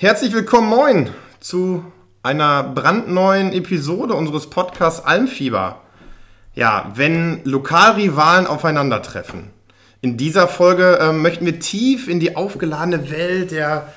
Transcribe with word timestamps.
Herzlich 0.00 0.32
willkommen, 0.32 0.68
moin, 0.68 1.10
zu 1.40 1.84
einer 2.22 2.62
brandneuen 2.62 3.52
Episode 3.52 4.14
unseres 4.14 4.48
Podcasts 4.48 5.04
Almfieber. 5.04 5.80
Ja, 6.54 6.92
wenn 6.94 7.42
Lokalrivalen 7.42 8.46
aufeinandertreffen. 8.46 9.50
In 10.00 10.16
dieser 10.16 10.46
Folge 10.46 11.00
äh, 11.00 11.12
möchten 11.12 11.46
wir 11.46 11.58
tief 11.58 12.06
in 12.06 12.20
die 12.20 12.36
aufgeladene 12.36 13.10
Welt 13.10 13.50
der 13.50 13.92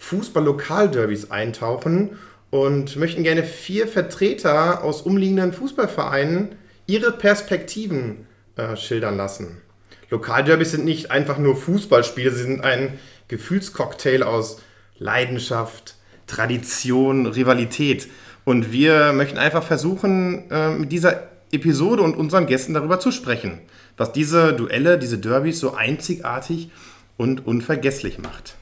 Fußball-Lokalderbys 0.00 1.30
eintauchen 1.30 2.18
und 2.50 2.96
möchten 2.96 3.22
gerne 3.22 3.44
vier 3.44 3.86
Vertreter 3.86 4.82
aus 4.82 5.02
umliegenden 5.02 5.52
Fußballvereinen 5.52 6.56
ihre 6.86 7.12
Perspektiven 7.12 8.26
äh, 8.56 8.74
schildern 8.74 9.16
lassen. 9.16 9.62
Lokalderbys 10.10 10.72
sind 10.72 10.84
nicht 10.84 11.12
einfach 11.12 11.38
nur 11.38 11.54
Fußballspiele, 11.54 12.32
sie 12.32 12.42
sind 12.42 12.64
ein 12.64 12.98
Gefühlscocktail 13.28 14.24
aus 14.24 14.60
Leidenschaft, 14.98 15.96
Tradition, 16.26 17.26
Rivalität. 17.26 18.08
Und 18.44 18.72
wir 18.72 19.12
möchten 19.12 19.38
einfach 19.38 19.62
versuchen, 19.62 20.50
äh, 20.50 20.70
mit 20.70 20.92
dieser 20.92 21.24
Episode 21.52 22.02
und 22.02 22.16
unseren 22.16 22.46
Gästen 22.46 22.74
darüber 22.74 23.00
zu 23.00 23.12
sprechen, 23.12 23.60
was 23.96 24.12
diese 24.12 24.52
Duelle, 24.52 24.98
diese 24.98 25.18
Derbys 25.18 25.60
so 25.60 25.74
einzigartig 25.74 26.70
und 27.16 27.46
unvergesslich 27.46 28.18
macht. 28.18 28.56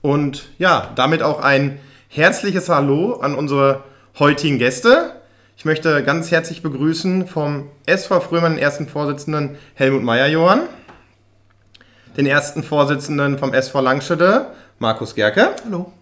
Und 0.00 0.50
ja, 0.58 0.92
damit 0.96 1.22
auch 1.22 1.40
ein 1.40 1.78
herzliches 2.08 2.68
Hallo 2.68 3.14
an 3.14 3.34
unsere 3.34 3.84
heutigen 4.18 4.58
Gäste. 4.58 5.12
Ich 5.56 5.64
möchte 5.64 6.02
ganz 6.02 6.30
herzlich 6.30 6.62
begrüßen 6.62 7.26
vom 7.26 7.70
SV 7.86 8.20
Frömann 8.20 8.54
den 8.54 8.62
ersten 8.62 8.88
Vorsitzenden 8.88 9.56
Helmut 9.74 10.02
Meyer-Johann, 10.02 10.62
den 12.16 12.26
ersten 12.26 12.62
Vorsitzenden 12.62 13.38
vom 13.38 13.54
SV 13.54 13.80
Langschede 13.80 14.48
Markus 14.78 15.14
Gerke. 15.14 15.54
Hallo. 15.64 15.92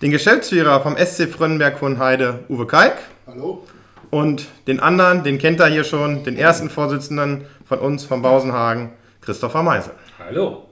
Den 0.00 0.12
Geschäftsführer 0.12 0.80
vom 0.80 0.96
SC 0.96 1.28
Frönnenberg 1.28 1.80
Hohenheide, 1.80 2.44
Uwe 2.48 2.66
Kalk. 2.66 2.96
Hallo. 3.26 3.66
Und 4.10 4.46
den 4.68 4.78
anderen, 4.78 5.24
den 5.24 5.38
kennt 5.38 5.58
er 5.58 5.66
hier 5.66 5.82
schon, 5.82 6.22
den 6.22 6.36
ersten 6.36 6.70
Vorsitzenden 6.70 7.46
von 7.66 7.80
uns, 7.80 8.04
vom 8.04 8.22
Bausenhagen, 8.22 8.92
Christopher 9.22 9.64
Meisel. 9.64 9.92
Hallo. 10.20 10.68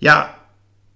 Ja, 0.00 0.34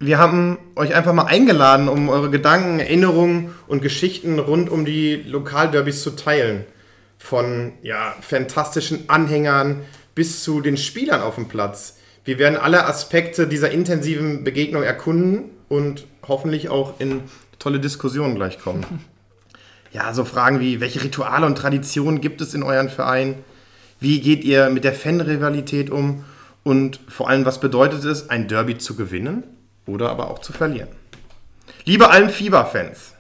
wir 0.01 0.19
haben 0.19 0.59
euch 0.75 0.95
einfach 0.95 1.13
mal 1.13 1.27
eingeladen, 1.27 1.89
um 1.89 2.09
eure 2.09 2.31
Gedanken, 2.31 2.81
Erinnerungen 2.81 3.55
und 3.69 3.83
Geschichten 3.83 4.41
rund 4.41 4.69
um 4.69 4.85
die 4.85 5.17
Lokalderbys 5.17 6.03
zu 6.03 6.17
teilen. 6.17 6.65
Von 7.19 7.75
ja, 7.83 8.17
fantastischen 8.21 9.09
Anhängern 9.09 9.83
bis 10.17 10.43
zu 10.43 10.61
den 10.61 10.77
Spielern 10.77 11.21
auf 11.21 11.37
dem 11.37 11.47
Platz. 11.47 12.00
Wir 12.31 12.39
werden 12.39 12.57
alle 12.57 12.87
Aspekte 12.87 13.49
dieser 13.49 13.73
intensiven 13.73 14.45
Begegnung 14.45 14.85
erkunden 14.85 15.51
und 15.69 16.07
hoffentlich 16.29 16.69
auch 16.69 17.01
in 17.01 17.23
tolle 17.59 17.81
Diskussionen 17.81 18.37
gleich 18.37 18.61
kommen. 18.61 18.87
Ja, 19.93 20.15
so 20.15 20.25
Fragen 20.25 20.61
wie, 20.61 20.81
welche 20.81 21.03
Rituale 21.03 21.45
und 21.45 21.59
Traditionen 21.59 22.21
gibt 22.21 22.41
es 22.41 22.55
in 22.55 22.63
euren 22.63 22.89
Verein? 22.89 23.35
Wie 23.99 24.21
geht 24.21 24.45
ihr 24.45 24.71
mit 24.71 24.85
der 24.85 24.95
Fan-Rivalität 24.95 25.91
um? 25.91 26.25
Und 26.63 27.01
vor 27.09 27.29
allem, 27.29 27.45
was 27.45 27.59
bedeutet 27.59 28.05
es, 28.05 28.31
ein 28.31 28.47
Derby 28.47 28.79
zu 28.79 28.95
gewinnen 28.95 29.43
oder 29.87 30.09
aber 30.09 30.31
auch 30.31 30.39
zu 30.39 30.53
verlieren? 30.53 30.91
Liebe 31.85 32.11
allen 32.11 32.31
Fieber-Fans, 32.31 33.15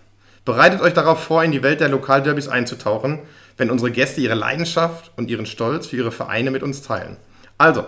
bereitet 0.44 0.80
euch 0.80 0.94
darauf 0.94 1.20
vor, 1.20 1.42
in 1.42 1.50
die 1.50 1.64
Welt 1.64 1.80
der 1.80 1.88
Lokalderbys 1.88 2.46
einzutauchen, 2.46 3.18
wenn 3.56 3.72
unsere 3.72 3.90
Gäste 3.90 4.20
ihre 4.20 4.36
Leidenschaft 4.36 5.10
und 5.16 5.28
ihren 5.28 5.46
Stolz 5.46 5.88
für 5.88 5.96
ihre 5.96 6.12
Vereine 6.12 6.52
mit 6.52 6.62
uns 6.62 6.82
teilen. 6.82 7.16
Also, 7.58 7.84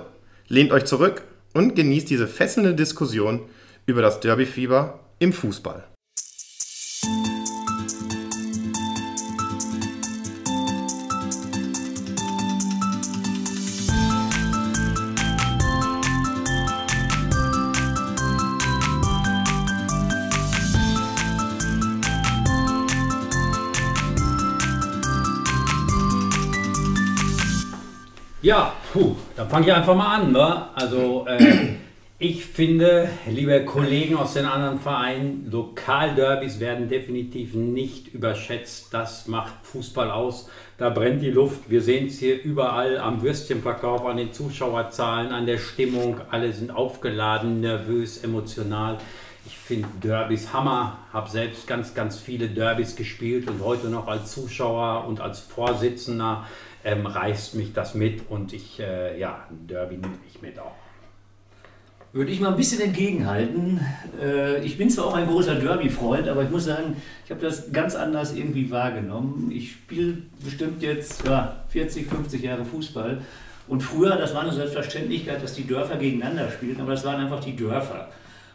lehnt 0.52 0.70
euch 0.70 0.84
zurück 0.84 1.22
und 1.54 1.74
genießt 1.74 2.10
diese 2.10 2.28
fesselnde 2.28 2.74
Diskussion 2.74 3.40
über 3.86 4.02
das 4.02 4.20
Derbyfieber 4.20 5.00
im 5.18 5.32
Fußball. 5.32 5.84
Ja, 28.42 28.72
puh, 28.92 29.14
dann 29.36 29.48
fange 29.48 29.66
ich 29.66 29.72
einfach 29.72 29.94
mal 29.94 30.16
an. 30.16 30.32
Ne? 30.32 30.66
Also 30.74 31.24
äh, 31.28 31.76
ich 32.18 32.44
finde, 32.44 33.08
liebe 33.28 33.64
Kollegen 33.64 34.16
aus 34.16 34.34
den 34.34 34.46
anderen 34.46 34.80
Vereinen, 34.80 35.48
Lokalderbys 35.48 36.58
werden 36.58 36.88
definitiv 36.88 37.54
nicht 37.54 38.12
überschätzt. 38.12 38.92
Das 38.92 39.28
macht 39.28 39.52
Fußball 39.62 40.10
aus. 40.10 40.50
Da 40.76 40.90
brennt 40.90 41.22
die 41.22 41.30
Luft. 41.30 41.70
Wir 41.70 41.82
sehen 41.82 42.08
es 42.08 42.18
hier 42.18 42.42
überall 42.42 42.98
am 42.98 43.22
Würstchenverkauf, 43.22 44.04
an 44.04 44.16
den 44.16 44.32
Zuschauerzahlen, 44.32 45.30
an 45.30 45.46
der 45.46 45.58
Stimmung. 45.58 46.20
Alle 46.28 46.52
sind 46.52 46.72
aufgeladen, 46.72 47.60
nervös, 47.60 48.24
emotional. 48.24 48.98
Ich 49.46 49.56
finde 49.56 49.88
Derbys 50.02 50.52
Hammer, 50.52 50.98
habe 51.12 51.30
selbst 51.30 51.68
ganz, 51.68 51.94
ganz 51.94 52.18
viele 52.18 52.48
Derbys 52.48 52.96
gespielt 52.96 53.48
und 53.48 53.62
heute 53.62 53.88
noch 53.88 54.08
als 54.08 54.32
Zuschauer 54.32 55.04
und 55.06 55.20
als 55.20 55.38
Vorsitzender 55.38 56.44
ähm, 56.84 57.06
reißt 57.06 57.54
mich 57.54 57.72
das 57.72 57.94
mit 57.94 58.28
und 58.30 58.52
ich, 58.52 58.80
äh, 58.80 59.18
ja, 59.18 59.46
Derby 59.50 59.96
nehme 59.96 60.14
ich 60.28 60.42
mit 60.42 60.58
auch. 60.58 60.74
Würde 62.12 62.30
ich 62.30 62.40
mal 62.40 62.50
ein 62.50 62.56
bisschen 62.56 62.82
entgegenhalten. 62.82 63.80
Äh, 64.20 64.62
ich 64.62 64.76
bin 64.76 64.90
zwar 64.90 65.06
auch 65.06 65.14
ein 65.14 65.26
großer 65.26 65.54
Derby-Freund, 65.54 66.28
aber 66.28 66.42
ich 66.42 66.50
muss 66.50 66.66
sagen, 66.66 66.96
ich 67.24 67.30
habe 67.30 67.40
das 67.40 67.72
ganz 67.72 67.94
anders 67.94 68.34
irgendwie 68.34 68.70
wahrgenommen. 68.70 69.50
Ich 69.50 69.72
spiele 69.72 70.18
bestimmt 70.44 70.82
jetzt 70.82 71.26
ja, 71.26 71.64
40, 71.68 72.06
50 72.06 72.42
Jahre 72.42 72.66
Fußball. 72.66 73.22
Und 73.66 73.82
früher, 73.82 74.16
das 74.16 74.34
war 74.34 74.42
eine 74.42 74.52
Selbstverständlichkeit, 74.52 75.42
dass 75.42 75.54
die 75.54 75.66
Dörfer 75.66 75.96
gegeneinander 75.96 76.50
spielten, 76.50 76.82
aber 76.82 76.90
das 76.90 77.04
waren 77.04 77.20
einfach 77.20 77.40
die 77.40 77.56
Dörfer. 77.56 78.08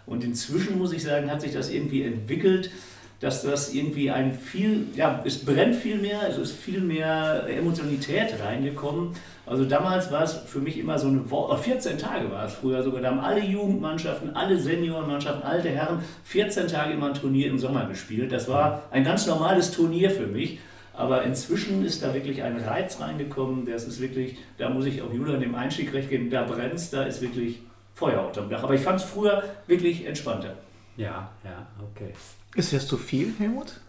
Und 0.06 0.24
inzwischen, 0.24 0.78
muss 0.78 0.94
ich 0.94 1.02
sagen, 1.02 1.32
hat 1.32 1.42
sich 1.42 1.54
das 1.54 1.72
irgendwie 1.72 2.04
entwickelt 2.04 2.70
dass 3.20 3.42
das 3.42 3.74
irgendwie 3.74 4.12
ein 4.12 4.32
viel, 4.32 4.88
ja, 4.96 5.22
es 5.26 5.44
brennt 5.44 5.76
viel 5.76 5.98
mehr, 5.98 6.28
es 6.30 6.38
ist 6.38 6.56
viel 6.56 6.82
mehr 6.82 7.46
Emotionalität 7.50 8.36
reingekommen. 8.44 9.12
Also 9.46 9.66
damals 9.66 10.12
war 10.12 10.24
es 10.24 10.34
für 10.34 10.60
mich 10.60 10.78
immer 10.78 11.00
so 11.00 11.08
eine 11.08 11.30
Woche, 11.32 11.58
14 11.58 11.98
Tage 11.98 12.30
war 12.32 12.46
es 12.46 12.54
früher 12.54 12.84
sogar, 12.84 13.02
da 13.02 13.10
haben 13.10 13.20
alle 13.20 13.42
Jugendmannschaften, 13.42 14.36
alle 14.36 14.58
Seniorenmannschaften, 14.60 15.44
alte 15.44 15.70
Herren 15.70 16.04
14 16.26 16.68
Tage 16.68 16.94
immer 16.94 17.08
ein 17.08 17.14
Turnier 17.14 17.48
im 17.48 17.58
Sommer 17.58 17.86
gespielt. 17.86 18.32
Das 18.32 18.48
war 18.48 18.84
ein 18.92 19.04
ganz 19.04 19.26
normales 19.26 19.72
Turnier 19.72 20.12
für 20.12 20.28
mich. 20.28 20.60
Aber 20.94 21.22
inzwischen 21.22 21.86
ist 21.86 22.02
da 22.02 22.14
wirklich 22.16 22.42
ein 22.42 22.58
Reiz 22.58 23.00
reingekommen. 23.00 23.68
Das 23.68 23.84
ist 23.84 24.02
wirklich, 24.02 24.36
da 24.58 24.70
muss 24.70 24.88
ich 24.88 25.04
auch 25.04 25.14
Julian 25.14 25.40
dem 25.40 25.54
Einstieg 25.54 25.94
recht 25.94 26.10
geben, 26.10 26.32
da 26.32 26.42
brennt 26.42 26.92
da 26.92 27.04
ist 27.04 27.22
wirklich 27.22 27.60
Feuer 27.94 28.26
unterm 28.26 28.50
Dach. 28.50 28.64
Aber 28.64 28.74
ich 28.74 28.82
fand 28.82 29.00
es 29.00 29.06
früher 29.06 29.44
wirklich 29.68 30.08
entspannter. 30.08 30.56
Ja, 30.98 31.30
ja, 31.44 31.68
okay. 31.80 32.14
Ist 32.58 32.74
das 32.74 32.88
zu 32.88 32.98
viel, 32.98 33.34
Helmut? 33.38 33.80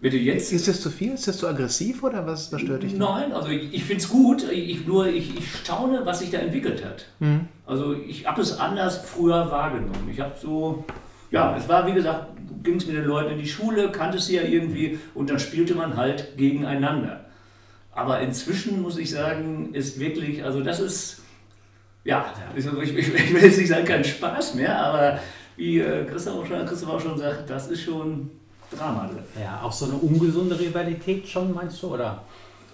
Bitte 0.00 0.16
jetzt? 0.16 0.52
Ist 0.52 0.68
das 0.68 0.80
zu 0.80 0.90
viel? 0.90 1.12
Ist 1.12 1.26
das 1.28 1.38
zu 1.38 1.48
aggressiv 1.48 2.02
oder 2.02 2.24
was, 2.24 2.52
was 2.52 2.60
stört 2.60 2.84
dich? 2.84 2.94
Nein, 2.94 3.32
also 3.32 3.48
ich, 3.48 3.74
ich 3.74 3.84
finde 3.84 4.02
es 4.02 4.08
gut. 4.08 4.50
Ich, 4.50 4.86
nur 4.86 5.06
ich, 5.06 5.36
ich 5.36 5.56
staune, 5.56 6.04
was 6.04 6.20
sich 6.20 6.30
da 6.30 6.38
entwickelt 6.38 6.84
hat. 6.84 7.06
Mhm. 7.18 7.48
Also 7.66 7.94
ich 7.94 8.26
habe 8.26 8.40
es 8.40 8.58
anders 8.58 8.98
früher 8.98 9.50
wahrgenommen. 9.50 10.08
Ich 10.10 10.20
habe 10.20 10.34
so, 10.40 10.84
ja, 11.30 11.56
es 11.56 11.68
war 11.68 11.86
wie 11.86 11.92
gesagt, 11.92 12.28
ging 12.62 12.76
es 12.76 12.86
mit 12.86 12.96
den 12.96 13.04
Leuten 13.04 13.32
in 13.32 13.38
die 13.38 13.48
Schule, 13.48 13.90
kannte 13.90 14.20
sie 14.20 14.36
ja 14.36 14.42
irgendwie 14.42 14.98
und 15.14 15.30
dann 15.30 15.40
spielte 15.40 15.74
man 15.74 15.96
halt 15.96 16.36
gegeneinander. 16.36 17.24
Aber 17.90 18.20
inzwischen 18.20 18.82
muss 18.82 18.98
ich 18.98 19.10
sagen, 19.10 19.74
ist 19.74 19.98
wirklich, 19.98 20.44
also 20.44 20.62
das 20.62 20.78
ist, 20.78 21.22
ja, 22.04 22.32
ich, 22.56 22.66
ich, 22.66 23.14
ich 23.14 23.34
will 23.34 23.42
jetzt 23.42 23.58
nicht 23.58 23.68
sagen, 23.68 23.84
kein 23.84 24.04
Spaß 24.04 24.54
mehr, 24.54 24.78
aber 24.78 25.20
wie 25.62 25.78
äh, 25.78 26.04
Christoph, 26.04 26.40
auch 26.40 26.46
schon, 26.46 26.66
Christoph 26.66 26.90
auch 26.90 27.00
schon 27.00 27.16
sagt, 27.16 27.48
das 27.48 27.68
ist 27.68 27.82
schon 27.82 28.30
Drama. 28.76 29.08
Ja, 29.40 29.60
auch 29.62 29.72
so 29.72 29.84
eine 29.84 29.94
ungesunde 29.94 30.58
Rivalität 30.58 31.28
schon, 31.28 31.54
meinst 31.54 31.82
du, 31.82 31.94
oder? 31.94 32.24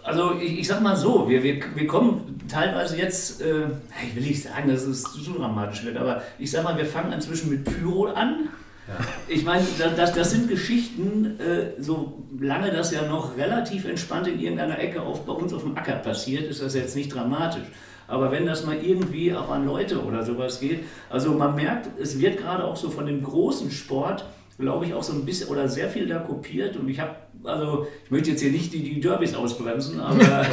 Also 0.02 0.34
ich, 0.40 0.60
ich 0.60 0.66
sag 0.66 0.80
mal 0.80 0.96
so, 0.96 1.28
wir, 1.28 1.42
wir, 1.42 1.60
wir 1.74 1.86
kommen 1.86 2.40
teilweise 2.48 2.96
jetzt, 2.96 3.42
äh, 3.42 3.66
ich 4.06 4.16
will 4.16 4.22
nicht 4.22 4.42
sagen, 4.42 4.70
dass 4.70 4.84
es 4.84 5.02
zu 5.02 5.32
dramatisch 5.32 5.84
wird, 5.84 5.98
aber 5.98 6.22
ich 6.38 6.50
sag 6.50 6.64
mal, 6.64 6.78
wir 6.78 6.86
fangen 6.86 7.12
inzwischen 7.12 7.50
mit 7.50 7.64
Pyro 7.64 8.06
an. 8.06 8.48
Ja. 8.86 9.04
Ich 9.26 9.44
meine, 9.44 9.62
das, 9.96 10.14
das 10.14 10.30
sind 10.30 10.48
Geschichten, 10.48 11.38
äh, 11.38 11.82
so 11.82 12.22
lange 12.40 12.70
das 12.70 12.90
ja 12.90 13.02
noch 13.02 13.36
relativ 13.36 13.84
entspannt 13.84 14.28
in 14.28 14.40
irgendeiner 14.40 14.78
Ecke 14.78 15.02
auf, 15.02 15.26
bei 15.26 15.32
uns 15.32 15.52
auf 15.52 15.62
dem 15.62 15.76
Acker 15.76 15.96
passiert, 15.96 16.48
ist 16.48 16.62
das 16.62 16.74
jetzt 16.74 16.96
nicht 16.96 17.14
dramatisch. 17.14 17.66
Aber 18.08 18.32
wenn 18.32 18.46
das 18.46 18.64
mal 18.66 18.76
irgendwie 18.82 19.32
auch 19.34 19.50
an 19.50 19.66
Leute 19.66 20.02
oder 20.02 20.24
sowas 20.24 20.58
geht, 20.60 20.80
also 21.10 21.32
man 21.32 21.54
merkt, 21.54 21.88
es 22.00 22.18
wird 22.18 22.38
gerade 22.38 22.64
auch 22.64 22.76
so 22.76 22.90
von 22.90 23.06
dem 23.06 23.22
großen 23.22 23.70
Sport, 23.70 24.24
glaube 24.58 24.86
ich, 24.86 24.94
auch 24.94 25.02
so 25.02 25.12
ein 25.12 25.24
bisschen 25.24 25.48
oder 25.50 25.68
sehr 25.68 25.88
viel 25.88 26.08
da 26.08 26.18
kopiert. 26.18 26.76
Und 26.76 26.88
ich 26.88 26.98
habe 26.98 27.14
also 27.44 27.86
ich 28.04 28.10
möchte 28.10 28.30
jetzt 28.30 28.40
hier 28.40 28.50
nicht 28.50 28.72
die, 28.72 28.82
die 28.82 29.00
Derbys 29.00 29.34
ausbremsen, 29.34 30.00
aber 30.00 30.20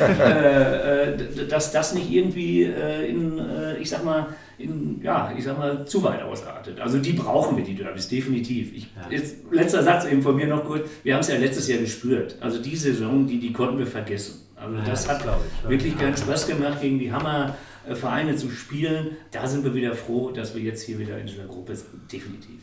äh, 0.00 1.12
äh, 1.12 1.46
dass 1.48 1.72
das 1.72 1.94
nicht 1.94 2.10
irgendwie 2.10 2.62
äh, 2.62 3.08
in, 3.08 3.38
äh, 3.38 3.76
ich 3.78 3.90
sag 3.90 4.04
mal, 4.04 4.28
in, 4.58 5.00
ja, 5.02 5.32
ich 5.36 5.44
sag 5.44 5.58
mal, 5.58 5.84
zu 5.86 6.02
weit 6.02 6.22
ausartet. 6.22 6.80
Also 6.80 6.98
die 6.98 7.12
brauchen 7.12 7.56
wir, 7.56 7.64
die 7.64 7.74
Derbys, 7.74 8.08
definitiv. 8.08 8.72
Ich, 8.74 8.88
jetzt, 9.10 9.36
letzter 9.50 9.82
Satz 9.82 10.06
eben 10.06 10.22
von 10.22 10.36
mir 10.36 10.46
noch 10.46 10.64
kurz. 10.64 10.88
Wir 11.02 11.14
haben 11.14 11.20
es 11.20 11.28
ja 11.28 11.36
letztes 11.36 11.68
Jahr 11.68 11.80
gespürt. 11.80 12.36
Also 12.40 12.62
die 12.62 12.76
Saison, 12.76 13.26
die, 13.26 13.38
die 13.38 13.52
konnten 13.52 13.78
wir 13.78 13.86
vergessen. 13.86 14.46
Also 14.62 14.76
ja, 14.76 14.84
das, 14.84 15.08
hat 15.08 15.24
ich, 15.24 15.68
wirklich 15.68 15.98
keinen 15.98 16.16
Spaß 16.16 16.46
gemacht 16.46 16.80
gegen 16.80 16.98
die 16.98 17.12
Hammer. 17.12 17.54
Äh, 17.88 17.94
Vereine 17.96 18.36
zu 18.36 18.48
spielen. 18.50 19.16
Da 19.32 19.46
sind 19.46 19.64
wir 19.64 19.74
wieder 19.74 19.94
froh, 19.94 20.30
dass 20.30 20.54
wir 20.54 20.62
jetzt 20.62 20.82
hier 20.82 20.98
wieder 20.98 21.18
in 21.18 21.26
dieser 21.26 21.44
Gruppe 21.44 21.74
sind. 21.74 22.12
Definitiv. 22.12 22.60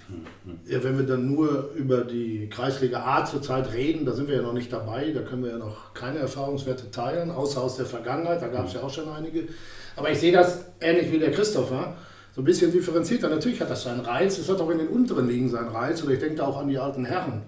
Ja, 0.65 0.83
wenn 0.83 0.97
wir 0.97 1.05
dann 1.05 1.27
nur 1.27 1.71
über 1.75 2.03
die 2.03 2.49
Kreisliga 2.49 3.03
A 3.05 3.25
zurzeit 3.25 3.73
reden, 3.73 4.05
da 4.05 4.13
sind 4.13 4.29
wir 4.29 4.37
ja 4.37 4.41
noch 4.41 4.53
nicht 4.53 4.71
dabei. 4.71 5.11
Da 5.11 5.21
können 5.21 5.43
wir 5.43 5.51
ja 5.51 5.57
noch 5.57 5.93
keine 5.93 6.19
Erfahrungswerte 6.19 6.89
teilen, 6.91 7.31
außer 7.31 7.61
aus 7.61 7.75
der 7.75 7.85
Vergangenheit. 7.85 8.41
Da 8.41 8.47
gab 8.47 8.67
es 8.67 8.73
ja 8.73 8.81
auch 8.81 8.93
schon 8.93 9.09
einige. 9.09 9.47
Aber 9.95 10.09
ich 10.09 10.19
sehe 10.19 10.31
das 10.31 10.65
ähnlich 10.79 11.11
wie 11.11 11.19
der 11.19 11.31
Christopher. 11.31 11.97
So 12.33 12.41
ein 12.41 12.45
bisschen 12.45 12.71
differenzierter. 12.71 13.27
Natürlich 13.27 13.59
hat 13.59 13.69
das 13.69 13.83
seinen 13.83 14.01
Reiz. 14.01 14.37
Es 14.37 14.47
hat 14.47 14.61
auch 14.61 14.69
in 14.69 14.77
den 14.77 14.87
unteren 14.87 15.27
Ligen 15.27 15.49
seinen 15.49 15.69
Reiz. 15.69 16.01
Oder 16.01 16.13
ich 16.13 16.19
denke 16.19 16.35
da 16.35 16.45
auch 16.45 16.57
an 16.57 16.69
die 16.69 16.77
alten 16.77 17.03
Herren 17.03 17.41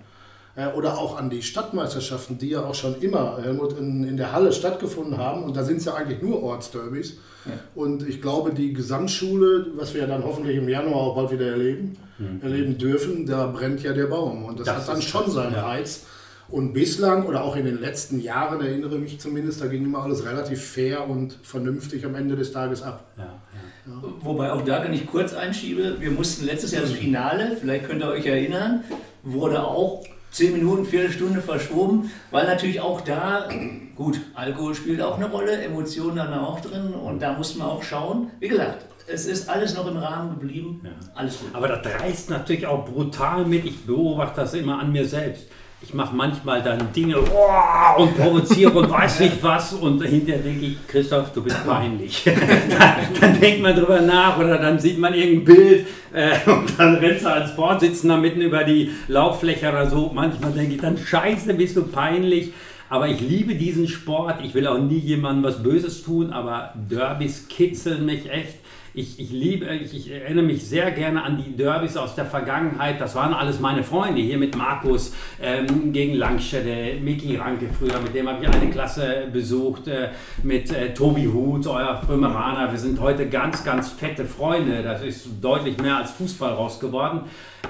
oder 0.75 0.97
auch 0.97 1.17
an 1.17 1.29
die 1.29 1.41
Stadtmeisterschaften, 1.41 2.37
die 2.37 2.49
ja 2.49 2.65
auch 2.65 2.75
schon 2.75 3.01
immer 3.01 3.39
Helmut 3.41 3.77
in, 3.77 4.03
in 4.03 4.17
der 4.17 4.33
Halle 4.33 4.51
stattgefunden 4.51 5.17
haben. 5.17 5.43
Und 5.43 5.55
da 5.55 5.63
sind 5.63 5.77
es 5.77 5.85
ja 5.85 5.93
eigentlich 5.93 6.21
nur 6.21 6.43
Ortsderbys. 6.43 7.17
Ja. 7.45 7.53
Und 7.73 8.07
ich 8.07 8.21
glaube, 8.21 8.53
die 8.53 8.73
Gesamtschule, 8.73 9.67
was 9.75 9.93
wir 9.93 10.05
dann 10.07 10.23
hoffentlich 10.23 10.57
im 10.57 10.67
Januar 10.67 10.97
auch 10.97 11.15
bald 11.15 11.31
wieder 11.31 11.47
erleben, 11.47 11.97
mhm. 12.17 12.41
erleben 12.41 12.77
dürfen, 12.77 13.25
da 13.25 13.47
brennt 13.47 13.81
ja 13.81 13.93
der 13.93 14.07
Baum. 14.07 14.45
Und 14.45 14.59
das, 14.59 14.67
das 14.67 14.75
hat 14.75 14.87
dann 14.89 15.01
schon 15.01 15.31
seinen 15.31 15.53
ja. 15.53 15.65
Reiz. 15.65 16.05
Und 16.49 16.73
bislang 16.73 17.25
oder 17.27 17.45
auch 17.45 17.55
in 17.55 17.63
den 17.63 17.79
letzten 17.79 18.19
Jahren, 18.19 18.59
erinnere 18.59 18.97
mich 18.97 19.21
zumindest, 19.21 19.61
da 19.61 19.67
ging 19.67 19.85
immer 19.85 20.03
alles 20.03 20.25
relativ 20.25 20.61
fair 20.61 21.07
und 21.07 21.39
vernünftig 21.43 22.05
am 22.05 22.13
Ende 22.13 22.35
des 22.35 22.51
Tages 22.51 22.81
ab. 22.81 23.05
Ja, 23.17 23.23
ja. 23.23 24.03
Wobei 24.19 24.51
auch 24.51 24.61
da, 24.63 24.83
wenn 24.83 24.91
ich 24.91 25.07
kurz 25.07 25.33
einschiebe, 25.33 25.95
wir 26.01 26.11
mussten 26.11 26.45
letztes 26.45 26.73
Jahr 26.73 26.81
das 26.81 26.91
Finale, 26.91 27.55
vielleicht 27.59 27.85
könnt 27.85 28.03
ihr 28.03 28.09
euch 28.09 28.25
erinnern, 28.25 28.83
wurde 29.23 29.63
auch 29.63 30.03
zehn 30.31 30.53
Minuten, 30.53 30.85
Viertelstunde 30.85 31.41
verschoben, 31.41 32.09
weil 32.31 32.47
natürlich 32.47 32.79
auch 32.79 33.01
da, 33.01 33.49
gut, 33.95 34.19
Alkohol 34.33 34.73
spielt 34.73 35.01
auch 35.01 35.17
eine 35.17 35.29
Rolle, 35.29 35.61
Emotionen 35.61 36.15
dann 36.15 36.33
auch 36.33 36.59
drin 36.61 36.93
und 36.93 37.21
da 37.21 37.33
muss 37.33 37.55
man 37.55 37.67
auch 37.67 37.83
schauen. 37.83 38.31
Wie 38.39 38.47
gesagt, 38.47 38.85
es 39.07 39.25
ist 39.25 39.49
alles 39.49 39.75
noch 39.75 39.87
im 39.87 39.97
Rahmen 39.97 40.39
geblieben. 40.39 40.81
Ja. 40.83 40.91
Alles 41.15 41.39
gut. 41.39 41.49
Aber 41.53 41.67
das 41.67 41.85
reißt 41.85 42.29
natürlich 42.29 42.65
auch 42.65 42.85
brutal 42.85 43.45
mit. 43.45 43.65
Ich 43.65 43.85
beobachte 43.85 44.41
das 44.41 44.53
immer 44.53 44.79
an 44.79 44.91
mir 44.91 45.05
selbst 45.05 45.47
ich 45.83 45.93
mache 45.95 46.15
manchmal 46.15 46.61
dann 46.61 46.93
Dinge 46.93 47.17
oh, 47.19 48.01
und 48.01 48.15
provoziere 48.15 48.71
und 48.71 48.89
weiß 48.89 49.21
nicht 49.21 49.41
was 49.41 49.73
und 49.73 50.01
hinterher 50.03 50.41
denke 50.41 50.65
ich, 50.67 50.87
Christoph, 50.87 51.33
du 51.33 51.43
bist 51.43 51.65
peinlich. 51.65 52.23
dann, 52.25 52.95
dann, 53.19 53.39
denkt 53.39 53.61
man 53.61 53.75
drüber 53.75 53.99
nach 53.99 54.37
oder 54.37 54.57
dann 54.59 54.79
sieht 54.79 54.99
man 54.99 55.13
irgendein 55.13 55.43
Bild 55.43 55.87
äh, 56.13 56.37
und 56.49 56.77
dann 56.77 56.95
rennst 56.95 57.25
du 57.25 57.29
als 57.29 57.51
Vorsitzender 57.51 58.17
mitten 58.17 58.41
über 58.41 58.63
die 58.63 58.91
Lauffläche 59.07 59.69
oder 59.69 59.89
so. 59.89 60.11
Manchmal 60.13 60.51
denke 60.51 60.75
ich 60.75 60.81
dann, 60.81 60.97
scheiße, 60.97 61.53
bist 61.55 61.75
du 61.75 61.83
peinlich. 61.83 62.53
Aber 62.87 63.07
ich 63.07 63.21
liebe 63.21 63.55
diesen 63.55 63.87
Sport. 63.87 64.43
Ich 64.43 64.53
will 64.53 64.67
auch 64.67 64.77
nie 64.77 64.99
jemandem 64.99 65.45
was 65.45 65.63
Böses 65.63 66.03
tun, 66.03 66.31
aber 66.31 66.73
Derbys 66.75 67.47
kitzeln 67.47 68.05
mich 68.05 68.29
echt. 68.29 68.60
Ich, 68.93 69.21
ich 69.21 69.31
liebe, 69.31 69.73
ich, 69.73 69.95
ich, 69.95 70.11
erinnere 70.11 70.43
mich 70.43 70.67
sehr 70.67 70.91
gerne 70.91 71.23
an 71.23 71.41
die 71.41 71.55
Derbys 71.55 71.95
aus 71.95 72.13
der 72.13 72.25
Vergangenheit. 72.25 72.99
Das 72.99 73.15
waren 73.15 73.33
alles 73.33 73.61
meine 73.61 73.83
Freunde 73.83 74.19
hier 74.19 74.37
mit 74.37 74.57
Markus 74.57 75.13
ähm, 75.41 75.93
gegen 75.93 76.15
Langstede, 76.15 76.99
Miki 76.99 77.37
Ranke 77.37 77.67
früher, 77.69 78.01
mit 78.01 78.13
dem 78.13 78.27
habe 78.27 78.43
ich 78.43 78.49
eine 78.49 78.69
Klasse 78.69 79.29
besucht, 79.31 79.87
äh, 79.87 80.09
mit 80.43 80.73
äh, 80.73 80.93
Tobi 80.93 81.25
Huth, 81.27 81.67
euer 81.67 82.01
Frömeraner. 82.05 82.69
Wir 82.69 82.79
sind 82.79 82.99
heute 82.99 83.29
ganz, 83.29 83.63
ganz 83.63 83.87
fette 83.87 84.25
Freunde. 84.25 84.83
Das 84.83 85.01
ist 85.01 85.41
deutlich 85.41 85.77
mehr 85.77 85.95
als 85.95 86.11
Fußball 86.11 86.51
raus 86.51 86.81
geworden. 86.81 87.21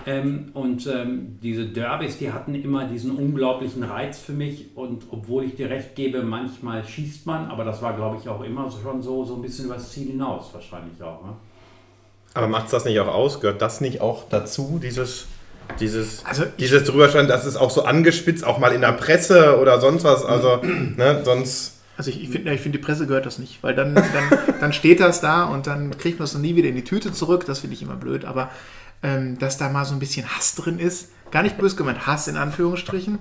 Ähm, 0.07 0.49
und 0.55 0.87
ähm, 0.87 1.37
diese 1.43 1.65
Derbys, 1.65 2.17
die 2.17 2.31
hatten 2.31 2.55
immer 2.55 2.85
diesen 2.85 3.11
unglaublichen 3.11 3.83
Reiz 3.83 4.19
für 4.19 4.33
mich. 4.33 4.75
Und 4.75 5.05
obwohl 5.11 5.43
ich 5.43 5.55
dir 5.55 5.69
recht 5.69 5.95
gebe, 5.95 6.23
manchmal 6.23 6.83
schießt 6.83 7.27
man, 7.27 7.45
aber 7.45 7.63
das 7.63 7.81
war, 7.81 7.93
glaube 7.93 8.17
ich, 8.19 8.27
auch 8.27 8.41
immer 8.41 8.71
schon 8.71 9.01
so, 9.01 9.23
so 9.23 9.35
ein 9.35 9.41
bisschen 9.41 9.65
über 9.65 9.75
das 9.75 9.91
Ziel 9.91 10.07
hinaus, 10.07 10.51
wahrscheinlich 10.53 11.01
auch. 11.03 11.10
Ne? 11.23 11.35
Aber 12.33 12.47
macht 12.47 12.65
es 12.65 12.71
das 12.71 12.85
nicht 12.85 12.99
auch 12.99 13.07
aus? 13.07 13.41
Gehört 13.41 13.61
das 13.61 13.81
nicht 13.81 14.01
auch 14.01 14.23
dazu, 14.29 14.79
dieses, 14.81 15.25
dieses, 15.79 16.25
also 16.25 16.45
dieses 16.59 16.85
drüberstehen, 16.85 17.27
das 17.27 17.45
ist 17.45 17.57
auch 17.57 17.71
so 17.71 17.83
angespitzt, 17.83 18.45
auch 18.45 18.57
mal 18.57 18.71
in 18.71 18.81
der 18.81 18.93
Presse 18.93 19.59
oder 19.59 19.81
sonst 19.81 20.03
was? 20.03 20.23
Also, 20.23 20.57
ne, 20.63 21.21
sonst. 21.23 21.79
Also 21.97 22.09
ich, 22.09 22.23
ich 22.23 22.29
finde, 22.29 22.53
ich 22.53 22.61
find, 22.61 22.73
die 22.73 22.79
Presse 22.79 23.05
gehört 23.05 23.25
das 23.25 23.37
nicht, 23.37 23.61
weil 23.61 23.75
dann, 23.75 23.93
dann, 23.93 24.05
dann 24.59 24.73
steht 24.73 25.01
das 25.01 25.21
da 25.21 25.43
und 25.43 25.67
dann 25.67 25.97
kriegt 25.97 26.19
man 26.19 26.23
es 26.25 26.35
nie 26.35 26.55
wieder 26.55 26.69
in 26.69 26.75
die 26.75 26.83
Tüte 26.83 27.11
zurück. 27.11 27.45
Das 27.45 27.59
finde 27.59 27.75
ich 27.75 27.81
immer 27.81 27.95
blöd. 27.95 28.25
Aber 28.25 28.49
ähm, 29.03 29.37
dass 29.39 29.57
da 29.57 29.69
mal 29.69 29.85
so 29.85 29.93
ein 29.93 29.99
bisschen 29.99 30.27
Hass 30.27 30.55
drin 30.55 30.79
ist. 30.79 31.09
Gar 31.31 31.43
nicht 31.43 31.57
böse 31.57 31.77
gemeint, 31.77 32.05
Hass 32.05 32.27
in 32.27 32.35
Anführungsstrichen. 32.35 33.19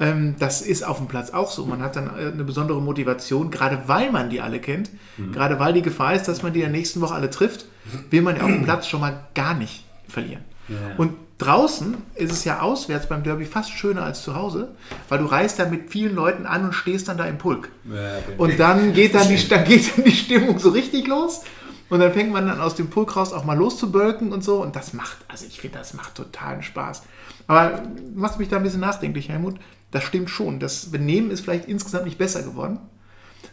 Ähm, 0.00 0.34
das 0.38 0.60
ist 0.60 0.84
auf 0.84 0.98
dem 0.98 1.06
Platz 1.06 1.30
auch 1.30 1.50
so. 1.50 1.64
Man 1.66 1.82
hat 1.82 1.94
dann 1.94 2.08
äh, 2.08 2.32
eine 2.32 2.44
besondere 2.44 2.82
Motivation, 2.82 3.50
gerade 3.50 3.82
weil 3.86 4.10
man 4.10 4.28
die 4.28 4.40
alle 4.40 4.60
kennt, 4.60 4.90
mhm. 5.16 5.32
gerade 5.32 5.58
weil 5.60 5.72
die 5.72 5.82
Gefahr 5.82 6.14
ist, 6.14 6.26
dass 6.26 6.42
man 6.42 6.52
die 6.52 6.60
in 6.60 6.66
der 6.66 6.72
nächsten 6.72 7.00
Woche 7.00 7.14
alle 7.14 7.30
trifft, 7.30 7.66
will 8.10 8.22
man 8.22 8.36
ja 8.36 8.42
auf 8.42 8.50
dem 8.50 8.62
Platz 8.64 8.88
schon 8.88 9.00
mal 9.00 9.26
gar 9.34 9.54
nicht 9.54 9.84
verlieren. 10.08 10.42
Ja. 10.68 10.76
Und 10.96 11.14
draußen 11.38 11.96
ist 12.14 12.32
es 12.32 12.44
ja 12.44 12.60
auswärts 12.60 13.08
beim 13.08 13.22
Derby 13.22 13.44
fast 13.44 13.70
schöner 13.70 14.02
als 14.02 14.22
zu 14.22 14.34
Hause, 14.34 14.74
weil 15.08 15.18
du 15.18 15.26
reist 15.26 15.58
da 15.58 15.66
mit 15.66 15.90
vielen 15.90 16.14
Leuten 16.14 16.46
an 16.46 16.64
und 16.64 16.72
stehst 16.72 17.08
dann 17.08 17.18
da 17.18 17.24
im 17.26 17.38
Pulk. 17.38 17.70
Ja, 17.84 18.18
okay. 18.18 18.34
Und 18.36 18.58
dann 18.58 18.92
geht 18.94 19.14
dann, 19.14 19.28
die, 19.28 19.48
dann 19.48 19.64
geht 19.64 19.96
dann 19.96 20.04
die 20.04 20.12
Stimmung 20.12 20.58
so 20.58 20.70
richtig 20.70 21.06
los. 21.06 21.42
Und 21.90 22.00
dann 22.00 22.12
fängt 22.12 22.32
man 22.32 22.46
dann 22.46 22.60
aus 22.60 22.74
dem 22.74 22.88
Pulk 22.88 23.16
raus 23.16 23.32
auch 23.32 23.44
mal 23.44 23.56
loszubölken 23.56 24.32
und 24.32 24.42
so. 24.42 24.62
Und 24.62 24.74
das 24.74 24.94
macht, 24.94 25.18
also 25.28 25.46
ich 25.46 25.60
finde, 25.60 25.78
das 25.78 25.94
macht 25.94 26.14
totalen 26.14 26.62
Spaß. 26.62 27.02
Aber 27.46 27.82
machst 28.14 28.38
mich 28.38 28.48
da 28.48 28.56
ein 28.56 28.62
bisschen 28.62 28.80
nachdenklich, 28.80 29.28
Helmut. 29.28 29.56
Das 29.90 30.02
stimmt 30.04 30.30
schon. 30.30 30.58
Das 30.60 30.90
Benehmen 30.90 31.30
ist 31.30 31.42
vielleicht 31.42 31.68
insgesamt 31.68 32.06
nicht 32.06 32.18
besser 32.18 32.42
geworden. 32.42 32.78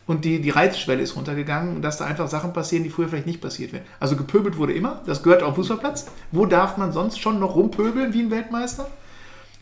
Und 0.07 0.25
die, 0.25 0.41
die 0.41 0.49
Reizschwelle 0.49 1.01
ist 1.01 1.15
runtergegangen 1.15 1.75
und 1.75 1.81
dass 1.83 1.97
da 1.97 2.05
einfach 2.05 2.27
Sachen 2.27 2.53
passieren, 2.53 2.83
die 2.83 2.89
früher 2.89 3.07
vielleicht 3.07 3.27
nicht 3.27 3.41
passiert 3.41 3.71
wären. 3.73 3.83
Also 3.99 4.15
gepöbelt 4.15 4.57
wurde 4.57 4.73
immer, 4.73 5.01
das 5.05 5.21
gehört 5.21 5.43
auf 5.43 5.55
Fußballplatz. 5.55 6.07
Wo 6.31 6.45
darf 6.45 6.77
man 6.77 6.91
sonst 6.91 7.19
schon 7.19 7.39
noch 7.39 7.55
rumpöbeln 7.55 8.13
wie 8.13 8.21
ein 8.21 8.31
Weltmeister? 8.31 8.87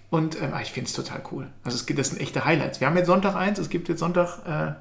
Und 0.10 0.42
ähm, 0.42 0.52
ah, 0.54 0.62
ich 0.62 0.72
finde 0.72 0.88
es 0.88 0.94
total 0.94 1.22
cool. 1.32 1.48
Also 1.64 1.76
es 1.76 1.86
gibt, 1.86 2.00
das 2.00 2.10
sind 2.10 2.22
echte 2.22 2.46
Highlights. 2.46 2.80
Wir 2.80 2.88
haben 2.88 2.98
jetzt 2.98 3.08
Sonntag 3.08 3.36
eins, 3.36 3.60
es 3.60 3.70
gibt 3.70 3.90
jetzt 3.90 4.00
Sonntag 4.00 4.40
äh, 4.46 4.74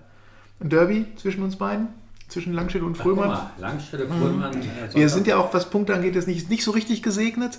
ein 0.62 0.70
Derby 0.70 1.06
zwischen 1.16 1.42
uns 1.42 1.56
beiden 1.56 1.88
zwischen 2.28 2.52
Langstelle 2.52 2.84
und 2.84 2.96
Fröhmann. 2.96 3.50
Langstelle, 3.58 4.06
Fröhmann. 4.06 4.56
Mhm. 4.56 4.62
Äh, 4.62 4.94
Wir 4.94 5.08
sind 5.08 5.26
ja 5.26 5.38
auch, 5.38 5.52
was 5.54 5.70
Punkte 5.70 5.94
angeht, 5.94 6.14
jetzt 6.14 6.28
nicht, 6.28 6.48
nicht 6.50 6.62
so 6.62 6.70
richtig 6.70 7.02
gesegnet. 7.02 7.58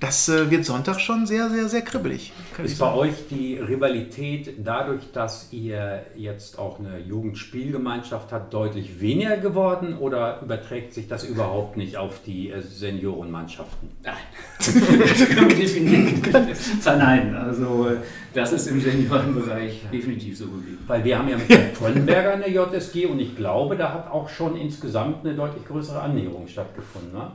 Das 0.00 0.28
äh, 0.28 0.50
wird 0.50 0.64
Sonntag 0.64 1.00
schon 1.00 1.26
sehr, 1.26 1.50
sehr, 1.50 1.68
sehr 1.68 1.82
kribbelig. 1.82 2.32
Ist 2.62 2.78
bei 2.78 2.92
euch 2.92 3.28
die 3.30 3.56
Rivalität 3.56 4.54
dadurch, 4.64 5.12
dass 5.12 5.48
ihr 5.52 6.04
jetzt 6.16 6.58
auch 6.58 6.78
eine 6.78 6.98
Jugendspielgemeinschaft 7.00 8.32
habt, 8.32 8.54
deutlich 8.54 9.00
weniger 9.00 9.36
geworden 9.36 9.96
oder 9.98 10.40
überträgt 10.42 10.94
sich 10.94 11.08
das 11.08 11.24
überhaupt 11.24 11.76
nicht 11.76 11.96
auf 11.96 12.20
die 12.24 12.50
äh, 12.50 12.60
Seniorenmannschaften? 12.62 13.90
Nein. 14.02 14.14
verneinen. 16.80 17.36
Also 17.36 17.88
äh, 17.88 17.96
das 18.34 18.52
ist 18.52 18.66
im 18.68 18.80
Seniorenbereich 18.80 19.82
definitiv 19.92 20.38
so 20.38 20.46
geblieben. 20.46 20.84
Weil 20.86 21.04
wir 21.04 21.18
haben 21.18 21.28
ja 21.28 21.36
mit 21.36 21.48
den 21.48 21.72
Vollenberger 21.74 22.32
eine 22.32 22.48
JSG 22.48 23.06
und 23.06 23.20
ich 23.20 23.36
glaube, 23.36 23.76
da 23.76 23.92
hat 23.92 24.10
auch 24.10 24.28
schon 24.28 24.56
insgesamt 24.56 25.24
eine 25.24 25.34
deutlich 25.34 25.64
größere 25.66 26.00
Annäherung 26.00 26.46
stattgefunden. 26.46 27.12
Ne? 27.12 27.30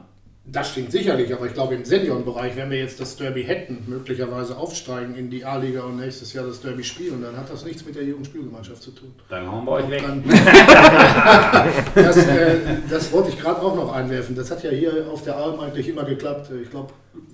Das 0.45 0.71
stimmt 0.71 0.91
sicherlich, 0.91 1.33
aber 1.33 1.45
ich 1.45 1.53
glaube 1.53 1.73
im 1.73 1.85
Seniorenbereich, 1.85 2.57
wenn 2.57 2.69
wir 2.69 2.77
jetzt 2.77 2.99
das 2.99 3.15
Derby 3.15 3.45
hätten, 3.45 3.85
möglicherweise 3.87 4.57
aufsteigen 4.57 5.15
in 5.15 5.29
die 5.29 5.45
A-Liga 5.45 5.83
und 5.83 5.95
nächstes 5.95 6.33
Jahr 6.33 6.45
das 6.45 6.59
Derby 6.59 6.83
spielen, 6.83 7.21
dann 7.21 7.37
hat 7.37 7.49
das 7.49 7.63
nichts 7.63 7.85
mit 7.85 7.95
der 7.95 8.03
Jugendspielgemeinschaft 8.03 8.83
zu 8.83 8.91
tun. 8.91 9.15
Dann 9.29 9.49
hauen 9.49 9.63
wir 9.63 9.71
euch 9.71 9.89
weg. 9.89 10.03
das, 11.95 12.17
äh, 12.17 12.57
das, 12.89 13.09
wollte 13.13 13.29
ich 13.29 13.39
gerade 13.39 13.61
auch 13.61 13.73
noch 13.73 13.93
einwerfen. 13.93 14.35
Das 14.35 14.51
hat 14.51 14.61
ja 14.63 14.71
hier 14.71 15.07
auf 15.09 15.23
der 15.23 15.37
Alm 15.37 15.61
eigentlich 15.61 15.87
immer 15.87 16.03
geklappt. 16.03 16.51
Ich 16.61 16.69
glaube, 16.69 16.91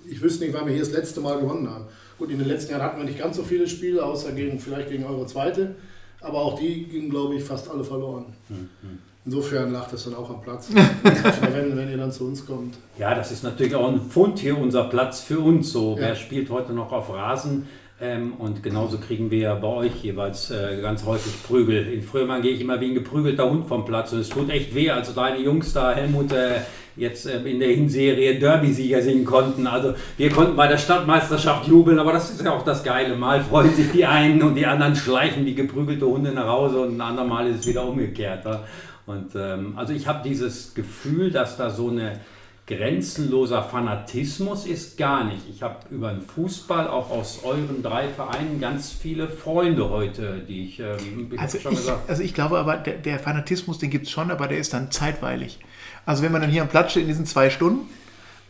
ich 0.08 0.22
wüsste 0.22 0.44
nicht, 0.44 0.54
wann 0.54 0.66
wir 0.66 0.72
hier 0.72 0.84
das 0.84 0.92
letzte 0.92 1.20
Mal 1.20 1.40
gewonnen 1.40 1.68
haben. 1.68 1.86
Gut, 2.16 2.30
in 2.30 2.38
den 2.38 2.46
letzten 2.46 2.70
Jahren 2.70 2.82
hatten 2.82 2.98
wir 2.98 3.06
nicht 3.06 3.18
ganz 3.18 3.36
so 3.36 3.42
viele 3.42 3.66
Spiele, 3.66 4.04
außer 4.04 4.30
gegen, 4.32 4.60
vielleicht 4.60 4.88
gegen 4.88 5.04
eure 5.04 5.26
zweite. 5.26 5.74
Aber 6.20 6.38
auch 6.38 6.60
die 6.60 6.84
gingen, 6.84 7.10
glaube 7.10 7.34
ich, 7.34 7.42
fast 7.42 7.68
alle 7.68 7.82
verloren. 7.82 8.26
Mhm. 8.48 8.68
Insofern 9.26 9.72
lacht 9.72 9.92
es 9.92 10.04
dann 10.04 10.14
auch 10.14 10.30
am 10.30 10.40
Platz, 10.40 10.70
wenn, 10.72 11.76
wenn 11.76 11.90
ihr 11.90 11.98
dann 11.98 12.10
zu 12.10 12.24
uns 12.24 12.46
kommt. 12.46 12.76
Ja, 12.98 13.14
das 13.14 13.30
ist 13.30 13.44
natürlich 13.44 13.74
auch 13.74 13.88
ein 13.88 14.00
Fund 14.00 14.38
hier, 14.38 14.56
unser 14.56 14.84
Platz 14.84 15.20
für 15.20 15.40
uns. 15.40 15.72
So, 15.72 15.94
ja. 15.94 16.00
wer 16.00 16.14
spielt 16.14 16.48
heute 16.48 16.72
noch 16.72 16.90
auf 16.90 17.12
Rasen? 17.12 17.68
Ähm, 18.02 18.32
und 18.38 18.62
genauso 18.62 18.96
kriegen 18.96 19.30
wir 19.30 19.54
bei 19.56 19.68
euch 19.68 20.02
jeweils 20.02 20.50
äh, 20.50 20.80
ganz 20.80 21.04
häufig 21.04 21.42
Prügel. 21.42 21.92
In 21.92 22.02
Frühmann 22.02 22.40
gehe 22.40 22.52
ich 22.52 22.62
immer 22.62 22.80
wie 22.80 22.86
ein 22.86 22.94
geprügelter 22.94 23.50
Hund 23.50 23.66
vom 23.66 23.84
Platz 23.84 24.10
und 24.12 24.20
es 24.20 24.30
tut 24.30 24.48
echt 24.48 24.74
weh. 24.74 24.90
Also 24.90 25.12
deine 25.12 25.38
Jungs 25.38 25.74
da, 25.74 25.92
Helmut, 25.92 26.32
äh, 26.32 26.60
jetzt 26.96 27.26
äh, 27.26 27.42
in 27.42 27.60
der 27.60 27.68
Hinserie 27.68 28.38
Derby-Sieger 28.38 29.02
singen 29.02 29.26
konnten. 29.26 29.66
Also 29.66 29.94
wir 30.16 30.30
konnten 30.30 30.56
bei 30.56 30.66
der 30.66 30.78
Stadtmeisterschaft 30.78 31.68
jubeln, 31.68 31.98
aber 31.98 32.14
das 32.14 32.30
ist 32.30 32.42
ja 32.42 32.52
auch 32.52 32.64
das 32.64 32.82
Geile. 32.82 33.16
Mal 33.16 33.42
freuen 33.42 33.74
sich 33.74 33.92
die 33.92 34.06
einen 34.06 34.42
und 34.42 34.54
die 34.54 34.64
anderen 34.64 34.96
schleichen 34.96 35.44
wie 35.44 35.54
geprügelte 35.54 36.06
Hunde 36.06 36.32
nach 36.32 36.46
Hause 36.46 36.80
und 36.80 36.96
ein 36.96 37.00
andermal 37.02 37.48
ist 37.48 37.60
es 37.60 37.66
wieder 37.66 37.86
umgekehrt. 37.86 38.46
Ja? 38.46 38.64
Und 39.10 39.34
ähm, 39.34 39.74
also 39.76 39.92
ich 39.92 40.06
habe 40.06 40.26
dieses 40.26 40.74
Gefühl, 40.74 41.32
dass 41.32 41.56
da 41.56 41.70
so 41.70 41.90
eine 41.90 42.20
grenzenloser 42.68 43.64
Fanatismus 43.64 44.64
ist 44.64 44.96
gar 44.96 45.24
nicht. 45.24 45.42
Ich 45.50 45.62
habe 45.62 45.78
über 45.90 46.12
den 46.12 46.22
Fußball 46.22 46.86
auch 46.86 47.10
aus 47.10 47.40
euren 47.42 47.82
drei 47.82 48.06
Vereinen 48.06 48.60
ganz 48.60 48.92
viele 48.92 49.28
Freunde 49.28 49.90
heute, 49.90 50.42
die 50.46 50.66
ich, 50.66 50.78
ähm, 50.78 51.28
ich 51.32 51.40
also, 51.40 51.58
ich, 51.58 51.66
also 52.06 52.22
ich 52.22 52.34
glaube 52.34 52.58
aber, 52.58 52.76
der, 52.76 52.98
der 52.98 53.18
Fanatismus, 53.18 53.78
den 53.78 53.90
gibt 53.90 54.06
es 54.06 54.12
schon, 54.12 54.30
aber 54.30 54.46
der 54.46 54.58
ist 54.58 54.72
dann 54.72 54.92
zeitweilig. 54.92 55.58
Also 56.06 56.22
wenn 56.22 56.30
man 56.30 56.42
dann 56.42 56.50
hier 56.50 56.62
am 56.62 56.68
Platz 56.68 56.92
steht 56.92 57.02
in 57.02 57.08
diesen 57.08 57.26
zwei 57.26 57.50
Stunden, 57.50 57.88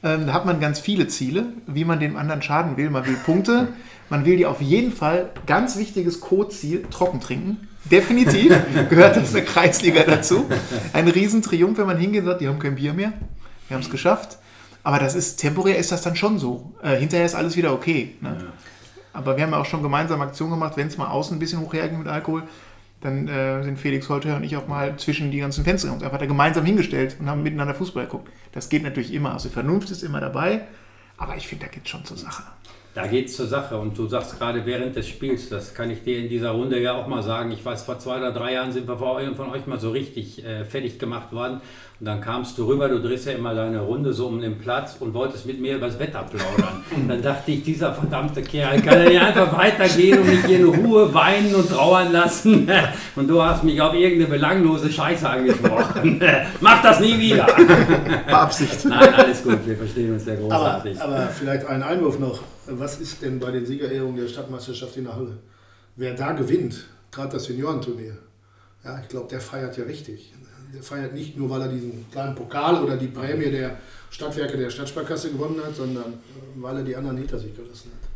ähm, 0.02 0.26
da 0.26 0.35
hat 0.35 0.45
man 0.45 0.61
ganz 0.61 0.79
viele 0.79 1.09
Ziele, 1.09 1.47
wie 1.67 1.87
man 1.87 2.00
dem 2.00 2.17
anderen 2.17 2.43
schaden 2.43 2.76
will. 2.76 2.90
Man 2.90 3.07
will 3.07 3.17
Punkte, 3.25 3.69
man 4.11 4.26
will 4.26 4.37
die 4.37 4.45
auf 4.45 4.61
jeden 4.61 4.93
Fall, 4.93 5.31
ganz 5.47 5.79
wichtiges 5.79 6.21
Co-Ziel, 6.21 6.85
trocken 6.90 7.21
trinken. 7.21 7.69
Definitiv 7.84 8.52
gehört 8.88 9.16
das 9.16 9.32
der 9.32 9.44
Kreisliga 9.44 10.02
dazu. 10.04 10.46
Ein 10.92 11.08
Riesentriumph, 11.08 11.78
wenn 11.78 11.87
man 11.87 11.99
hingeht 11.99 12.22
und 12.22 12.26
sagt, 12.28 12.40
die 12.40 12.49
haben 12.49 12.58
kein 12.58 12.75
Bier 12.75 12.92
mehr 12.92 13.12
wir 13.70 13.76
haben 13.76 13.82
es 13.82 13.90
geschafft. 13.90 14.38
Aber 14.82 14.99
das 14.99 15.14
ist, 15.14 15.37
temporär 15.37 15.78
ist 15.78 15.92
das 15.92 16.02
dann 16.02 16.16
schon 16.16 16.38
so. 16.38 16.75
Äh, 16.82 16.96
hinterher 16.96 17.25
ist 17.25 17.34
alles 17.34 17.56
wieder 17.56 17.72
okay. 17.72 18.16
Ne? 18.20 18.37
Ja. 18.38 18.46
Aber 19.12 19.37
wir 19.37 19.44
haben 19.44 19.52
ja 19.52 19.58
auch 19.58 19.66
schon 19.66 19.82
gemeinsam 19.82 20.20
Aktionen 20.20 20.52
gemacht, 20.52 20.76
wenn 20.76 20.88
es 20.88 20.99
mal 20.99 21.06
außen 21.08 21.37
ein 21.37 21.38
bisschen 21.38 21.60
hochherging 21.60 21.99
mit 21.99 22.08
Alkohol, 22.08 22.42
dann 23.00 23.28
äh, 23.28 23.62
sind 23.62 23.78
Felix 23.78 24.08
Holter 24.08 24.37
und 24.37 24.44
ich 24.44 24.56
auch 24.56 24.66
mal 24.66 24.96
zwischen 24.96 25.30
die 25.30 25.38
ganzen 25.38 25.64
Fenster 25.64 25.92
uns 25.92 26.02
einfach 26.02 26.18
da 26.18 26.26
gemeinsam 26.26 26.64
hingestellt 26.64 27.16
und 27.20 27.28
haben 27.30 27.42
miteinander 27.42 27.75
Fußball 27.75 28.04
geguckt. 28.04 28.28
Das 28.52 28.68
geht 28.68 28.82
natürlich 28.82 29.12
immer. 29.12 29.32
Also 29.32 29.49
Vernunft 29.49 29.90
ist 29.90 30.02
immer 30.02 30.20
dabei, 30.20 30.62
aber 31.16 31.37
ich 31.37 31.46
finde, 31.46 31.66
da 31.66 31.70
geht 31.70 31.84
es 31.84 31.90
schon 31.90 32.04
zur 32.04 32.16
Sache. 32.16 32.42
Da 32.92 33.06
geht 33.06 33.26
es 33.26 33.37
zur 33.37 33.47
Sache 33.47 33.76
und 33.76 33.97
du 33.97 34.09
sagst 34.09 34.37
gerade 34.38 34.66
während 34.66 34.97
des 34.97 35.06
Spiels, 35.06 35.49
das 35.49 35.75
kann 35.75 35.90
ich 35.90 36.02
dir 36.02 36.18
in 36.18 36.28
dieser 36.28 36.50
Runde 36.50 36.80
ja 36.80 36.94
auch 36.94 37.06
mal 37.06 37.23
sagen. 37.23 37.52
Ich 37.52 37.64
weiß, 37.64 37.85
vor 37.85 38.00
zwei 38.00 38.18
oder 38.18 38.32
drei 38.32 38.54
Jahren 38.54 38.73
sind 38.73 38.88
wir 38.88 38.99
von 38.99 39.50
euch 39.50 39.66
mal 39.68 39.78
so 39.78 39.90
richtig 39.90 40.44
äh, 40.44 40.64
fertig 40.64 40.99
gemacht 40.99 41.32
worden 41.32 41.61
und 42.00 42.07
dann 42.07 42.23
kamst 42.23 42.57
du 42.57 42.66
rüber, 42.66 42.88
du 42.88 42.99
drehst 42.99 43.26
ja 43.26 43.33
immer 43.33 43.54
deine 43.54 43.80
Runde 43.80 44.14
so 44.14 44.26
um 44.26 44.40
den 44.40 44.57
Platz 44.57 44.97
und 45.00 45.12
wolltest 45.12 45.45
mit 45.45 45.61
mir 45.61 45.76
über 45.76 45.87
das 45.87 45.99
Wetter 45.99 46.23
plaudern. 46.23 46.83
dann 47.09 47.21
dachte 47.21 47.50
ich, 47.50 47.62
dieser 47.62 47.92
verdammte 47.92 48.40
Kerl 48.40 48.80
kann 48.80 49.02
ja 49.02 49.09
nicht 49.11 49.21
einfach 49.21 49.54
weitergehen 49.59 50.19
und 50.19 50.26
mich 50.26 50.42
hier 50.47 50.61
in 50.61 50.64
Ruhe 50.64 51.12
weinen 51.12 51.54
und 51.54 51.69
trauern 51.69 52.11
lassen. 52.11 52.66
und 53.16 53.28
du 53.28 53.42
hast 53.42 53.64
mich 53.64 53.78
auf 53.83 53.92
irgendeine 53.92 54.30
belanglose 54.30 54.90
Scheiße 54.90 55.28
angesprochen. 55.28 56.23
Mach 56.61 56.83
das 56.83 57.00
nie 57.00 57.19
wieder. 57.19 57.47
Beabsicht. 58.26 58.83
Nein, 58.87 59.14
alles 59.14 59.42
gut, 59.42 59.59
wir 59.66 59.76
verstehen 59.76 60.14
uns 60.14 60.25
sehr 60.25 60.37
großartig. 60.37 60.99
Aber, 61.02 61.16
aber 61.16 61.26
vielleicht 61.28 61.66
ein 61.66 61.83
Einwurf 61.83 62.19
noch. 62.19 62.40
Was 62.66 62.99
ist 62.99 63.21
denn 63.21 63.38
bei 63.38 63.50
den 63.50 63.66
Siegerehrungen 63.66 64.16
der 64.16 64.28
Stadtmeisterschaft 64.28 64.97
in 64.97 65.04
der 65.04 65.16
Halle? 65.16 65.37
Wer 65.97 66.14
da 66.14 66.33
gewinnt, 66.33 66.87
gerade 67.12 67.33
das 67.33 67.45
Seniorenturnier, 67.45 68.16
ja, 68.84 69.00
ich 69.00 69.08
glaube, 69.08 69.28
der 69.28 69.40
feiert 69.40 69.76
ja 69.76 69.84
richtig 69.84 70.32
der 70.72 70.82
feiert 70.82 71.14
nicht 71.14 71.37
nur, 71.37 71.50
weil 71.50 71.62
er 71.62 71.68
diesen 71.68 72.10
kleinen 72.10 72.34
Pokal 72.34 72.82
oder 72.82 72.96
die 72.96 73.08
Prämie 73.08 73.50
der 73.50 73.76
Stadtwerke 74.10 74.56
der 74.56 74.70
Stadtsparkasse 74.70 75.30
gewonnen 75.30 75.60
hat, 75.64 75.75
sondern 75.75 76.12
äh, 76.12 76.16
weil 76.56 76.76
er 76.76 76.82
die 76.82 76.96
anderen 76.96 77.16
hinter 77.16 77.38
sich 77.38 77.54
gelassen 77.54 77.90
hat. 77.92 78.10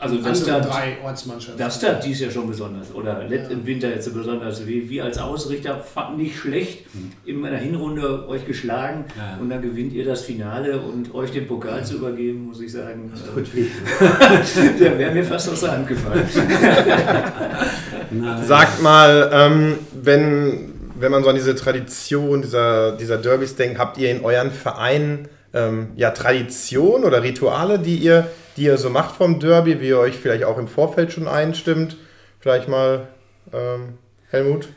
Also 0.00 0.18
das 0.18 0.44
da 0.44 0.60
drei 0.60 0.98
Ortsmannschaften. 1.04 1.58
Das 1.58 1.80
da 1.80 1.94
dies 1.94 2.20
ja 2.20 2.30
schon 2.30 2.46
besonders 2.46 2.94
oder 2.94 3.28
ja. 3.28 3.48
im 3.48 3.66
Winter 3.66 3.88
jetzt 3.88 4.14
besonders. 4.14 4.64
Wie, 4.66 4.88
wie 4.88 5.02
als 5.02 5.18
Ausrichter 5.18 5.80
fand 5.80 6.18
nicht 6.18 6.38
schlecht 6.38 6.84
hm. 6.92 7.10
in 7.24 7.40
meiner 7.40 7.56
Hinrunde 7.56 8.28
euch 8.28 8.46
geschlagen 8.46 9.06
ja. 9.16 9.38
und 9.40 9.50
dann 9.50 9.60
gewinnt 9.60 9.92
ihr 9.92 10.04
das 10.04 10.22
Finale 10.22 10.78
und 10.78 11.12
euch 11.14 11.32
den 11.32 11.48
Pokal 11.48 11.78
ja. 11.78 11.84
zu 11.84 11.96
übergeben, 11.96 12.46
muss 12.46 12.60
ich 12.60 12.70
sagen. 12.70 13.12
Äh, 13.36 14.78
der 14.80 14.98
wäre 14.98 15.12
mir 15.12 15.24
fast 15.24 15.50
aus 15.50 15.60
der 15.60 15.72
Hand 15.72 15.88
gefallen. 15.88 16.28
Sagt 18.44 18.80
mal, 18.80 19.30
ähm, 19.32 19.78
wenn 20.00 20.78
wenn 21.00 21.12
man 21.12 21.22
so 21.22 21.28
an 21.28 21.36
diese 21.36 21.54
Tradition 21.54 22.42
dieser, 22.42 22.92
dieser 22.92 23.18
Derbys 23.18 23.56
denkt, 23.56 23.78
habt 23.78 23.98
ihr 23.98 24.10
in 24.10 24.24
euren 24.24 24.50
Vereinen 24.50 25.28
ähm, 25.54 25.88
ja, 25.96 26.10
Tradition 26.10 27.04
oder 27.04 27.22
Rituale, 27.22 27.78
die 27.78 27.96
ihr, 27.96 28.28
die 28.58 28.64
ihr 28.64 28.76
so 28.76 28.90
macht 28.90 29.16
vom 29.16 29.38
Derby, 29.38 29.80
wie 29.80 29.88
ihr 29.88 29.98
euch 29.98 30.16
vielleicht 30.16 30.44
auch 30.44 30.58
im 30.58 30.68
Vorfeld 30.68 31.12
schon 31.12 31.28
einstimmt? 31.28 31.96
Vielleicht 32.40 32.68
mal 32.68 33.08
ähm, 33.52 33.98
Helmut? 34.30 34.68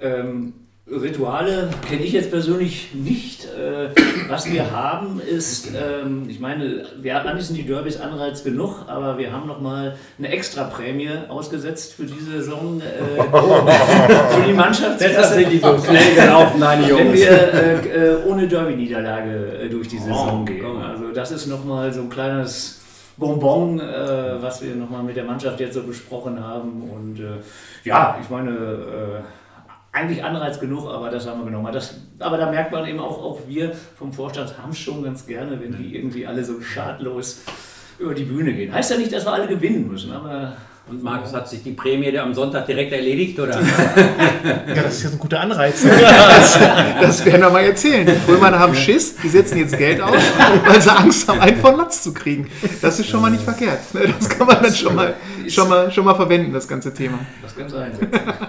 Ähm, 0.00 0.52
Rituale 0.86 1.70
kenne 1.88 2.02
ich 2.02 2.12
jetzt 2.12 2.30
persönlich 2.30 2.92
nicht. 2.92 3.44
Äh, 3.44 3.88
was 4.28 4.50
wir 4.50 4.70
haben 4.70 5.20
ist, 5.20 5.68
ähm, 5.68 6.24
ich 6.28 6.40
meine, 6.40 6.84
wir 7.00 7.14
hatten 7.14 7.40
sind 7.40 7.56
die 7.56 7.66
Derbys 7.66 8.00
Anreiz 8.00 8.44
genug, 8.44 8.84
aber 8.88 9.16
wir 9.16 9.32
haben 9.32 9.46
nochmal 9.46 9.96
eine 10.18 10.28
extra 10.28 10.64
Prämie 10.64 11.10
ausgesetzt 11.28 11.94
für 11.94 12.04
diese 12.04 12.32
Saison 12.32 12.80
äh, 12.80 13.22
für 14.34 14.46
die 14.46 14.52
Mannschaft. 14.52 15.00
Deshalb 15.00 15.34
sind 15.34 15.52
die 15.52 15.58
so 15.58 15.78
schnell 15.86 16.14
gelaufen, 16.14 16.60
nein, 16.60 16.86
Jungs. 16.86 17.00
Wenn 17.00 17.14
wir 17.14 17.94
äh, 17.94 18.16
ohne 18.26 18.46
Derby-Niederlage 18.46 19.68
durch 19.70 19.88
die 19.88 19.98
Saison 19.98 20.42
oh, 20.42 20.44
gehen. 20.44 20.82
Also 20.82 21.12
das 21.12 21.30
ist 21.30 21.46
nochmal 21.46 21.92
so 21.92 22.02
ein 22.02 22.10
kleines 22.10 22.81
Bonbon, 23.16 23.78
was 23.78 24.62
wir 24.62 24.74
nochmal 24.74 25.02
mit 25.02 25.16
der 25.16 25.24
Mannschaft 25.24 25.60
jetzt 25.60 25.74
so 25.74 25.82
besprochen 25.82 26.42
haben. 26.42 26.90
Und 26.90 27.20
ja, 27.84 28.18
ich 28.20 28.30
meine 28.30 29.22
eigentlich 29.92 30.24
Anreiz 30.24 30.58
genug, 30.58 30.88
aber 30.88 31.10
das 31.10 31.26
haben 31.26 31.40
wir 31.40 31.44
genommen. 31.44 31.70
Das, 31.70 32.00
aber 32.18 32.38
da 32.38 32.50
merkt 32.50 32.72
man 32.72 32.86
eben 32.86 32.98
auch, 32.98 33.22
auch 33.22 33.40
wir 33.46 33.72
vom 33.74 34.10
Vorstand 34.12 34.56
haben 34.56 34.70
es 34.70 34.78
schon 34.78 35.02
ganz 35.02 35.26
gerne, 35.26 35.60
wenn 35.60 35.76
die 35.76 35.94
irgendwie 35.94 36.26
alle 36.26 36.42
so 36.42 36.62
schadlos 36.62 37.42
über 37.98 38.14
die 38.14 38.24
Bühne 38.24 38.54
gehen. 38.54 38.72
Heißt 38.72 38.90
ja 38.90 38.96
nicht, 38.96 39.12
dass 39.12 39.26
wir 39.26 39.34
alle 39.34 39.46
gewinnen 39.46 39.86
müssen, 39.88 40.10
aber 40.12 40.54
und 40.88 41.02
Markus, 41.02 41.32
hat 41.32 41.48
sich 41.48 41.62
die 41.62 41.70
Prämie 41.70 42.18
am 42.18 42.34
Sonntag 42.34 42.66
direkt 42.66 42.92
erledigt, 42.92 43.38
oder? 43.38 43.60
ja, 43.60 44.82
das 44.82 44.94
ist 44.94 45.04
ja 45.04 45.10
ein 45.10 45.18
guter 45.18 45.40
Anreiz. 45.40 45.86
Das, 46.32 46.58
das 47.00 47.24
werden 47.24 47.42
wir 47.42 47.50
mal 47.50 47.64
erzählen. 47.64 48.04
Die 48.04 48.12
Frömer 48.12 48.58
haben 48.58 48.74
Schiss, 48.74 49.16
die 49.16 49.28
setzen 49.28 49.58
jetzt 49.58 49.76
Geld 49.76 50.00
aus, 50.00 50.16
weil 50.66 50.80
sie 50.80 50.90
Angst 50.90 51.28
haben, 51.28 51.40
einen 51.40 51.58
von 51.58 51.76
Latz 51.76 52.02
zu 52.02 52.12
kriegen. 52.12 52.48
Das 52.80 52.98
ist 52.98 53.08
schon 53.08 53.22
mal 53.22 53.30
nicht 53.30 53.44
verkehrt. 53.44 53.80
Das 54.18 54.28
kann 54.28 54.46
man 54.46 54.62
dann 54.62 54.74
schon 54.74 54.94
mal, 54.94 55.14
schon 55.48 55.68
mal, 55.68 55.90
schon 55.92 56.04
mal 56.04 56.14
verwenden, 56.14 56.52
das 56.52 56.66
ganze 56.66 56.92
Thema. 56.92 57.18
Das 57.42 57.56
kann 57.56 57.68
sein. 57.68 57.92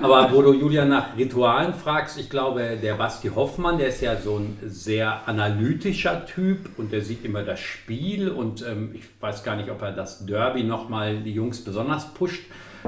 Aber 0.02 0.32
wo 0.32 0.42
du 0.42 0.54
Julian 0.54 0.90
nach 0.90 1.16
Ritualen 1.18 1.74
fragst, 1.74 2.18
ich 2.18 2.30
glaube, 2.30 2.78
der 2.82 2.96
Basti 2.96 3.30
Hoffmann, 3.30 3.78
der 3.78 3.90
ist 3.90 4.02
ja 4.02 4.16
so 4.20 4.38
ein 4.38 4.58
sehr 4.66 5.28
analytischer 5.28 6.26
Typ 6.26 6.70
und 6.78 6.92
der 6.92 7.02
sieht 7.02 7.24
immer 7.24 7.44
das 7.44 7.60
Spiel 7.60 8.30
und 8.30 8.66
ähm, 8.66 8.92
ich 8.94 9.04
weiß 9.20 9.44
gar 9.44 9.56
nicht, 9.56 9.70
ob 9.70 9.82
er 9.82 9.92
das 9.92 10.26
Derby 10.26 10.64
nochmal 10.64 11.18
die 11.18 11.34
Jungs 11.34 11.64
besonders 11.64 12.14
pusht 12.14 12.23
pushed 12.24 12.44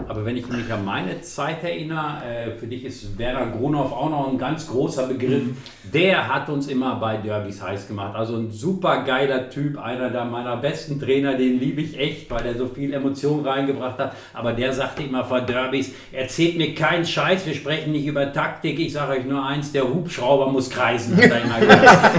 Aber 0.07 0.25
wenn 0.25 0.35
ich 0.37 0.47
mich 0.47 0.71
an 0.71 0.83
meine 0.83 1.21
Zeit 1.21 1.63
erinnere, 1.63 2.21
äh, 2.23 2.51
für 2.51 2.67
dich 2.67 2.83
ist 2.83 3.17
Werner 3.17 3.47
Grunow 3.47 3.91
auch 3.91 4.09
noch 4.09 4.29
ein 4.29 4.37
ganz 4.37 4.67
großer 4.67 5.07
Begriff. 5.07 5.43
Mhm. 5.43 5.57
Der 5.93 6.27
hat 6.27 6.49
uns 6.49 6.67
immer 6.67 6.95
bei 6.95 7.17
Derbys 7.17 7.61
heiß 7.61 7.87
gemacht. 7.87 8.15
Also 8.15 8.35
ein 8.35 8.51
super 8.51 9.03
geiler 9.03 9.49
Typ, 9.49 9.77
einer 9.77 10.09
der 10.09 10.25
meiner 10.25 10.57
besten 10.57 10.99
Trainer, 10.99 11.35
den 11.35 11.59
liebe 11.59 11.81
ich 11.81 11.97
echt, 11.97 12.29
weil 12.29 12.45
er 12.45 12.55
so 12.55 12.67
viel 12.67 12.93
Emotion 12.93 13.45
reingebracht 13.45 13.97
hat. 13.99 14.15
Aber 14.33 14.53
der 14.53 14.73
sagte 14.73 15.03
immer 15.03 15.23
vor 15.23 15.41
Derbys, 15.41 15.93
erzählt 16.11 16.57
mir 16.57 16.75
keinen 16.75 17.05
Scheiß, 17.05 17.45
wir 17.45 17.53
sprechen 17.53 17.91
nicht 17.91 18.05
über 18.05 18.33
Taktik. 18.33 18.79
Ich 18.79 18.93
sage 18.93 19.13
euch 19.13 19.25
nur 19.25 19.45
eins, 19.45 19.71
der 19.71 19.87
Hubschrauber 19.87 20.51
muss 20.51 20.69
kreisen, 20.69 21.15
hat 21.15 21.31
er 21.31 21.41
immer 21.43 21.59
gesagt. 21.59 22.15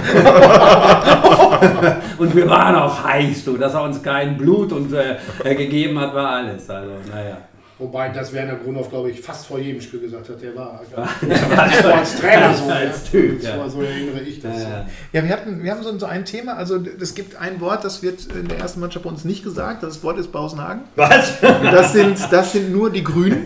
und 2.18 2.34
wir 2.34 2.48
waren 2.48 2.74
auch 2.76 3.04
heiß, 3.04 3.44
du, 3.44 3.56
dass 3.56 3.74
er 3.74 3.82
uns 3.82 4.02
kein 4.02 4.36
Blut 4.36 4.72
und, 4.72 4.92
äh, 4.92 5.16
gegeben 5.54 5.98
hat, 5.98 6.14
war 6.14 6.30
alles. 6.30 6.68
Also, 6.70 6.92
naja. 7.12 7.38
Wobei 7.78 8.08
das 8.08 8.32
Werner 8.32 8.54
Grunhoff, 8.54 8.88
glaube 8.88 9.10
ich, 9.10 9.20
fast 9.20 9.46
vor 9.46 9.58
jedem 9.58 9.82
Spiel 9.82 10.00
gesagt 10.00 10.30
hat, 10.30 10.40
der 10.40 10.56
war, 10.56 10.80
als 11.94 12.18
Trainer 12.18 12.54
so. 12.54 12.70
Als 12.70 13.04
typ, 13.04 13.42
ja. 13.42 13.68
So 13.68 13.82
erinnere 13.82 14.20
ich 14.20 14.40
das. 14.40 14.62
Ja, 14.62 14.86
ja 15.12 15.22
wir, 15.22 15.30
hatten, 15.30 15.62
wir 15.62 15.72
haben 15.72 15.82
so, 15.82 15.98
so 15.98 16.06
ein 16.06 16.24
Thema, 16.24 16.54
also 16.54 16.82
es 16.98 17.14
gibt 17.14 17.36
ein 17.36 17.60
Wort, 17.60 17.84
das 17.84 18.02
wird 18.02 18.32
in 18.34 18.48
der 18.48 18.60
ersten 18.60 18.80
Mannschaft 18.80 19.04
bei 19.04 19.10
uns 19.10 19.26
nicht 19.26 19.44
gesagt, 19.44 19.82
das 19.82 20.02
Wort 20.02 20.16
ist 20.18 20.32
Bausenhagen. 20.32 20.84
Was? 20.94 21.34
Das 21.76 21.92
sind, 21.92 22.18
das 22.30 22.52
sind 22.52 22.72
nur 22.72 22.90
die 22.90 23.04
Grünen. 23.04 23.44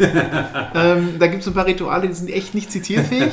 ähm, 0.75 1.15
da 1.19 1.27
gibt 1.27 1.43
es 1.43 1.49
ein 1.49 1.55
paar 1.55 1.67
Rituale, 1.67 2.07
die 2.07 2.15
sind 2.15 2.31
echt 2.31 2.55
nicht 2.55 2.71
zitierfähig. 2.71 3.33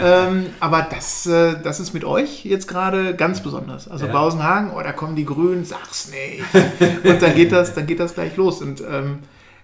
ähm, 0.00 0.46
aber 0.60 0.86
das, 0.88 1.26
äh, 1.26 1.56
das 1.62 1.80
ist 1.80 1.92
mit 1.92 2.04
euch 2.04 2.44
jetzt 2.44 2.68
gerade 2.68 3.14
ganz 3.16 3.40
besonders. 3.40 3.88
Also 3.88 4.06
ja. 4.06 4.12
Bausenhagen, 4.12 4.70
oh, 4.76 4.80
da 4.80 4.92
kommen 4.92 5.16
die 5.16 5.24
Grünen, 5.24 5.64
sag's 5.64 6.10
nicht. 6.10 6.44
Und 7.04 7.20
dann 7.20 7.34
geht 7.34 7.50
das, 7.50 7.74
dann 7.74 7.86
geht 7.86 7.98
das 7.98 8.14
gleich 8.14 8.36
los. 8.36 8.62
Und 8.62 8.80
ähm, 8.80 9.20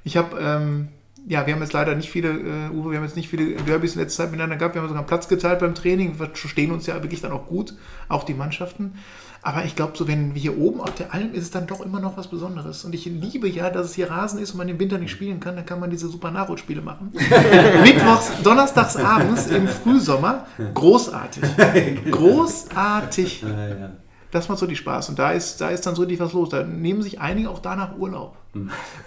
ich 0.06 0.16
habe, 0.16 0.38
ähm, 0.40 0.88
ja, 1.26 1.44
wir 1.48 1.54
haben 1.54 1.60
jetzt 1.60 1.72
leider 1.72 1.96
nicht 1.96 2.08
viele, 2.08 2.28
äh, 2.28 2.70
Uwe, 2.70 2.92
wir 2.92 2.98
haben 2.98 3.04
jetzt 3.04 3.16
nicht 3.16 3.28
viele 3.28 3.56
Derbys 3.56 3.96
in 3.96 4.00
letzter 4.00 4.22
Zeit 4.22 4.30
miteinander 4.30 4.54
gehabt. 4.54 4.76
Wir 4.76 4.80
haben 4.80 4.86
sogar 4.86 5.00
einen 5.00 5.08
Platz 5.08 5.26
geteilt 5.26 5.58
beim 5.58 5.74
Training. 5.74 6.20
Wir 6.20 6.30
stehen 6.32 6.70
uns 6.70 6.86
ja 6.86 7.02
wirklich 7.02 7.22
dann 7.22 7.32
auch 7.32 7.48
gut, 7.48 7.74
auch 8.08 8.22
die 8.22 8.34
Mannschaften. 8.34 8.94
Aber 9.42 9.64
ich 9.64 9.74
glaube, 9.74 9.96
so 9.96 10.06
wenn 10.06 10.32
wir 10.36 10.40
hier 10.40 10.58
oben 10.58 10.80
auf 10.80 10.94
der 10.94 11.12
Alm 11.12 11.34
ist 11.34 11.42
es 11.42 11.50
dann 11.50 11.66
doch 11.66 11.80
immer 11.80 11.98
noch 11.98 12.16
was 12.16 12.28
Besonderes. 12.28 12.84
Und 12.84 12.94
ich 12.94 13.04
liebe 13.06 13.48
ja, 13.48 13.68
dass 13.68 13.86
es 13.86 13.94
hier 13.94 14.08
Rasen 14.08 14.38
ist 14.38 14.52
und 14.52 14.58
man 14.58 14.68
im 14.68 14.78
Winter 14.78 14.98
nicht 14.98 15.10
spielen 15.10 15.40
kann. 15.40 15.56
Dann 15.56 15.66
kann 15.66 15.80
man 15.80 15.90
diese 15.90 16.06
super 16.06 16.30
Nachholspiele 16.30 16.82
machen. 16.82 17.10
Mittwochs, 17.82 18.30
donnerstags 18.44 18.96
abends 18.96 19.48
im 19.48 19.66
Frühsommer. 19.66 20.46
Großartig. 20.72 21.42
Großartig. 22.12 23.42
Ja, 23.42 23.68
ja. 23.68 23.90
Das 24.36 24.50
macht 24.50 24.58
so 24.58 24.66
die 24.66 24.76
Spaß. 24.76 25.08
Und 25.08 25.18
da 25.18 25.32
ist, 25.32 25.62
da 25.62 25.70
ist 25.70 25.86
dann 25.86 25.94
so 25.94 26.02
richtig 26.02 26.20
was 26.20 26.34
los. 26.34 26.50
Da 26.50 26.62
nehmen 26.62 27.00
sich 27.00 27.20
einige 27.20 27.48
auch 27.48 27.60
danach 27.60 27.96
Urlaub. 27.96 28.36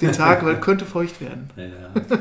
Den 0.02 0.12
Tag, 0.12 0.44
weil 0.44 0.60
könnte 0.60 0.86
feucht 0.86 1.22
werden. 1.22 1.52
Ja, 1.56 1.64
ja. 1.66 2.20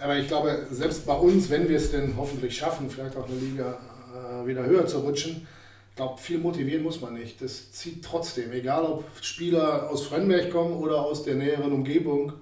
Aber 0.02 0.16
ich 0.16 0.26
glaube, 0.26 0.66
selbst 0.70 1.06
bei 1.06 1.14
uns, 1.14 1.50
wenn 1.50 1.68
wir 1.68 1.76
es 1.76 1.92
denn 1.92 2.14
hoffentlich 2.16 2.56
schaffen, 2.56 2.90
vielleicht 2.90 3.16
auch 3.16 3.28
eine 3.28 3.38
Liga 3.38 3.78
äh, 4.12 4.46
wieder 4.46 4.64
höher 4.64 4.86
zu 4.86 4.98
rutschen, 4.98 5.46
ich 5.90 5.96
glaube, 5.96 6.18
viel 6.20 6.38
motivieren 6.38 6.82
muss 6.82 7.00
man 7.00 7.14
nicht. 7.14 7.40
Das 7.40 7.70
zieht 7.72 8.04
trotzdem, 8.04 8.52
egal 8.52 8.84
ob 8.84 9.04
Spieler 9.20 9.88
aus 9.88 10.06
Frönnberg 10.06 10.50
kommen 10.50 10.74
oder 10.74 11.00
aus 11.00 11.22
der 11.22 11.36
näheren 11.36 11.72
Umgebung, 11.72 12.32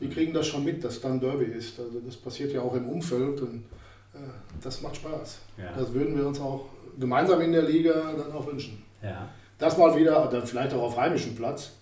die 0.00 0.08
kriegen 0.08 0.32
das 0.32 0.48
schon 0.48 0.64
mit, 0.64 0.82
dass 0.82 1.00
dann 1.00 1.20
Derby 1.20 1.44
ist. 1.44 1.78
Also 1.78 2.00
das 2.04 2.16
passiert 2.16 2.52
ja 2.52 2.60
auch 2.62 2.74
im 2.74 2.88
Umfeld 2.88 3.40
und 3.40 3.64
äh, 4.14 4.18
das 4.62 4.80
macht 4.82 4.96
Spaß. 4.96 5.38
Ja. 5.58 5.72
Das 5.76 5.92
würden 5.92 6.16
wir 6.16 6.26
uns 6.26 6.40
auch 6.40 6.66
gemeinsam 6.98 7.40
in 7.40 7.52
der 7.52 7.62
Liga 7.62 8.12
dann 8.16 8.32
auch 8.32 8.46
wünschen. 8.48 8.82
ja. 9.00 9.28
Das 9.60 9.76
mal 9.76 9.94
wieder, 9.96 10.28
dann 10.32 10.44
vielleicht 10.46 10.72
auch 10.74 10.82
auf 10.82 10.96
heimischem 10.96 11.36
Platz 11.36 11.72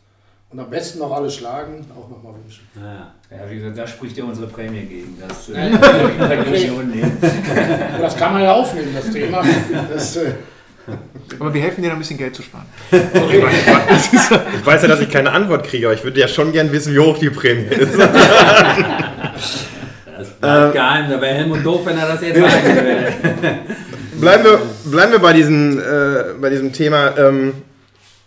und 0.50 0.58
am 0.58 0.68
besten 0.68 0.98
noch 0.98 1.14
alle 1.14 1.30
schlagen, 1.30 1.86
auch 1.96 2.08
nochmal 2.10 2.34
wünschen. 2.42 2.66
ja. 2.76 3.12
Ja, 3.30 3.40
wie 3.50 3.56
gesagt, 3.56 3.76
da 3.76 3.86
spricht 3.86 4.16
ja 4.16 4.24
unsere 4.24 4.46
Prämie 4.46 4.80
gegen. 4.80 5.18
Das 5.20 5.50
äh, 5.50 5.70
das 8.00 8.16
kann 8.16 8.32
man 8.32 8.42
ja 8.42 8.54
aufnehmen, 8.54 8.88
das 8.94 9.10
Thema. 9.12 9.44
Das, 9.92 10.16
äh, 10.16 10.32
Aber 11.38 11.52
wir 11.52 11.60
helfen 11.60 11.82
dir, 11.82 11.92
ein 11.92 11.98
bisschen 11.98 12.16
Geld 12.16 12.34
zu 12.34 12.40
sparen. 12.42 12.64
Ich 12.90 14.64
weiß 14.64 14.80
ja, 14.80 14.88
dass 14.88 15.00
ich 15.00 15.10
keine 15.10 15.30
Antwort 15.30 15.66
kriege, 15.66 15.88
aber 15.88 15.94
ich 15.94 16.02
würde 16.04 16.18
ja 16.18 16.26
schon 16.26 16.52
gern 16.52 16.72
wissen, 16.72 16.94
wie 16.94 17.00
hoch 17.00 17.18
die 17.18 17.28
Prämie 17.28 17.66
ist. 17.66 17.98
Das 20.16 20.30
bleibt 20.40 20.72
geheim, 20.72 21.10
da 21.10 21.20
wäre 21.20 21.34
Helmut 21.34 21.66
doof, 21.66 21.82
wenn 21.84 21.98
er 21.98 22.08
das 22.08 22.22
jetzt 22.22 22.40
sagen 22.40 22.64
würde. 22.64 23.12
Bleiben 24.18 24.44
wir, 24.44 24.58
bleiben 24.90 25.12
wir 25.12 25.18
bei, 25.18 25.34
diesen, 25.34 25.78
äh, 25.78 25.82
bei 26.40 26.48
diesem 26.48 26.72
Thema. 26.72 27.14
Ähm, 27.18 27.52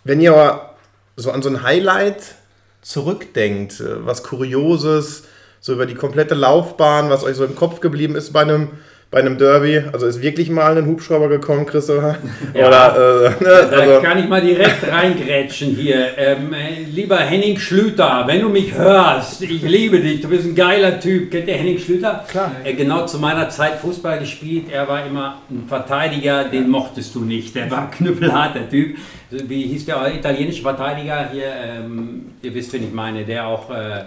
wenn 0.04 0.20
ihr 0.20 0.32
aber 0.32 0.74
so 1.16 1.30
an 1.30 1.42
so 1.42 1.48
ein 1.48 1.62
Highlight 1.62 2.34
zurückdenkt, 2.80 3.80
äh, 3.80 4.04
was 4.04 4.22
Kurioses, 4.22 5.24
so 5.60 5.72
über 5.72 5.86
die 5.86 5.94
komplette 5.94 6.34
Laufbahn, 6.34 7.08
was 7.08 7.22
euch 7.22 7.36
so 7.36 7.44
im 7.44 7.54
Kopf 7.54 7.80
geblieben 7.80 8.16
ist 8.16 8.32
bei 8.32 8.42
einem, 8.42 8.70
bei 9.12 9.20
einem 9.20 9.36
Derby, 9.36 9.78
also 9.92 10.06
ist 10.06 10.22
wirklich 10.22 10.48
mal 10.48 10.76
ein 10.78 10.86
Hubschrauber 10.86 11.28
gekommen, 11.28 11.66
Christopher? 11.66 12.16
Ja. 12.54 12.68
Oder, 12.68 13.26
äh, 13.26 13.30
ne, 13.44 13.68
Da 13.70 13.76
also, 13.78 14.02
kann 14.02 14.18
ich 14.18 14.28
mal 14.28 14.40
direkt 14.40 14.90
reingrätschen 14.90 15.76
hier. 15.76 16.16
Ähm, 16.16 16.52
äh, 16.54 16.82
lieber 16.90 17.18
Henning 17.18 17.58
Schlüter, 17.58 18.24
wenn 18.26 18.40
du 18.40 18.48
mich 18.48 18.74
hörst, 18.74 19.42
ich 19.42 19.62
liebe 19.62 20.00
dich, 20.00 20.22
du 20.22 20.28
bist 20.28 20.46
ein 20.46 20.54
geiler 20.54 20.98
Typ. 20.98 21.30
Kennt 21.30 21.46
ihr 21.46 21.54
Henning 21.54 21.78
Schlüter? 21.78 22.24
Klar. 22.26 22.52
Äh, 22.64 22.72
genau 22.72 23.04
zu 23.04 23.18
meiner 23.18 23.50
Zeit 23.50 23.80
Fußball 23.80 24.18
gespielt. 24.18 24.66
Er 24.72 24.88
war 24.88 25.06
immer 25.06 25.42
ein 25.50 25.64
Verteidiger, 25.68 26.44
den 26.44 26.70
mochtest 26.70 27.14
du 27.14 27.20
nicht. 27.20 27.54
Der 27.54 27.70
war 27.70 27.82
ein 27.82 27.90
knüppelharter 27.90 28.68
Typ. 28.68 28.96
Wie 29.30 29.62
hieß 29.62 29.86
der 29.86 30.14
italienische 30.14 30.62
Verteidiger 30.62 31.28
hier? 31.30 31.52
Ähm, 31.62 32.32
ihr 32.42 32.54
wisst, 32.54 32.72
wen 32.72 32.84
ich 32.84 32.92
meine. 32.92 33.24
Der 33.24 33.46
auch, 33.46 33.70
äh, 33.70 34.04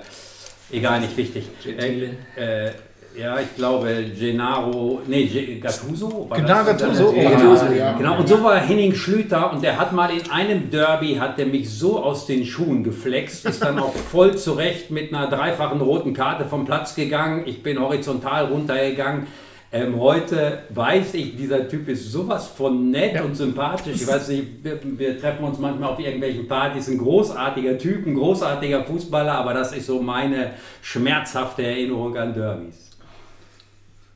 egal, 0.71 1.01
nicht 1.01 1.15
wichtig. 1.15 1.45
Gentile. 1.63 2.11
Ja, 3.17 3.39
ich 3.39 3.55
glaube 3.55 4.05
Gennaro, 4.19 5.01
nee, 5.07 5.59
Gattuso? 5.61 6.27
War 6.29 6.37
Genau, 6.37 6.47
das? 6.63 6.65
Gattuso. 6.77 7.13
Ja, 7.15 7.29
Gattuso, 7.31 7.65
ja. 7.73 7.93
Genau, 7.93 8.17
und 8.19 8.27
so 8.27 8.43
war 8.43 8.57
Henning 8.57 8.93
Schlüter 8.93 9.53
und 9.53 9.63
der 9.63 9.79
hat 9.79 9.93
mal 9.93 10.09
in 10.11 10.29
einem 10.29 10.69
Derby, 10.69 11.15
hat 11.15 11.37
der 11.37 11.45
mich 11.45 11.69
so 11.69 12.03
aus 12.03 12.25
den 12.25 12.45
Schuhen 12.45 12.83
geflext, 12.83 13.45
ist 13.45 13.63
dann 13.63 13.79
auch 13.79 13.93
voll 13.93 14.35
zurecht 14.37 14.91
mit 14.91 15.13
einer 15.13 15.27
dreifachen 15.27 15.79
roten 15.81 16.13
Karte 16.13 16.45
vom 16.45 16.65
Platz 16.65 16.95
gegangen. 16.95 17.43
Ich 17.45 17.63
bin 17.63 17.79
horizontal 17.79 18.45
runtergegangen. 18.47 19.27
Ähm, 19.71 19.99
heute 19.99 20.59
weiß 20.69 21.15
ich, 21.15 21.35
dieser 21.35 21.67
Typ 21.67 21.89
ist 21.89 22.11
sowas 22.11 22.47
von 22.47 22.91
nett 22.91 23.19
und 23.21 23.35
sympathisch. 23.35 23.95
Ich 23.95 24.07
weiß 24.07 24.29
nicht, 24.29 24.63
wir, 24.63 24.79
wir 24.83 25.19
treffen 25.19 25.43
uns 25.43 25.59
manchmal 25.59 25.89
auf 25.91 25.99
irgendwelchen 25.99 26.47
Partys. 26.47 26.87
Ein 26.87 26.97
großartiger 26.97 27.77
Typ, 27.77 28.05
ein 28.07 28.15
großartiger 28.15 28.83
Fußballer, 28.85 29.33
aber 29.33 29.53
das 29.53 29.73
ist 29.75 29.87
so 29.87 30.01
meine 30.01 30.51
schmerzhafte 30.81 31.63
Erinnerung 31.63 32.15
an 32.15 32.33
Derbys. 32.33 32.91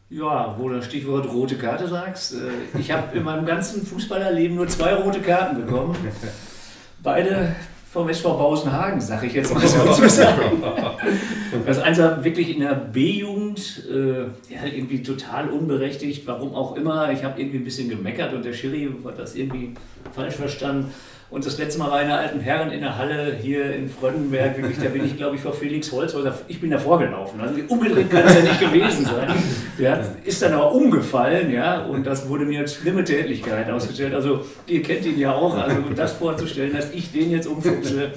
Ja, 0.09 0.55
wo 0.57 0.69
du 0.69 0.75
das 0.75 0.85
Stichwort 0.85 1.31
rote 1.31 1.55
Karte 1.55 1.87
sagst. 1.87 2.33
äh, 2.33 2.79
Ich 2.79 2.91
habe 2.91 3.15
in 3.15 3.23
meinem 3.23 3.45
ganzen 3.45 3.85
Fußballerleben 3.85 4.55
nur 4.55 4.67
zwei 4.67 4.93
rote 4.95 5.19
Karten 5.19 5.63
bekommen. 5.65 5.95
Beide 7.03 7.55
vom 7.91 8.09
SV 8.09 8.37
Bausenhagen, 8.37 8.99
sag 9.01 9.23
ich 9.23 9.33
jetzt 9.33 9.53
mal 9.53 9.65
so 9.67 9.91
zusammen. 9.93 10.63
Das 11.65 11.79
eins 11.79 11.97
war 11.99 12.23
wirklich 12.23 12.53
in 12.55 12.61
der 12.61 12.73
B-Jugend, 12.75 13.83
äh, 13.91 14.21
ja, 14.53 14.65
irgendwie 14.71 15.01
total 15.03 15.49
unberechtigt, 15.49 16.25
warum 16.27 16.53
auch 16.55 16.75
immer. 16.75 17.11
Ich 17.11 17.23
habe 17.23 17.39
irgendwie 17.39 17.57
ein 17.59 17.63
bisschen 17.63 17.89
gemeckert 17.89 18.33
und 18.33 18.45
der 18.45 18.53
Schiri 18.53 18.89
hat 19.05 19.17
das 19.19 19.35
irgendwie 19.35 19.73
falsch 20.13 20.35
verstanden. 20.35 20.91
Und 21.31 21.45
das 21.45 21.59
letzte 21.59 21.77
Mal 21.77 21.91
war 21.91 22.01
in 22.01 22.07
der 22.07 22.17
alten 22.17 22.39
Herren 22.39 22.71
in 22.71 22.81
der 22.81 22.97
Halle 22.97 23.37
hier 23.39 23.75
in 23.75 23.87
Frönnenberg, 23.87 24.57
wirklich, 24.57 24.79
da 24.79 24.89
bin 24.89 25.05
ich, 25.05 25.15
glaube 25.15 25.35
ich, 25.35 25.41
vor 25.41 25.53
Felix 25.53 25.91
Holzhäuser, 25.91 26.39
ich 26.47 26.59
bin 26.59 26.71
davor 26.71 26.97
gelaufen. 26.97 27.39
Also 27.39 27.53
umgedreht 27.67 28.09
kann 28.09 28.23
es 28.25 28.33
ja 28.33 28.41
nicht 28.41 28.59
gewesen 28.59 29.05
sein. 29.05 29.27
Der 29.77 30.03
ist 30.25 30.41
dann 30.41 30.53
aber 30.53 30.71
umgefallen, 30.73 31.51
ja, 31.51 31.83
und 31.83 32.07
das 32.07 32.27
wurde 32.27 32.45
mir 32.45 32.61
als 32.61 32.73
schlimme 32.75 33.03
Tätlichkeit 33.03 33.69
ausgestellt. 33.69 34.15
Also, 34.15 34.43
ihr 34.65 34.81
kennt 34.81 35.05
ihn 35.05 35.19
ja 35.19 35.31
auch, 35.33 35.55
also 35.55 35.81
das 35.95 36.13
vorzustellen, 36.13 36.73
dass 36.73 36.91
ich 36.93 37.11
den 37.11 37.29
jetzt 37.29 37.45
umfuchse, 37.45 38.11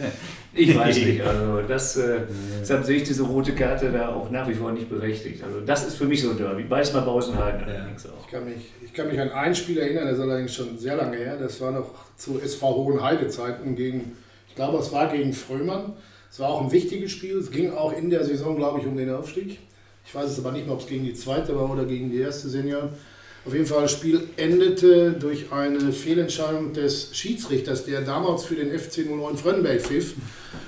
ich 0.54 0.76
weiß 0.76 0.96
nicht. 0.96 1.20
Also, 1.26 1.62
das, 1.66 1.96
äh, 1.96 2.20
deshalb 2.60 2.84
sehe 2.84 2.96
ich 2.96 3.04
diese 3.04 3.22
rote 3.22 3.54
Karte 3.54 3.90
da 3.90 4.14
auch 4.14 4.30
nach 4.30 4.48
wie 4.48 4.54
vor 4.54 4.72
nicht 4.72 4.88
berechtigt. 4.88 5.42
Also, 5.42 5.60
das 5.60 5.86
ist 5.86 5.96
für 5.96 6.04
mich 6.04 6.22
so 6.22 6.30
ein 6.30 6.36
Derby. 6.36 6.64
Beides 6.64 6.92
mal 6.92 7.00
Bausenhagen 7.00 7.64
allerdings 7.64 8.06
auch. 8.06 8.24
Ich 8.26 8.32
kann, 8.32 8.44
mich, 8.44 8.72
ich 8.84 8.92
kann 8.92 9.08
mich 9.08 9.20
an 9.20 9.30
ein 9.30 9.54
Spiel 9.54 9.78
erinnern, 9.78 10.06
das 10.06 10.18
ist 10.18 10.22
allerdings 10.22 10.54
schon 10.54 10.78
sehr 10.78 10.96
lange 10.96 11.16
her. 11.16 11.36
Das 11.36 11.60
war 11.60 11.70
noch 11.72 11.90
zu 12.16 12.40
SV 12.40 12.76
Hohenheide-Zeiten 12.76 13.74
gegen, 13.76 14.16
ich 14.48 14.54
glaube, 14.54 14.78
es 14.78 14.92
war 14.92 15.10
gegen 15.10 15.32
Frömann. 15.32 15.94
Es 16.30 16.40
war 16.40 16.48
auch 16.48 16.62
ein 16.62 16.72
wichtiges 16.72 17.10
Spiel. 17.10 17.36
Es 17.36 17.50
ging 17.50 17.72
auch 17.72 17.92
in 17.92 18.10
der 18.10 18.24
Saison, 18.24 18.56
glaube 18.56 18.80
ich, 18.80 18.86
um 18.86 18.96
den 18.96 19.10
Aufstieg. 19.10 19.58
Ich 20.04 20.14
weiß 20.14 20.30
es 20.30 20.38
aber 20.38 20.52
nicht 20.52 20.66
mehr, 20.66 20.74
ob 20.74 20.80
es 20.80 20.86
gegen 20.86 21.04
die 21.04 21.14
zweite 21.14 21.54
war 21.54 21.70
oder 21.70 21.84
gegen 21.84 22.10
die 22.10 22.18
erste 22.18 22.48
Senior. 22.48 22.90
Auf 23.44 23.52
jeden 23.52 23.66
Fall, 23.66 23.82
das 23.82 23.92
Spiel 23.92 24.22
endete 24.36 25.12
durch 25.12 25.50
eine 25.52 25.92
Fehlentscheidung 25.92 26.72
des 26.72 27.08
Schiedsrichters, 27.12 27.84
der 27.84 28.02
damals 28.02 28.44
für 28.44 28.54
den 28.54 28.76
FC 28.78 28.98
09 29.08 29.36
Frönnberg 29.36 29.80
pfiff. 29.80 30.14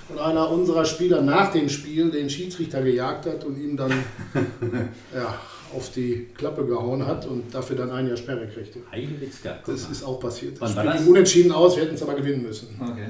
Und 0.09 0.19
einer 0.19 0.51
unserer 0.51 0.85
Spieler 0.85 1.23
nach 1.23 1.53
dem 1.53 1.69
Spiel 1.69 2.11
den 2.11 2.29
Schiedsrichter 2.29 2.83
gejagt 2.83 3.27
hat 3.27 3.45
und 3.45 3.57
ihm 3.63 3.77
dann 3.77 3.93
ja, 5.15 5.39
auf 5.75 5.91
die 5.93 6.29
Klappe 6.37 6.67
gehauen 6.67 7.07
hat 7.07 7.27
und 7.27 7.53
dafür 7.55 7.77
dann 7.77 7.91
ein 7.91 8.09
Jahr 8.09 8.17
Sperre 8.17 8.47
kriegte. 8.47 8.81
Heiligster. 8.93 9.59
guck 9.65 9.75
Das 9.75 9.89
ist 9.89 10.03
auch 10.05 10.19
passiert. 10.21 10.61
Wann 10.61 10.69
Das 10.69 10.77
war 10.77 10.83
Spiel 10.85 10.93
das? 10.93 11.03
ging 11.03 11.11
unentschieden 11.11 11.53
aus, 11.53 11.77
wir 11.77 11.85
hätten 11.85 11.95
es 11.95 12.03
aber 12.03 12.15
gewinnen 12.15 12.43
müssen. 12.43 12.69
Okay. 12.81 13.07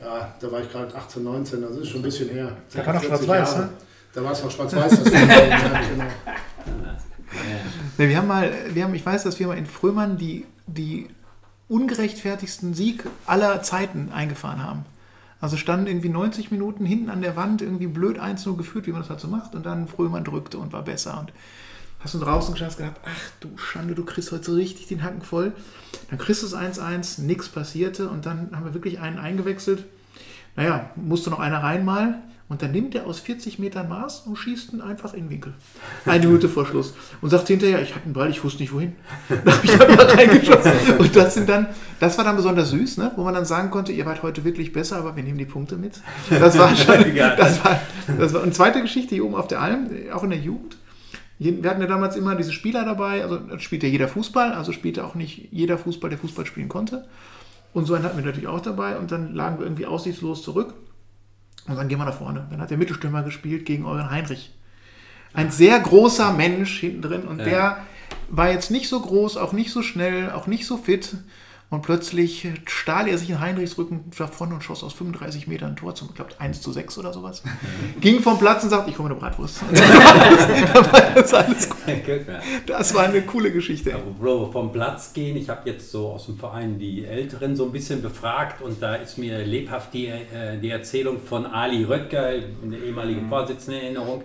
Ja, 0.00 0.34
da 0.40 0.52
war 0.52 0.60
ich 0.62 0.70
gerade 0.70 0.94
18, 0.94 1.22
19, 1.22 1.60
das 1.62 1.76
ist 1.76 1.88
schon 1.88 2.00
ein 2.00 2.04
bisschen 2.04 2.28
her. 2.30 2.56
Da 2.74 2.86
war 2.86 2.94
noch 2.94 3.00
40 3.02 3.26
Schwarz-Weiß, 3.26 3.56
ne? 3.58 3.68
Da 4.14 4.24
war 4.24 4.32
es 4.32 4.42
noch 4.42 4.50
schwarz-weiß. 4.50 4.90
das 4.90 5.08
Spiel. 5.08 5.28
Ja, 8.02 8.08
wir 8.08 8.16
haben 8.16 8.26
mal, 8.26 8.52
wir 8.74 8.84
haben, 8.84 8.94
ich 8.94 9.06
weiß, 9.06 9.22
dass 9.22 9.38
wir 9.38 9.46
mal 9.46 9.56
in 9.56 9.66
Frömann 9.66 10.18
die, 10.18 10.44
die 10.66 11.08
ungerechtfertigsten 11.68 12.74
Sieg 12.74 13.04
aller 13.26 13.62
Zeiten 13.62 14.10
eingefahren 14.12 14.62
haben. 14.62 14.84
Also 15.40 15.56
standen 15.56 15.86
irgendwie 15.86 16.08
90 16.08 16.50
Minuten 16.50 16.84
hinten 16.84 17.10
an 17.10 17.22
der 17.22 17.36
Wand, 17.36 17.62
irgendwie 17.62 17.86
blöd 17.86 18.20
1-0 18.20 18.56
geführt, 18.56 18.86
wie 18.86 18.92
man 18.92 19.00
das 19.00 19.10
halt 19.10 19.20
so 19.20 19.28
macht, 19.28 19.54
und 19.54 19.66
dann 19.66 19.88
Frömann 19.88 20.24
drückte 20.24 20.58
und 20.58 20.72
war 20.72 20.82
besser. 20.82 21.18
Und 21.18 21.32
hast 22.00 22.14
du 22.14 22.18
draußen 22.18 22.54
geschafft 22.54 22.78
gedacht, 22.78 22.96
ach 23.04 23.30
du 23.40 23.56
Schande, 23.56 23.94
du 23.94 24.04
kriegst 24.04 24.32
heute 24.32 24.44
so 24.44 24.54
richtig 24.54 24.88
den 24.88 25.02
Hacken 25.02 25.22
voll. 25.22 25.52
Dann 26.10 26.18
kriegst 26.18 26.42
du 26.42 26.46
es 26.46 26.54
1-1, 26.54 27.22
nichts 27.22 27.48
passierte 27.48 28.08
und 28.08 28.26
dann 28.26 28.50
haben 28.52 28.64
wir 28.64 28.74
wirklich 28.74 29.00
einen 29.00 29.18
eingewechselt. 29.18 29.84
Naja, 30.56 30.90
musste 30.96 31.30
noch 31.30 31.40
einer 31.40 31.62
rein 31.62 31.84
mal. 31.84 32.22
Und 32.52 32.60
dann 32.60 32.72
nimmt 32.72 32.94
er 32.94 33.06
aus 33.06 33.18
40 33.18 33.58
Metern 33.58 33.88
Maß 33.88 34.24
und 34.26 34.36
schießt 34.36 34.74
ihn 34.74 34.82
einfach 34.82 35.14
in 35.14 35.20
den 35.20 35.30
Winkel. 35.30 35.54
Eine 36.04 36.26
Minute 36.26 36.50
vor 36.50 36.66
Schluss. 36.66 36.92
Und 37.22 37.30
sagt 37.30 37.48
hinterher, 37.48 37.80
ich 37.80 37.94
hatte 37.94 38.04
einen 38.04 38.12
Ball, 38.12 38.28
ich 38.28 38.44
wusste 38.44 38.60
nicht 38.60 38.74
wohin. 38.74 38.92
Da 39.42 39.52
habe 39.52 39.64
ich 39.64 39.80
einfach 39.80 40.18
reingeschossen. 40.18 40.72
Und 40.98 41.16
das 41.16 41.32
sind 41.32 41.48
dann, 41.48 41.68
das 41.98 42.18
war 42.18 42.26
dann 42.26 42.36
besonders 42.36 42.68
süß, 42.68 42.98
ne? 42.98 43.10
wo 43.16 43.24
man 43.24 43.32
dann 43.32 43.46
sagen 43.46 43.70
konnte, 43.70 43.92
ihr 43.92 44.04
wart 44.04 44.22
heute 44.22 44.44
wirklich 44.44 44.70
besser, 44.70 44.98
aber 44.98 45.16
wir 45.16 45.22
nehmen 45.22 45.38
die 45.38 45.46
Punkte 45.46 45.76
mit. 45.76 46.02
Das 46.28 46.58
war 46.58 46.76
schon, 46.76 47.16
das 47.16 47.64
war, 47.64 47.80
das 48.18 48.34
war 48.34 48.42
eine 48.42 48.52
zweite 48.52 48.82
Geschichte 48.82 49.14
hier 49.14 49.24
oben 49.24 49.34
auf 49.34 49.48
der 49.48 49.62
Alm, 49.62 49.88
auch 50.12 50.22
in 50.22 50.28
der 50.28 50.38
Jugend. 50.38 50.76
Wir 51.38 51.70
hatten 51.70 51.80
ja 51.80 51.86
damals 51.86 52.16
immer 52.16 52.34
diese 52.34 52.52
Spieler 52.52 52.84
dabei, 52.84 53.22
also 53.22 53.38
das 53.38 53.62
spielt 53.62 53.82
ja 53.82 53.88
jeder 53.88 54.08
Fußball, 54.08 54.52
also 54.52 54.72
spielte 54.72 55.06
auch 55.06 55.14
nicht 55.14 55.48
jeder 55.52 55.78
Fußball, 55.78 56.10
der 56.10 56.18
Fußball 56.18 56.44
spielen 56.44 56.68
konnte. 56.68 57.06
Und 57.72 57.86
so 57.86 57.94
einen 57.94 58.04
hatten 58.04 58.18
wir 58.18 58.26
natürlich 58.26 58.48
auch 58.48 58.60
dabei 58.60 58.98
und 58.98 59.10
dann 59.10 59.34
lagen 59.34 59.58
wir 59.58 59.64
irgendwie 59.64 59.86
aussichtslos 59.86 60.42
zurück. 60.42 60.74
Und 61.68 61.76
dann 61.76 61.88
gehen 61.88 61.98
wir 61.98 62.04
nach 62.04 62.14
vorne. 62.18 62.46
Dann 62.50 62.60
hat 62.60 62.70
der 62.70 62.78
Mittelstürmer 62.78 63.22
gespielt 63.22 63.64
gegen 63.66 63.84
euren 63.84 64.10
Heinrich. 64.10 64.50
Ein 65.34 65.50
sehr 65.50 65.78
großer 65.78 66.32
Mensch 66.32 66.78
hinten 66.80 67.02
drin 67.02 67.22
und 67.22 67.38
Ja. 67.38 67.44
der 67.44 67.86
war 68.28 68.50
jetzt 68.50 68.70
nicht 68.70 68.88
so 68.88 69.00
groß, 69.00 69.36
auch 69.36 69.52
nicht 69.52 69.70
so 69.70 69.82
schnell, 69.82 70.30
auch 70.32 70.46
nicht 70.46 70.66
so 70.66 70.76
fit. 70.76 71.14
Und 71.72 71.80
plötzlich 71.80 72.46
stahl 72.66 73.08
er 73.08 73.16
sich 73.16 73.30
in 73.30 73.40
Heinrichs 73.40 73.78
Rücken 73.78 74.04
davon 74.18 74.52
und 74.52 74.62
schoss 74.62 74.84
aus 74.84 74.92
35 74.92 75.46
Metern 75.46 75.70
ein 75.70 75.76
Tor 75.76 75.94
zum, 75.94 76.10
ich 76.10 76.14
glaube, 76.14 76.32
1 76.38 76.60
zu 76.60 76.70
6 76.70 76.98
oder 76.98 77.14
sowas. 77.14 77.42
Ging 78.02 78.20
vom 78.20 78.38
Platz 78.38 78.62
und 78.64 78.68
sagte, 78.68 78.90
ich 78.90 78.98
hole 78.98 79.08
mir 79.08 79.14
eine 79.14 79.20
Bratwurst. 79.20 79.62
das, 81.14 81.32
alles 81.32 81.70
gut. 81.70 81.78
das 82.66 82.94
war 82.94 83.04
eine 83.04 83.22
coole 83.22 83.50
Geschichte. 83.50 83.96
Bro, 84.20 84.52
vom 84.52 84.70
Platz 84.70 85.14
gehen, 85.14 85.34
ich 85.34 85.48
habe 85.48 85.70
jetzt 85.70 85.90
so 85.90 86.08
aus 86.08 86.26
dem 86.26 86.36
Verein 86.36 86.78
die 86.78 87.06
Älteren 87.06 87.56
so 87.56 87.64
ein 87.64 87.72
bisschen 87.72 88.02
befragt 88.02 88.60
und 88.60 88.82
da 88.82 88.96
ist 88.96 89.16
mir 89.16 89.38
lebhaft 89.38 89.94
die, 89.94 90.08
äh, 90.08 90.58
die 90.60 90.68
Erzählung 90.68 91.20
von 91.20 91.46
Ali 91.46 91.84
Röttger, 91.84 92.32
der 92.32 92.82
ehemalige 92.82 93.22
Vorsitzende 93.30 93.78
in 93.78 93.96
Erinnerung. 93.96 94.24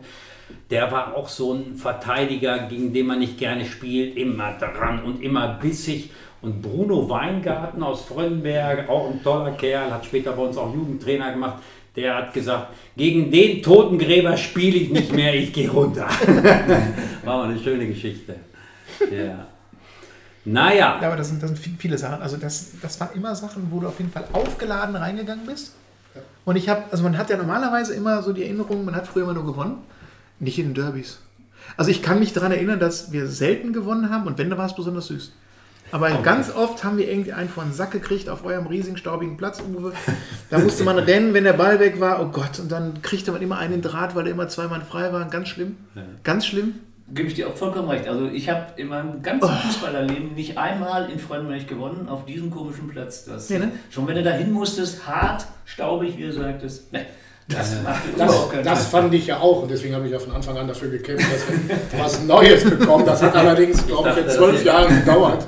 Der 0.69 0.91
war 0.91 1.15
auch 1.15 1.29
so 1.29 1.53
ein 1.53 1.75
Verteidiger, 1.75 2.67
gegen 2.67 2.91
den 2.91 3.05
man 3.05 3.19
nicht 3.19 3.37
gerne 3.37 3.65
spielt, 3.65 4.17
immer 4.17 4.51
dran 4.57 5.01
und 5.01 5.23
immer 5.23 5.47
bissig. 5.61 6.09
Und 6.41 6.61
Bruno 6.61 7.09
Weingarten 7.09 7.81
aus 7.81 8.05
Frönnberg, 8.05 8.87
auch 8.89 9.09
ein 9.11 9.23
toller 9.23 9.51
Kerl, 9.51 9.91
hat 9.91 10.05
später 10.05 10.33
bei 10.33 10.43
uns 10.43 10.57
auch 10.57 10.73
Jugendtrainer 10.73 11.31
gemacht, 11.31 11.63
der 11.95 12.15
hat 12.15 12.33
gesagt, 12.33 12.67
gegen 12.95 13.31
den 13.31 13.63
Totengräber 13.63 14.37
spiele 14.37 14.77
ich 14.77 14.89
nicht 14.91 15.11
mehr, 15.11 15.33
ich 15.33 15.51
gehe 15.51 15.69
runter. 15.69 16.07
War 17.23 17.37
mal 17.37 17.49
eine 17.49 17.59
schöne 17.59 17.87
Geschichte. 17.87 18.35
Ja. 19.11 19.47
Naja. 20.45 20.99
Ja, 21.01 21.07
aber 21.07 21.17
das 21.17 21.29
sind, 21.29 21.41
das 21.41 21.49
sind 21.49 21.79
viele 21.79 21.97
Sachen. 21.97 22.21
Also 22.21 22.37
das, 22.37 22.71
das 22.81 22.99
waren 22.99 23.15
immer 23.15 23.35
Sachen, 23.35 23.67
wo 23.71 23.79
du 23.79 23.87
auf 23.87 23.99
jeden 23.99 24.11
Fall 24.11 24.25
aufgeladen 24.31 24.95
reingegangen 24.95 25.45
bist. 25.45 25.73
Und 26.45 26.55
ich 26.55 26.69
habe, 26.69 26.83
also 26.91 27.03
man 27.03 27.17
hat 27.17 27.29
ja 27.29 27.37
normalerweise 27.37 27.93
immer 27.95 28.21
so 28.21 28.31
die 28.31 28.43
Erinnerung, 28.43 28.85
man 28.85 28.95
hat 28.95 29.07
früher 29.07 29.23
immer 29.23 29.33
nur 29.33 29.45
gewonnen, 29.45 29.79
nicht 30.39 30.57
in 30.59 30.67
den 30.67 30.73
Derbys. 30.75 31.19
Also 31.75 31.91
ich 31.91 32.01
kann 32.01 32.19
mich 32.19 32.31
daran 32.31 32.51
erinnern, 32.53 32.79
dass 32.79 33.11
wir 33.11 33.27
selten 33.27 33.73
gewonnen 33.73 34.09
haben 34.09 34.27
und 34.27 34.37
wenn, 34.37 34.49
da 34.49 34.57
war 34.57 34.67
es 34.67 34.75
besonders 34.75 35.07
süß. 35.07 35.33
Aber 35.91 36.07
okay. 36.07 36.23
ganz 36.23 36.53
oft 36.53 36.83
haben 36.83 36.97
wir 36.97 37.09
irgendwie 37.09 37.33
einen 37.33 37.49
vor 37.49 37.63
den 37.63 37.73
Sack 37.73 37.91
gekriegt 37.91 38.29
auf 38.29 38.43
eurem 38.43 38.67
riesigen, 38.67 38.97
staubigen 38.97 39.37
Platz, 39.37 39.61
Uwe. 39.61 39.93
Da 40.49 40.59
musste 40.59 40.83
man 40.83 40.99
rennen, 40.99 41.33
wenn 41.33 41.45
der 41.45 41.53
Ball 41.53 41.79
weg 41.79 41.99
war. 41.99 42.21
Oh 42.21 42.27
Gott, 42.27 42.59
und 42.59 42.71
dann 42.71 43.01
kriegte 43.01 43.31
man 43.31 43.41
immer 43.41 43.57
einen 43.57 43.81
Draht, 43.81 44.15
weil 44.15 44.25
er 44.25 44.31
immer 44.31 44.47
zwei 44.49 44.67
Mann 44.67 44.81
frei 44.81 45.13
war. 45.13 45.25
Ganz 45.29 45.47
schlimm. 45.47 45.77
Ja. 45.95 46.01
Ganz 46.23 46.45
schlimm. 46.45 46.75
Gebe 47.09 47.29
ich 47.29 47.35
dir 47.35 47.47
auch 47.47 47.55
vollkommen 47.55 47.87
recht. 47.87 48.05
Also 48.07 48.27
ich 48.27 48.49
habe 48.49 48.65
in 48.75 48.87
meinem 48.87 49.21
ganzen 49.21 49.49
oh. 49.49 49.67
Fußballerleben 49.67 50.35
nicht 50.35 50.57
einmal 50.57 51.09
in 51.09 51.19
Freudenberg 51.19 51.65
gewonnen 51.65 52.09
auf 52.09 52.25
diesem 52.25 52.51
komischen 52.51 52.89
Platz. 52.89 53.23
Das, 53.23 53.47
ja, 53.47 53.59
ne? 53.59 53.71
Schon 53.89 54.07
wenn 54.07 54.15
du 54.15 54.23
dahin 54.23 54.51
musstest, 54.51 55.07
hart, 55.07 55.45
staubig, 55.63 56.17
wie 56.17 56.23
du 56.23 56.33
sagtest. 56.33 56.91
Ne. 56.91 57.05
Das, 57.47 57.77
das, 58.17 58.49
das 58.61 58.87
fand 58.87 59.13
ich 59.13 59.27
ja 59.27 59.39
auch 59.39 59.61
und 59.61 59.71
deswegen 59.71 59.95
habe 59.95 60.05
ich 60.05 60.11
ja 60.11 60.19
von 60.19 60.33
Anfang 60.33 60.57
an 60.57 60.67
dafür 60.67 60.89
gekämpft, 60.89 61.27
dass 61.31 61.47
wir 61.47 62.03
was 62.03 62.21
Neues 62.23 62.69
bekommen. 62.69 63.05
Das 63.05 63.23
hat 63.23 63.33
allerdings, 63.37 63.87
glaube 63.87 64.09
ich, 64.09 64.17
jetzt 64.17 64.35
zwölf 64.35 64.65
Jahre 64.65 64.93
gedauert. 64.93 65.47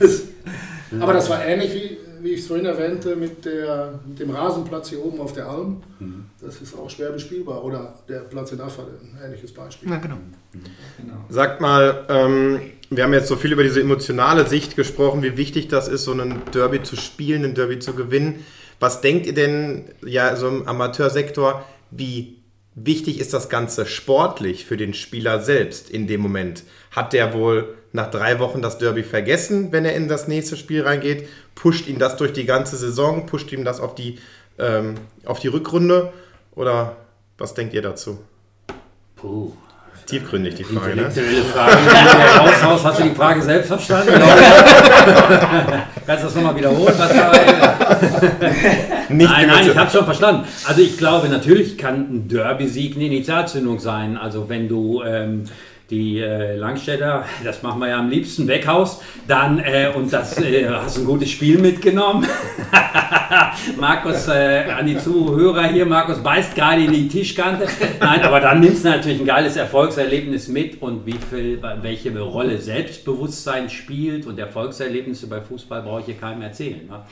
Aber 1.00 1.12
das 1.12 1.28
war 1.28 1.44
ähnlich 1.44 1.74
wie, 1.74 1.96
wie 2.22 2.30
ich 2.30 2.40
es 2.40 2.46
vorhin 2.46 2.66
erwähnte, 2.66 3.16
mit, 3.16 3.44
der, 3.44 3.98
mit 4.06 4.18
dem 4.18 4.30
Rasenplatz 4.30 4.90
hier 4.90 5.04
oben 5.04 5.20
auf 5.20 5.32
der 5.32 5.48
Alm. 5.48 5.82
Mhm. 5.98 6.26
Das 6.40 6.60
ist 6.60 6.76
auch 6.76 6.88
schwer 6.88 7.10
bespielbar. 7.10 7.64
Oder 7.64 7.94
der 8.08 8.20
Platz 8.20 8.52
in 8.52 8.60
Affert, 8.60 8.88
ein 9.00 9.18
ähnliches 9.24 9.52
Beispiel. 9.52 9.90
Ja, 9.90 9.96
genau. 9.96 10.16
genau. 10.52 11.14
Sagt 11.28 11.60
mal, 11.60 12.04
ähm, 12.08 12.60
wir 12.90 13.04
haben 13.04 13.12
jetzt 13.12 13.28
so 13.28 13.36
viel 13.36 13.52
über 13.52 13.62
diese 13.62 13.80
emotionale 13.80 14.46
Sicht 14.46 14.76
gesprochen, 14.76 15.22
wie 15.22 15.36
wichtig 15.36 15.68
das 15.68 15.88
ist, 15.88 16.04
so 16.04 16.12
einen 16.12 16.42
Derby 16.52 16.82
zu 16.82 16.96
spielen, 16.96 17.44
einen 17.44 17.54
Derby 17.54 17.78
zu 17.78 17.94
gewinnen. 17.94 18.44
Was 18.80 19.00
denkt 19.00 19.26
ihr 19.26 19.34
denn, 19.34 19.84
ja, 20.04 20.36
so 20.36 20.48
im 20.48 20.68
Amateursektor, 20.68 21.64
wie 21.90 22.38
wichtig 22.74 23.20
ist 23.20 23.32
das 23.32 23.48
Ganze 23.48 23.86
sportlich 23.86 24.64
für 24.64 24.76
den 24.76 24.94
Spieler 24.94 25.40
selbst 25.40 25.90
in 25.90 26.06
dem 26.06 26.20
Moment? 26.20 26.64
Hat 26.90 27.12
der 27.12 27.32
wohl 27.34 27.74
nach 27.94 28.10
drei 28.10 28.40
Wochen 28.40 28.60
das 28.60 28.78
Derby 28.78 29.04
vergessen, 29.04 29.68
wenn 29.70 29.84
er 29.84 29.94
in 29.94 30.08
das 30.08 30.26
nächste 30.26 30.56
Spiel 30.56 30.82
reingeht? 30.82 31.28
Pusht 31.54 31.86
ihn 31.86 32.00
das 32.00 32.16
durch 32.16 32.32
die 32.32 32.44
ganze 32.44 32.76
Saison? 32.76 33.24
Pusht 33.24 33.52
ihm 33.52 33.64
das 33.64 33.78
auf 33.78 33.94
die, 33.94 34.18
ähm, 34.58 34.96
auf 35.24 35.38
die 35.38 35.46
Rückrunde? 35.46 36.12
Oder 36.56 36.96
was 37.38 37.54
denkt 37.54 37.72
ihr 37.72 37.82
dazu? 37.82 38.18
Puh. 39.14 39.52
Tiefgründig 40.06 40.56
die 40.56 40.64
Frage, 40.64 40.96
ne? 40.96 41.10
Frage. 41.10 41.76
Haus, 42.64 42.84
hast 42.84 42.98
du 42.98 43.04
die 43.04 43.14
Frage 43.14 43.40
selbst 43.40 43.68
verstanden? 43.68 44.12
Kannst 46.06 46.24
du 46.24 46.26
das 46.26 46.34
nochmal 46.34 46.56
wiederholen? 46.56 46.94
Was 46.98 47.14
nein, 49.08 49.46
nein, 49.46 49.70
ich 49.70 49.76
habe 49.76 49.90
schon 49.90 50.04
verstanden. 50.04 50.46
Also 50.66 50.82
ich 50.82 50.98
glaube, 50.98 51.28
natürlich 51.28 51.78
kann 51.78 52.00
ein 52.00 52.28
Derby-Sieg 52.28 52.96
eine 52.96 53.06
Initialzündung 53.06 53.78
sein. 53.78 54.18
Also 54.18 54.48
wenn 54.48 54.68
du... 54.68 55.00
Ähm, 55.04 55.44
die 55.90 56.18
äh, 56.18 56.56
Langstädter, 56.56 57.24
das 57.44 57.62
machen 57.62 57.78
wir 57.80 57.88
ja 57.88 57.98
am 57.98 58.08
liebsten, 58.08 58.48
weghaust, 58.48 59.02
dann 59.28 59.58
äh, 59.58 59.92
und 59.94 60.12
das 60.12 60.38
äh, 60.38 60.66
hast 60.68 60.98
ein 60.98 61.04
gutes 61.04 61.30
Spiel 61.30 61.58
mitgenommen. 61.58 62.26
Markus, 63.78 64.28
äh, 64.28 64.64
an 64.76 64.86
die 64.86 64.96
Zuhörer 64.96 65.64
hier, 65.64 65.84
Markus 65.84 66.22
beißt 66.22 66.54
gerade 66.54 66.84
in 66.84 66.92
die 66.92 67.08
Tischkante. 67.08 67.66
Nein, 68.00 68.22
aber 68.22 68.40
dann 68.40 68.60
nimmst 68.60 68.84
du 68.84 68.88
natürlich 68.88 69.20
ein 69.20 69.26
geiles 69.26 69.56
Erfolgserlebnis 69.56 70.48
mit 70.48 70.80
und 70.80 71.04
wie 71.04 71.18
viel, 71.30 71.60
welche 71.82 72.18
Rolle 72.18 72.58
Selbstbewusstsein 72.58 73.68
spielt 73.68 74.26
und 74.26 74.38
Erfolgserlebnisse 74.38 75.26
bei 75.26 75.42
Fußball 75.42 75.82
brauche 75.82 76.00
ich 76.00 76.06
hier 76.06 76.16
keinem 76.16 76.42
erzählen. 76.42 76.86
Ne? 76.86 77.02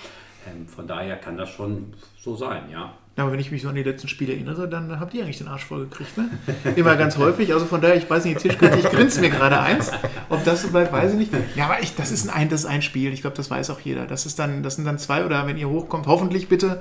Ähm, 0.47 0.67
von 0.67 0.87
daher 0.87 1.17
kann 1.17 1.37
das 1.37 1.51
schon 1.51 1.93
so 2.19 2.35
sein, 2.37 2.63
ja. 2.73 2.95
Aber 3.17 3.31
wenn 3.31 3.41
ich 3.41 3.51
mich 3.51 3.61
so 3.61 3.69
an 3.69 3.75
die 3.75 3.83
letzten 3.83 4.09
Spiele 4.09 4.33
erinnere, 4.33 4.67
dann 4.69 4.99
habt 4.99 5.13
ihr 5.13 5.23
eigentlich 5.23 5.37
den 5.37 5.49
Arsch 5.49 5.67
voll 5.67 5.85
gekriegt, 5.85 6.17
ne? 6.17 6.31
Immer 6.77 6.97
ganz 6.97 7.19
häufig. 7.19 7.53
Also 7.53 7.67
von 7.67 7.83
daher, 7.83 7.97
ich 7.97 8.09
weiß 8.09 8.25
nicht, 8.25 8.39
Tischkante, 8.39 8.79
ich 8.79 8.91
grinse 8.91 9.21
mir 9.21 9.29
gerade 9.29 9.61
eins. 9.61 9.91
Ob 10.31 10.43
das 10.45 10.63
so 10.63 10.69
bleibt, 10.69 10.93
weiß 10.93 11.13
ich 11.13 11.19
nicht. 11.19 11.33
Ja, 11.55 11.67
aber 11.67 11.83
ich, 11.83 11.95
das 11.95 12.11
ist 12.11 12.31
ein, 12.31 12.49
das 12.49 12.61
ist 12.61 12.67
ein 12.67 12.81
Spiel. 12.81 13.13
Ich 13.13 13.21
glaube, 13.21 13.37
das 13.37 13.51
weiß 13.51 13.69
auch 13.69 13.81
jeder. 13.81 14.07
Das 14.07 14.25
ist 14.25 14.39
dann, 14.39 14.63
das 14.63 14.77
sind 14.77 14.87
dann 14.87 14.99
zwei 14.99 15.27
oder 15.27 15.47
wenn 15.47 15.59
ihr 15.59 15.69
hochkommt, 15.69 16.07
hoffentlich 16.07 16.49
bitte, 16.49 16.81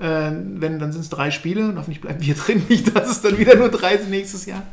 äh, 0.00 0.32
wenn, 0.32 0.80
dann 0.80 0.90
sind 0.90 1.02
es 1.02 1.10
drei 1.10 1.30
Spiele 1.30 1.68
und 1.68 1.76
hoffentlich 1.76 2.00
bleiben 2.00 2.20
wir 2.22 2.34
drin. 2.34 2.62
Nicht, 2.68 2.96
dass 2.96 3.10
es 3.12 3.20
dann 3.20 3.38
wieder 3.38 3.54
nur 3.54 3.68
drei 3.68 3.98
sind 3.98 4.10
nächstes 4.10 4.46
Jahr. 4.46 4.64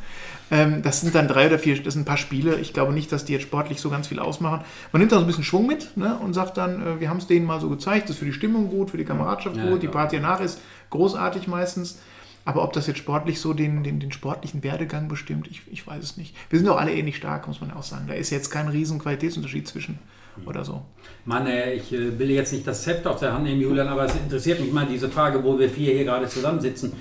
Ähm, 0.52 0.82
das 0.82 1.02
sind 1.02 1.16
dann 1.16 1.28
drei 1.28 1.48
oder 1.48 1.58
vier, 1.58 1.82
das 1.82 1.94
sind 1.94 2.04
ein 2.04 2.06
paar 2.06 2.18
Spiele. 2.18 2.60
Ich 2.60 2.74
glaube 2.74 2.94
nicht, 2.94 3.12
dass 3.12 3.26
die 3.26 3.34
jetzt 3.34 3.44
sportlich 3.44 3.80
so 3.80 3.90
ganz 3.90 4.08
viel 4.08 4.20
ausmachen. 4.20 4.64
Man 4.92 5.00
nimmt 5.00 5.12
da 5.12 5.18
so 5.18 5.22
ein 5.22 5.28
bisschen 5.28 5.44
Schwung 5.44 5.66
mit 5.66 5.98
ne, 5.98 6.18
und 6.18 6.34
sagt 6.34 6.58
dann, 6.58 6.82
äh, 6.82 7.00
wir 7.00 7.10
haben 7.10 7.18
es 7.18 7.28
denen 7.28 7.46
mal 7.46 7.60
so 7.60 7.70
gezeigt, 7.70 8.06
das 8.06 8.12
ist 8.12 8.20
für 8.20 8.26
die 8.26 8.34
Stimmung 8.34 8.70
gut, 8.70 8.92
für 8.92 8.98
die 8.98 9.06
Kameradschaft 9.06 9.58
ja, 9.58 9.70
gut, 9.70 9.82
die 9.82 9.88
Party 9.88 10.18
danach 10.18 10.42
ist 10.42 10.62
großartig 10.90 11.48
meistens. 11.48 12.00
Aber 12.48 12.64
ob 12.64 12.74
das 12.74 12.86
jetzt 12.86 13.00
sportlich 13.00 13.40
so 13.40 13.54
den, 13.54 13.84
den, 13.84 14.00
den 14.00 14.12
sportlichen 14.12 14.64
Werdegang 14.64 15.08
bestimmt, 15.08 15.48
ich, 15.48 15.64
ich 15.72 15.86
weiß 15.88 16.04
es 16.04 16.16
nicht. 16.16 16.36
Wir 16.52 16.60
sind 16.60 16.68
doch 16.68 16.78
alle 16.78 16.94
ähnlich 16.94 17.18
stark, 17.18 17.48
muss 17.48 17.60
man 17.60 17.72
auch 17.72 17.82
sagen. 17.82 18.06
Da 18.08 18.14
ist 18.14 18.30
jetzt 18.30 18.52
kein 18.52 18.68
riesen 18.68 19.00
Qualitätsunterschied 19.00 19.68
zwischen 19.68 19.98
oder 20.46 20.64
so. 20.64 20.84
Mann, 21.26 21.48
ich 21.48 21.92
äh, 21.94 22.20
will 22.20 22.30
jetzt 22.30 22.54
nicht 22.54 22.68
das 22.68 22.86
Heft 22.86 23.08
aus 23.08 23.22
der 23.22 23.34
Hand 23.34 23.46
nehmen, 23.46 23.62
Julian, 23.62 23.88
aber 23.88 24.06
es 24.06 24.16
interessiert 24.16 24.60
mich 24.60 24.72
mal 24.72 24.86
diese 24.86 25.10
Frage, 25.10 25.44
wo 25.44 25.58
wir 25.58 25.70
vier 25.70 25.94
hier 25.94 26.04
gerade 26.04 26.28
zusammensitzen. 26.28 26.94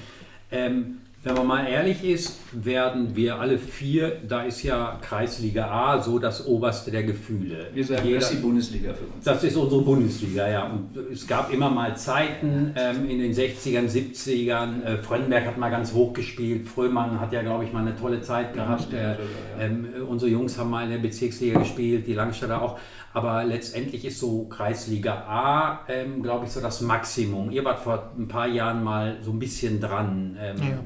Ähm, 0.51 0.99
wenn 1.25 1.35
man 1.35 1.47
mal 1.47 1.67
ehrlich 1.67 2.05
ist, 2.05 2.39
werden 2.53 3.17
wir 3.17 3.41
alle 3.41 3.57
vier, 3.57 4.19
da 4.29 4.43
ist 4.43 4.63
ja 4.63 4.99
Kreisliga 5.01 5.71
A 5.71 6.03
so 6.03 6.19
das 6.19 6.47
oberste 6.47 6.91
der 6.91 7.03
Gefühle. 7.03 7.69
Wir 7.73 7.83
sagen, 7.83 8.07
Jeder, 8.07 8.21
das 8.21 8.31
ist 8.31 8.39
die 8.39 8.43
Bundesliga 8.43 8.93
für 8.93 9.07
uns. 9.07 9.25
Das 9.25 9.43
ist 9.43 9.57
unsere 9.57 9.81
Bundesliga, 9.81 10.47
ja. 10.47 10.67
Und 10.67 10.95
es 11.11 11.27
gab 11.27 11.51
immer 11.51 11.71
mal 11.71 11.97
Zeiten 11.97 12.75
ähm, 12.77 13.09
in 13.09 13.21
den 13.21 13.33
60ern, 13.33 13.89
70ern. 13.89 14.85
Äh, 14.85 14.99
Fröndenberg 14.99 15.47
hat 15.47 15.57
mal 15.57 15.71
ganz 15.71 15.95
hoch 15.95 16.13
gespielt. 16.13 16.69
Fröhmann 16.69 17.19
hat 17.19 17.33
ja, 17.33 17.41
glaube 17.41 17.65
ich, 17.65 17.73
mal 17.73 17.81
eine 17.81 17.97
tolle 17.97 18.21
Zeit 18.21 18.53
gehabt. 18.53 18.93
Äh, 18.93 19.17
ähm, 19.59 19.89
unsere 20.07 20.31
Jungs 20.31 20.59
haben 20.59 20.69
mal 20.69 20.85
in 20.85 20.91
der 20.91 20.99
Bezirksliga 20.99 21.59
gespielt, 21.59 22.07
die 22.07 22.15
Langstädter 22.15 22.61
auch. 22.61 22.79
Aber 23.15 23.45
letztendlich 23.45 24.05
ist 24.05 24.19
so 24.19 24.45
Kreisliga 24.45 25.15
A, 25.27 25.81
ähm, 25.89 26.23
glaube 26.23 26.45
ich, 26.45 26.53
so 26.53 26.61
das 26.61 26.83
Maximum. 26.83 27.51
Ihr 27.51 27.65
wart 27.65 27.81
vor 27.81 28.13
ein 28.19 28.29
paar 28.29 28.49
Jahren 28.49 28.85
mal 28.85 29.17
so 29.23 29.31
ein 29.31 29.39
bisschen 29.39 29.81
dran. 29.81 30.37
Ähm, 30.39 30.57
ja. 30.59 30.79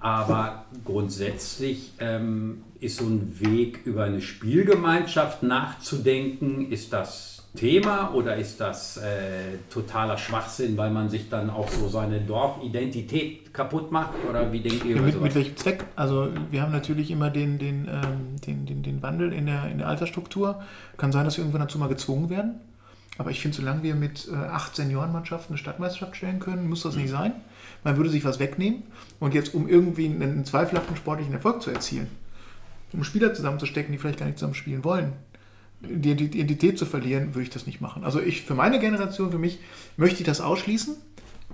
Aber 0.00 0.64
grundsätzlich 0.84 1.92
ähm, 1.98 2.62
ist 2.80 2.96
so 2.96 3.04
ein 3.04 3.38
Weg 3.38 3.80
über 3.84 4.04
eine 4.04 4.22
Spielgemeinschaft 4.22 5.42
nachzudenken, 5.42 6.72
ist 6.72 6.92
das 6.92 7.30
Thema 7.54 8.14
oder 8.14 8.36
ist 8.36 8.60
das 8.60 8.96
äh, 8.96 9.58
totaler 9.70 10.16
Schwachsinn, 10.16 10.76
weil 10.76 10.90
man 10.90 11.08
sich 11.08 11.28
dann 11.28 11.50
auch 11.50 11.68
so 11.68 11.88
seine 11.88 12.20
Dorfidentität 12.20 13.52
kaputt 13.52 13.90
macht? 13.90 14.12
Oder 14.28 14.52
wie 14.52 14.60
denkt 14.60 14.84
ihr 14.84 14.96
ja, 14.96 15.02
mit, 15.02 15.20
mit, 15.20 15.34
welchem 15.34 15.56
Zweck? 15.56 15.84
Also 15.96 16.28
wir 16.50 16.62
haben 16.62 16.72
natürlich 16.72 17.10
immer 17.10 17.28
den, 17.28 17.58
den, 17.58 17.88
ähm, 17.88 18.36
den, 18.46 18.66
den, 18.66 18.82
den 18.82 19.02
Wandel 19.02 19.32
in 19.32 19.46
der, 19.46 19.68
in 19.68 19.78
der 19.78 19.88
Altersstruktur. 19.88 20.62
Kann 20.96 21.12
sein, 21.12 21.24
dass 21.24 21.36
wir 21.36 21.42
irgendwann 21.42 21.62
dazu 21.62 21.78
mal 21.78 21.88
gezwungen 21.88 22.30
werden. 22.30 22.60
Aber 23.20 23.30
ich 23.30 23.40
finde, 23.40 23.58
solange 23.58 23.82
wir 23.82 23.94
mit 23.94 24.28
äh, 24.32 24.34
acht 24.34 24.74
Seniorenmannschaften 24.74 25.52
eine 25.52 25.58
Stadtmeisterschaft 25.58 26.16
stellen 26.16 26.40
können, 26.40 26.68
muss 26.68 26.82
das 26.82 26.96
nicht 26.96 27.10
sein 27.10 27.34
man 27.84 27.96
würde 27.96 28.10
sich 28.10 28.24
was 28.24 28.38
wegnehmen 28.38 28.82
und 29.18 29.34
jetzt, 29.34 29.54
um 29.54 29.68
irgendwie 29.68 30.06
einen 30.06 30.44
zweifelhaften 30.44 30.96
sportlichen 30.96 31.32
Erfolg 31.32 31.62
zu 31.62 31.70
erzielen, 31.70 32.08
um 32.92 33.04
Spieler 33.04 33.34
zusammenzustecken, 33.34 33.92
die 33.92 33.98
vielleicht 33.98 34.18
gar 34.18 34.26
nicht 34.26 34.38
zusammen 34.38 34.54
spielen 34.54 34.84
wollen, 34.84 35.12
die 35.80 36.10
Identität 36.10 36.78
zu 36.78 36.84
verlieren, 36.84 37.34
würde 37.34 37.44
ich 37.44 37.50
das 37.50 37.66
nicht 37.66 37.80
machen. 37.80 38.04
Also 38.04 38.20
ich, 38.20 38.42
für 38.42 38.54
meine 38.54 38.78
Generation, 38.80 39.30
für 39.30 39.38
mich, 39.38 39.60
möchte 39.96 40.20
ich 40.20 40.26
das 40.26 40.40
ausschließen, 40.40 40.94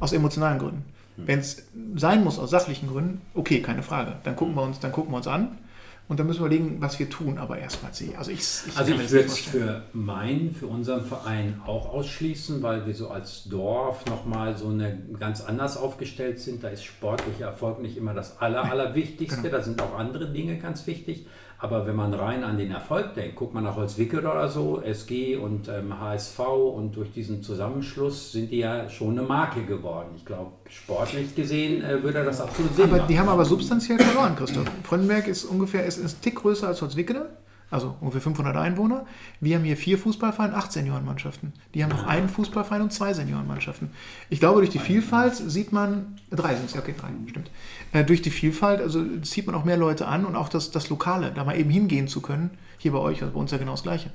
aus 0.01 0.13
emotionalen 0.13 0.59
Gründen. 0.59 0.85
Hm. 1.17 1.29
Wenn 1.29 1.39
es 1.39 1.65
sein 1.95 2.25
muss, 2.25 2.39
aus 2.39 2.51
sachlichen 2.51 2.89
Gründen, 2.89 3.21
okay, 3.35 3.63
keine 3.63 3.85
Frage. 3.85 4.17
Dann 4.25 4.35
gucken 4.35 4.55
wir 4.57 4.63
uns, 4.63 4.81
dann 4.81 4.91
gucken 4.91 5.13
wir 5.13 5.19
uns 5.19 5.29
an 5.29 5.59
Und 6.09 6.21
dann 6.21 6.29
müssen 6.29 6.41
wir 6.41 6.47
überlegen, 6.47 6.81
was 6.81 6.99
wir 7.01 7.11
tun, 7.11 7.37
aber 7.37 7.59
erstmal 7.59 7.93
sie. 7.93 8.15
Also 8.17 8.31
ich, 8.31 8.39
ich, 8.39 8.77
also 8.77 8.93
ich 8.93 9.11
würde 9.11 9.27
es 9.27 9.39
für 9.39 9.83
meinen, 9.93 10.55
für 10.55 10.69
unseren 10.69 11.05
Verein 11.05 11.61
auch 11.67 11.93
ausschließen, 11.93 12.63
weil 12.63 12.87
wir 12.87 12.95
so 12.95 13.11
als 13.11 13.45
Dorf 13.45 14.07
nochmal 14.07 14.57
so 14.57 14.69
eine 14.69 15.03
ganz 15.19 15.41
anders 15.41 15.77
aufgestellt 15.77 16.39
sind. 16.39 16.63
Da 16.63 16.69
ist 16.69 16.85
sportlicher 16.85 17.47
Erfolg 17.47 17.83
nicht 17.83 17.97
immer 17.97 18.15
das 18.15 18.41
Aller, 18.41 18.71
Allerwichtigste. 18.71 19.43
Genau. 19.43 19.57
Da 19.57 19.63
sind 19.65 19.83
auch 19.83 19.99
andere 19.99 20.31
Dinge 20.31 20.59
ganz 20.59 20.87
wichtig. 20.87 21.27
Aber 21.59 21.87
wenn 21.87 21.97
man 21.97 22.13
rein 22.13 22.45
an 22.45 22.59
den 22.59 22.71
Erfolg 22.71 23.15
denkt, 23.15 23.37
guckt 23.37 23.55
man 23.55 23.65
nach 23.65 23.77
Holzwickel 23.77 24.21
oder 24.21 24.49
so, 24.49 24.83
SG 24.83 25.37
und 25.37 25.69
ähm, 25.69 25.99
HSV 25.99 26.39
und 26.41 26.97
durch 26.97 27.13
diesen 27.13 27.43
Zusammenschluss 27.43 28.33
sind 28.33 28.51
die 28.51 28.59
ja 28.59 28.89
schon 28.91 29.19
eine 29.19 29.27
Marke 29.27 29.65
geworden. 29.65 30.09
Ich 30.17 30.25
glaube, 30.25 30.53
sportlich 30.69 31.35
gesehen 31.35 31.83
äh, 31.83 32.03
würde 32.03 32.25
das 32.25 32.41
absolut 32.41 32.75
Sinn 32.75 32.85
Aber 32.85 32.99
machen. 32.99 33.09
die 33.09 33.19
haben 33.19 33.29
aber 33.29 33.45
substanziell 33.45 33.99
verloren, 33.99 34.37
Christoph. 34.37 34.67
Fröndenberg 34.85 35.29
ist 35.29 35.45
ungefähr 35.45 35.87
ist, 35.87 35.97
ist 35.99 36.19
ein 36.19 36.21
Tick 36.23 36.37
größer 36.37 36.69
als 36.69 36.83
Holzwickede 36.83 37.31
also 37.71 37.97
ungefähr 38.01 38.21
500 38.21 38.57
Einwohner. 38.57 39.07
Wir 39.41 39.57
haben 39.57 39.65
hier 39.65 39.77
vier 39.77 39.99
Fußballvereine, 39.99 40.55
acht 40.55 40.73
Seniorenmannschaften. 40.73 41.53
Die 41.75 41.83
haben 41.83 41.91
noch 41.91 42.07
einen 42.07 42.29
Fußballverein 42.29 42.83
und 42.83 42.93
zwei 42.93 43.13
Seniorenmannschaften. 43.13 43.91
Ich 44.31 44.39
glaube, 44.39 44.61
durch 44.61 44.71
die 44.71 44.79
Vielfalt 44.79 45.35
sieht 45.35 45.73
man, 45.73 46.19
drei 46.31 46.55
sind 46.55 46.71
es, 46.71 46.77
okay, 46.77 46.95
drei, 46.99 47.09
stimmt. 47.29 47.51
Äh, 47.93 48.05
durch 48.05 48.23
die 48.23 48.31
Vielfalt, 48.31 48.81
also 48.81 49.05
zieht 49.23 49.47
man 49.47 49.55
auch 49.55 49.65
mehr 49.65 49.77
Leute 49.77 50.07
an 50.07 50.25
und 50.25 50.37
auch 50.37 50.49
das, 50.49 50.71
das 50.71 50.89
Lokale, 50.89 51.33
da 51.35 51.45
mal 51.45 51.59
eben 51.59 51.71
hingehen 51.71 52.09
zu 52.09 52.21
können. 52.21 52.51
Hier 52.79 52.93
bei 52.93 52.99
euch, 52.99 53.23
also 53.23 53.33
bei 53.33 53.41
uns 53.41 53.51
ja 53.51 53.59
genau 53.59 53.73
das 53.73 53.83
Gleiche. 53.83 54.11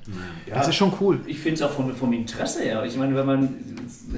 Ja, 0.46 0.54
das 0.54 0.68
ist 0.68 0.76
schon 0.76 0.92
cool. 1.00 1.20
Ich 1.26 1.38
finde 1.38 1.56
es 1.56 1.62
auch 1.62 1.70
vom, 1.70 1.92
vom 1.94 2.12
Interesse 2.12 2.62
her. 2.62 2.84
Ich 2.84 2.96
meine, 2.96 3.14
wenn 3.16 3.26
man 3.26 3.54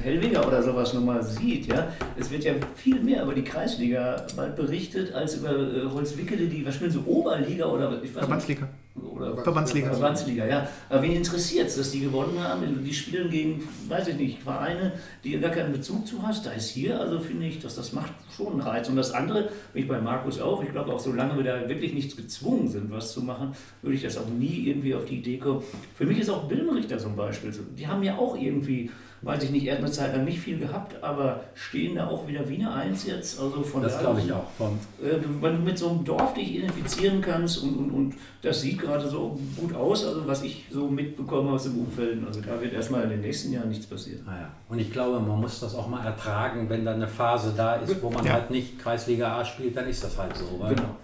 Hellwiger 0.03 0.47
oder 0.47 0.63
sowas 0.63 0.93
nochmal 0.93 1.23
sieht, 1.23 1.67
ja, 1.67 1.89
es 2.17 2.31
wird 2.31 2.45
ja 2.45 2.53
viel 2.77 3.01
mehr 3.01 3.23
über 3.23 3.35
die 3.35 3.43
Kreisliga 3.43 4.27
bald 4.37 4.55
berichtet, 4.55 5.15
als 5.15 5.37
über 5.37 5.51
äh, 5.51 5.87
Holzwickede, 5.91 6.47
die, 6.47 6.65
was 6.67 6.75
spielen 6.75 6.91
so 6.91 7.01
Oberliga 7.07 7.65
oder 7.67 8.03
ich 8.03 8.15
weiß 8.15 8.19
Verbandsliga. 8.19 8.63
Nicht, 8.63 8.85
oder 9.15 9.37
Verbandsliga. 9.37 9.91
Verbandsliga, 9.91 10.47
ja. 10.47 10.69
Aber 10.89 11.03
wen 11.03 11.13
interessiert 11.13 11.69
es, 11.69 11.77
dass 11.77 11.91
die 11.91 12.01
gewonnen 12.01 12.39
haben? 12.39 12.85
Die 12.85 12.95
spielen 12.95 13.31
gegen, 13.31 13.63
weiß 13.89 14.09
ich 14.09 14.17
nicht, 14.17 14.43
Vereine, 14.43 14.93
die 15.25 15.39
gar 15.39 15.51
keinen 15.51 15.73
Bezug 15.73 16.07
zu 16.07 16.23
hast. 16.23 16.47
Da 16.47 16.53
ist 16.53 16.69
hier, 16.69 17.01
also 17.01 17.19
finde 17.19 17.47
ich, 17.47 17.61
dass 17.61 17.75
das 17.75 17.84
macht 17.93 18.13
schon 18.37 18.53
einen 18.53 18.61
Reiz. 18.61 18.89
Und 18.89 18.97
das 18.97 19.13
andere, 19.13 19.51
bin 19.73 19.83
ich 19.83 19.89
bei 19.89 20.01
Markus 20.01 20.41
auch, 20.41 20.63
ich 20.63 20.71
glaube 20.71 20.93
auch, 20.93 21.01
solange 21.01 21.37
wir 21.37 21.45
da 21.45 21.69
wirklich 21.69 21.95
nichts 21.95 22.17
gezwungen 22.17 22.69
sind, 22.69 22.91
was 22.91 23.13
zu 23.13 23.23
machen, 23.23 23.53
würde 23.83 23.97
ich 23.97 24.03
das 24.03 24.19
auch 24.19 24.29
nie 24.29 24.69
irgendwie 24.69 24.95
auf 24.95 25.05
die 25.05 25.19
Idee 25.19 25.39
kommen. 25.39 25.63
Für 25.95 26.07
mich 26.07 26.19
ist 26.19 26.31
auch 26.31 26.45
Billenrichter 26.45 26.99
zum 26.99 27.17
Beispiel, 27.17 27.53
die 27.77 27.87
haben 27.87 28.03
ja 28.03 28.17
auch 28.17 28.37
irgendwie 28.37 28.91
weiß 29.25 29.43
ich 29.45 29.51
nicht, 29.51 29.67
er 29.67 29.75
hat 29.75 29.81
eine 29.81 29.91
Zeit 29.91 30.15
lang 30.15 30.25
nicht 30.25 30.39
viel 30.39 30.59
gehabt, 30.59 31.03
aber 31.03 31.41
stehen 31.55 31.97
da 31.97 32.09
auch 32.09 32.27
wieder 32.29 32.49
Wiener 32.49 32.75
1 32.75 33.07
jetzt. 33.07 33.41
Also 33.41 33.63
von 33.63 33.83
das 33.83 33.99
glaube 33.99 34.21
ich 34.21 34.33
auch. 34.33 34.45
Von 34.59 34.79
äh, 35.03 35.17
wenn 35.41 35.57
du 35.57 35.63
mit 35.63 35.79
so 35.79 35.91
einem 35.91 36.05
Dorf 36.05 36.35
dich 36.35 36.57
identifizieren 36.57 37.21
kannst 37.21 37.63
und, 37.63 37.77
und, 37.77 37.91
und 37.91 38.15
das 38.43 38.61
sieht 38.61 38.79
gerade 38.79 39.09
so 39.09 39.39
gut 39.57 39.75
aus, 39.75 40.05
also 40.05 40.27
was 40.27 40.43
ich 40.43 40.67
so 40.71 40.89
mitbekomme 40.89 41.53
aus 41.53 41.65
dem 41.65 41.79
Umfeld, 41.79 42.25
also 42.27 42.41
da 42.41 42.61
wird 42.61 42.75
erstmal 42.75 43.05
in 43.05 43.11
den 43.11 43.21
nächsten 43.23 43.53
Jahren 43.53 43.69
nichts 43.69 43.87
passieren. 43.87 44.27
Ah 44.27 44.41
ja. 44.41 44.51
Und 44.69 44.79
ich 44.79 44.93
glaube, 44.93 45.21
man 45.21 45.41
muss 45.41 45.61
das 45.61 45.75
auch 45.75 45.89
mal 45.89 46.05
ertragen, 46.05 46.69
wenn 46.69 46.85
da 46.85 46.93
eine 46.93 47.09
Phase 47.09 47.55
da 47.57 47.77
ist, 47.77 48.03
wo 48.03 48.11
man 48.11 48.24
ja. 48.25 48.33
halt 48.35 48.51
nicht 48.51 48.79
Kreisliga 48.79 49.39
A 49.39 49.45
spielt, 49.45 49.77
dann 49.77 49.89
ist 49.89 50.03
das 50.03 50.19
halt 50.19 50.37
so. 50.37 50.45
genau. 50.59 50.97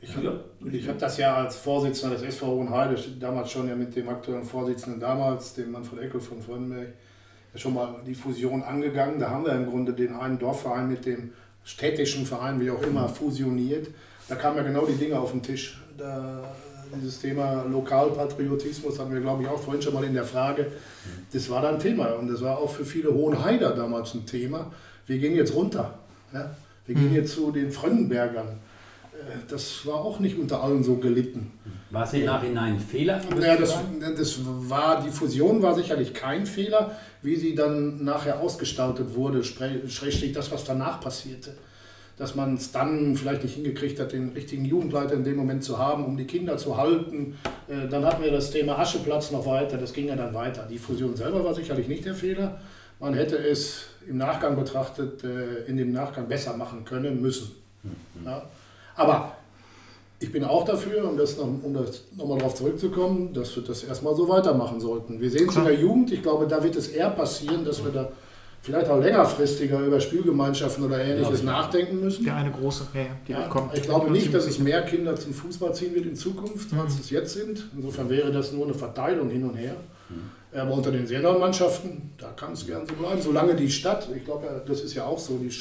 Ich, 0.00 0.14
ja. 0.14 0.32
ich 0.70 0.88
habe 0.88 0.98
das 0.98 1.18
ja 1.18 1.34
als 1.34 1.56
Vorsitzender 1.56 2.16
des 2.16 2.24
SV 2.24 2.46
Hohenheide, 2.46 2.96
damals 3.18 3.50
schon 3.50 3.68
ja 3.68 3.74
mit 3.74 3.94
dem 3.96 4.08
aktuellen 4.08 4.44
Vorsitzenden 4.44 5.00
damals, 5.00 5.54
dem 5.54 5.72
Manfred 5.72 6.00
Eckel 6.00 6.20
von 6.20 6.40
Fröndenberg, 6.40 6.88
schon 7.56 7.74
mal 7.74 7.96
die 8.06 8.14
Fusion 8.14 8.62
angegangen. 8.62 9.18
Da 9.18 9.30
haben 9.30 9.44
wir 9.44 9.52
im 9.52 9.66
Grunde 9.66 9.92
den 9.92 10.14
einen 10.14 10.38
Dorfverein 10.38 10.88
mit 10.88 11.04
dem 11.04 11.32
städtischen 11.64 12.24
Verein, 12.26 12.60
wie 12.60 12.70
auch 12.70 12.82
immer, 12.82 13.08
fusioniert. 13.08 13.88
Da 14.28 14.36
kamen 14.36 14.58
ja 14.58 14.62
genau 14.62 14.86
die 14.86 14.94
Dinge 14.94 15.18
auf 15.18 15.32
den 15.32 15.42
Tisch. 15.42 15.80
Da, 15.96 16.44
dieses 16.96 17.20
Thema 17.20 17.64
Lokalpatriotismus 17.64 18.98
hatten 18.98 19.12
wir, 19.12 19.20
glaube 19.20 19.42
ich, 19.42 19.48
auch 19.48 19.60
vorhin 19.60 19.82
schon 19.82 19.94
mal 19.94 20.04
in 20.04 20.14
der 20.14 20.24
Frage. 20.24 20.70
Das 21.32 21.50
war 21.50 21.60
da 21.60 21.70
ein 21.70 21.78
Thema 21.78 22.12
und 22.12 22.28
das 22.28 22.40
war 22.40 22.58
auch 22.58 22.70
für 22.70 22.84
viele 22.84 23.12
Hohenheider 23.12 23.74
damals 23.74 24.14
ein 24.14 24.24
Thema. 24.26 24.70
Wir 25.06 25.18
gehen 25.18 25.34
jetzt 25.34 25.54
runter. 25.54 25.98
Ja? 26.32 26.50
Wir 26.86 26.94
gehen 26.94 27.10
mhm. 27.10 27.16
jetzt 27.16 27.34
zu 27.34 27.52
den 27.52 27.70
Fröndenbergern. 27.70 28.48
Äh, 28.48 29.36
das 29.48 29.84
war 29.86 29.96
auch 29.96 30.20
nicht 30.20 30.38
unter 30.38 30.62
allen 30.62 30.82
so 30.82 30.96
gelitten. 30.96 31.52
War 31.90 32.04
es 32.04 32.12
im 32.12 32.26
Nachhinein 32.26 32.74
ein 32.74 32.80
Fehler? 32.80 33.20
Ja, 33.40 33.56
das, 33.56 33.78
das 34.16 34.40
war, 34.44 35.02
die 35.02 35.10
Fusion 35.10 35.62
war 35.62 35.74
sicherlich 35.74 36.12
kein 36.12 36.44
Fehler 36.44 36.96
wie 37.22 37.36
sie 37.36 37.54
dann 37.54 38.04
nachher 38.04 38.40
ausgestaltet 38.40 39.14
wurde, 39.14 39.42
schrägstrich 39.42 40.32
das, 40.32 40.50
was 40.50 40.64
danach 40.64 41.00
passierte. 41.00 41.54
Dass 42.16 42.34
man 42.34 42.54
es 42.54 42.72
dann 42.72 43.16
vielleicht 43.16 43.44
nicht 43.44 43.54
hingekriegt 43.54 44.00
hat, 44.00 44.12
den 44.12 44.30
richtigen 44.30 44.64
Jugendleiter 44.64 45.14
in 45.14 45.24
dem 45.24 45.36
Moment 45.36 45.62
zu 45.62 45.78
haben, 45.78 46.04
um 46.04 46.16
die 46.16 46.24
Kinder 46.24 46.56
zu 46.56 46.76
halten. 46.76 47.36
Äh, 47.68 47.88
dann 47.88 48.04
hatten 48.04 48.22
wir 48.22 48.32
das 48.32 48.50
Thema 48.50 48.78
Ascheplatz 48.78 49.30
noch 49.30 49.46
weiter, 49.46 49.78
das 49.78 49.92
ging 49.92 50.08
ja 50.08 50.16
dann 50.16 50.34
weiter. 50.34 50.66
Die 50.68 50.78
Fusion 50.78 51.14
selber 51.14 51.44
war 51.44 51.54
sicherlich 51.54 51.86
nicht 51.86 52.04
der 52.04 52.14
Fehler. 52.14 52.60
Man 52.98 53.14
hätte 53.14 53.36
es 53.36 53.84
im 54.08 54.18
Nachgang 54.18 54.56
betrachtet, 54.56 55.22
äh, 55.24 55.64
in 55.66 55.76
dem 55.76 55.92
Nachgang 55.92 56.28
besser 56.28 56.56
machen 56.56 56.84
können, 56.84 57.20
müssen. 57.20 57.52
Mhm. 57.82 58.26
Ja. 58.26 58.42
Aber 58.96 59.32
ich 60.20 60.32
bin 60.32 60.44
auch 60.44 60.64
dafür, 60.64 61.08
um 61.08 61.16
das, 61.16 61.36
noch, 61.36 61.44
um 61.44 61.74
das 61.74 62.02
nochmal 62.16 62.38
darauf 62.38 62.54
zurückzukommen, 62.54 63.32
dass 63.32 63.54
wir 63.54 63.62
das 63.62 63.84
erstmal 63.84 64.16
so 64.16 64.28
weitermachen 64.28 64.80
sollten. 64.80 65.20
Wir 65.20 65.30
sehen 65.30 65.48
es 65.48 65.56
in 65.56 65.64
der 65.64 65.78
Jugend, 65.78 66.12
ich 66.12 66.22
glaube, 66.22 66.46
da 66.46 66.62
wird 66.62 66.74
es 66.74 66.88
eher 66.88 67.10
passieren, 67.10 67.64
dass 67.64 67.84
wir 67.84 67.92
da 67.92 68.08
vielleicht 68.62 68.90
auch 68.90 69.00
längerfristiger 69.00 69.80
über 69.80 70.00
Spielgemeinschaften 70.00 70.84
oder 70.84 70.98
ähnliches 71.00 71.44
nachdenken 71.44 72.00
müssen. 72.00 72.26
Ja, 72.26 72.36
eine 72.36 72.50
große, 72.50 72.88
ja, 72.94 73.02
die 73.26 73.32
ja, 73.32 73.46
kommt. 73.46 73.76
Ich 73.76 73.82
glaube 73.82 74.10
nicht, 74.10 74.34
dass 74.34 74.46
es 74.46 74.58
mehr 74.58 74.82
Kinder 74.82 75.14
zum 75.14 75.32
Fußball 75.32 75.72
ziehen 75.74 75.94
wird 75.94 76.06
in 76.06 76.16
Zukunft, 76.16 76.72
als 76.74 76.94
mhm. 76.94 77.00
es 77.00 77.10
jetzt 77.10 77.34
sind. 77.34 77.64
Insofern 77.76 78.10
wäre 78.10 78.32
das 78.32 78.52
nur 78.52 78.64
eine 78.64 78.74
Verteilung 78.74 79.30
hin 79.30 79.44
und 79.44 79.54
her. 79.54 79.76
Mhm. 80.08 80.30
Aber 80.54 80.72
unter 80.72 80.90
den 80.90 81.06
Seniorenmannschaften, 81.06 82.12
da 82.18 82.28
kann 82.30 82.52
es 82.52 82.66
gern 82.66 82.86
so 82.86 82.94
bleiben, 82.94 83.20
solange 83.20 83.54
die 83.54 83.70
Stadt, 83.70 84.08
ich 84.14 84.24
glaube, 84.24 84.62
das 84.66 84.80
ist 84.80 84.94
ja 84.94 85.04
auch 85.04 85.18
so, 85.18 85.38
die, 85.38 85.52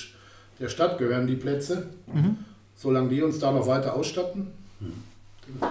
der 0.60 0.70
Stadt 0.70 0.98
gehören 0.98 1.28
die 1.28 1.36
Plätze. 1.36 1.88
Mhm 2.12 2.38
solange 2.78 3.10
die 3.10 3.22
uns 3.22 3.40
da 3.40 3.52
noch 3.52 3.68
weiter 3.68 3.96
ausstatten. 3.96 4.48
Hm. 4.80 4.94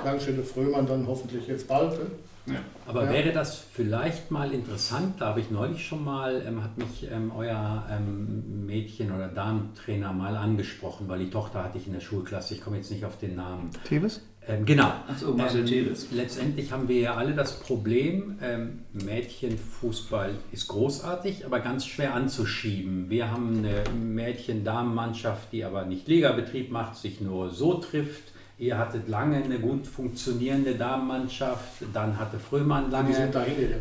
Langstelle 0.04 0.42
Fröhmann 0.42 0.86
dann 0.86 1.06
hoffentlich 1.06 1.46
jetzt 1.46 1.68
bald. 1.68 1.92
Ne? 1.92 2.54
Ja. 2.54 2.60
Aber 2.86 3.04
ja. 3.04 3.12
wäre 3.12 3.32
das 3.32 3.58
vielleicht 3.58 4.30
mal 4.30 4.52
interessant, 4.52 5.20
da 5.20 5.28
habe 5.28 5.40
ich 5.40 5.50
neulich 5.50 5.84
schon 5.84 6.04
mal, 6.04 6.42
ähm, 6.46 6.62
hat 6.62 6.78
mich 6.78 7.08
ähm, 7.10 7.32
euer 7.36 7.84
ähm, 7.90 8.66
Mädchen- 8.66 9.12
oder 9.12 9.28
Damentrainer 9.28 10.12
mal 10.12 10.36
angesprochen, 10.36 11.08
weil 11.08 11.18
die 11.18 11.30
Tochter 11.30 11.64
hatte 11.64 11.78
ich 11.78 11.86
in 11.88 11.92
der 11.92 12.00
Schulklasse, 12.00 12.54
ich 12.54 12.62
komme 12.62 12.76
jetzt 12.76 12.90
nicht 12.90 13.04
auf 13.04 13.18
den 13.18 13.34
Namen. 13.34 13.70
Tevis? 13.84 14.22
Ähm, 14.48 14.64
genau. 14.64 14.92
Marcel 15.36 15.64
ähm. 15.66 15.94
Letztendlich 16.12 16.72
haben 16.72 16.88
wir 16.88 17.00
ja 17.00 17.14
alle 17.14 17.34
das 17.34 17.58
Problem, 17.58 18.38
ähm, 18.42 18.84
Mädchenfußball 18.92 20.30
ist 20.52 20.68
großartig, 20.68 21.44
aber 21.44 21.60
ganz 21.60 21.86
schwer 21.86 22.14
anzuschieben. 22.14 23.10
Wir 23.10 23.30
haben 23.30 23.58
eine 23.58 23.82
Mädchen-Damen-Mannschaft, 23.94 25.52
die 25.52 25.64
aber 25.64 25.84
nicht 25.84 26.06
Ligabetrieb 26.06 26.70
macht, 26.70 26.96
sich 26.96 27.20
nur 27.20 27.50
so 27.50 27.74
trifft 27.74 28.32
Ihr 28.58 28.78
hattet 28.78 29.06
lange 29.06 29.36
eine 29.36 29.58
gut 29.58 29.86
funktionierende 29.86 30.76
Damenmannschaft, 30.76 31.82
dann 31.92 32.18
hatte 32.18 32.38
Fröhmann 32.38 32.90
lange 32.90 33.12
sind 33.12 33.36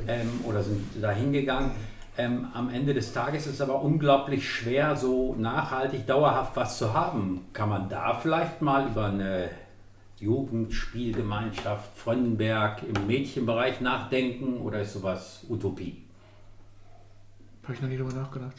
ähm, 0.07 0.41
oder 0.43 0.63
sind 0.63 1.01
dahin 1.01 1.31
gegangen. 1.31 1.71
Ähm, 2.17 2.47
am 2.53 2.69
Ende 2.69 2.93
des 2.93 3.13
Tages 3.13 3.47
ist 3.47 3.55
es 3.55 3.61
aber 3.61 3.81
unglaublich 3.81 4.49
schwer, 4.49 4.97
so 4.97 5.33
nachhaltig, 5.35 6.05
dauerhaft 6.07 6.57
was 6.57 6.77
zu 6.77 6.93
haben. 6.93 7.45
Kann 7.53 7.69
man 7.69 7.87
da 7.87 8.15
vielleicht 8.15 8.61
mal 8.61 8.87
über 8.87 9.05
eine 9.05 9.49
Jugendspielgemeinschaft 10.19 11.97
Fröndenberg 11.97 12.81
im 12.83 13.07
Mädchenbereich 13.07 13.81
nachdenken 13.81 14.57
oder 14.61 14.81
ist 14.81 14.93
sowas 14.93 15.41
Utopie? 15.49 16.03
Habe 17.63 17.73
ich 17.73 17.81
noch 17.81 17.89
nie 17.89 17.97
darüber 17.97 18.13
nachgedacht. 18.13 18.53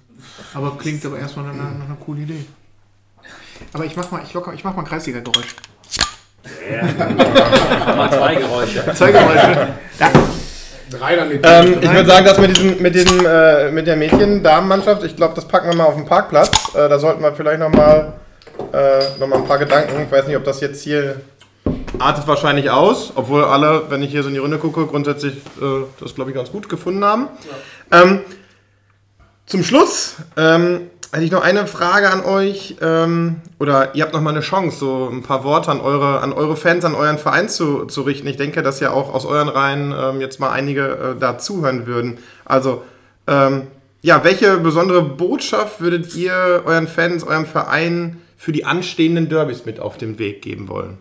Aber 0.52 0.76
klingt 0.76 1.04
aber 1.06 1.18
erstmal 1.18 1.46
nach, 1.46 1.54
nach 1.54 1.86
einer 1.86 1.96
coolen 1.96 2.24
Idee. 2.24 2.44
Aber 3.72 3.84
ich 3.84 3.96
mach 3.96 4.10
mal, 4.10 4.22
ich 4.24 4.32
locker, 4.34 4.52
ich 4.52 4.64
mach 4.64 4.74
mal 4.74 4.82
ein 4.82 4.88
Kreisliga-Geräusch. 4.88 5.54
Mal 7.96 8.10
zwei 8.12 8.34
Geräusche. 8.36 8.94
Zwei 8.94 9.10
Geräusche. 9.10 9.74
Ja. 9.98 10.12
Drei 10.90 11.16
damit. 11.16 11.40
Ähm, 11.44 11.78
ich 11.80 11.92
würde 11.92 12.08
sagen, 12.08 12.24
dass 12.24 12.38
mit, 12.38 12.56
diesem, 12.56 12.80
mit, 12.80 12.94
diesem, 12.94 13.26
äh, 13.26 13.72
mit 13.72 13.86
der 13.86 13.96
Mädchen-Damenmannschaft, 13.96 15.02
ich 15.02 15.16
glaube, 15.16 15.34
das 15.34 15.48
packen 15.48 15.68
wir 15.68 15.76
mal 15.76 15.84
auf 15.84 15.96
den 15.96 16.06
Parkplatz. 16.06 16.74
Äh, 16.74 16.88
da 16.88 16.98
sollten 16.98 17.22
wir 17.22 17.32
vielleicht 17.32 17.58
nochmal 17.58 18.12
äh, 18.72 19.18
noch 19.18 19.32
ein 19.32 19.44
paar 19.44 19.58
Gedanken. 19.58 20.02
Ich 20.04 20.10
weiß 20.10 20.28
nicht, 20.28 20.36
ob 20.36 20.44
das 20.44 20.60
jetzt 20.60 20.82
hier 20.82 21.20
artet 22.00 22.26
wahrscheinlich 22.26 22.70
aus, 22.70 23.12
obwohl 23.14 23.44
alle, 23.44 23.90
wenn 23.90 24.02
ich 24.02 24.10
hier 24.10 24.22
so 24.22 24.28
in 24.28 24.34
die 24.34 24.40
Runde 24.40 24.58
gucke, 24.58 24.86
grundsätzlich 24.86 25.36
äh, 25.60 25.84
das, 26.00 26.14
glaube 26.14 26.30
ich, 26.30 26.36
ganz 26.36 26.50
gut 26.50 26.68
gefunden 26.68 27.04
haben. 27.04 27.28
Ja. 27.90 28.02
Ähm, 28.02 28.20
zum 29.46 29.62
Schluss 29.62 30.16
ähm, 30.36 30.90
Hätte 31.12 31.24
ich 31.24 31.30
noch 31.30 31.42
eine 31.42 31.66
Frage 31.66 32.10
an 32.10 32.24
euch, 32.24 32.76
ähm, 32.82 33.36
oder 33.60 33.94
ihr 33.94 34.02
habt 34.02 34.12
noch 34.12 34.20
mal 34.20 34.30
eine 34.30 34.40
Chance, 34.40 34.76
so 34.76 35.08
ein 35.10 35.22
paar 35.22 35.44
Worte 35.44 35.70
an 35.70 35.80
eure, 35.80 36.20
an 36.20 36.32
eure 36.32 36.56
Fans, 36.56 36.84
an 36.84 36.94
euren 36.94 37.16
Verein 37.16 37.48
zu, 37.48 37.86
zu 37.86 38.02
richten. 38.02 38.26
Ich 38.26 38.36
denke, 38.36 38.62
dass 38.62 38.80
ja 38.80 38.90
auch 38.90 39.14
aus 39.14 39.24
euren 39.24 39.48
Reihen 39.48 39.94
ähm, 39.98 40.20
jetzt 40.20 40.40
mal 40.40 40.50
einige 40.50 41.14
äh, 41.16 41.18
da 41.18 41.38
zuhören 41.38 41.86
würden. 41.86 42.18
Also, 42.44 42.82
ähm, 43.28 43.68
ja, 44.02 44.24
welche 44.24 44.58
besondere 44.58 45.02
Botschaft 45.02 45.80
würdet 45.80 46.14
ihr 46.16 46.62
euren 46.66 46.86
Fans, 46.86 47.24
eurem 47.24 47.46
Verein 47.46 48.20
für 48.36 48.52
die 48.52 48.64
anstehenden 48.64 49.28
Derbys 49.28 49.64
mit 49.64 49.80
auf 49.80 49.96
den 49.96 50.18
Weg 50.18 50.42
geben 50.42 50.68
wollen? 50.68 50.98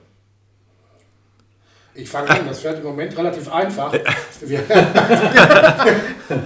Ich 1.96 2.10
fange 2.10 2.30
an, 2.30 2.46
das 2.46 2.60
fährt 2.60 2.80
im 2.80 2.84
Moment 2.84 3.18
relativ 3.18 3.52
einfach. 3.52 3.94
Wir, 4.42 4.60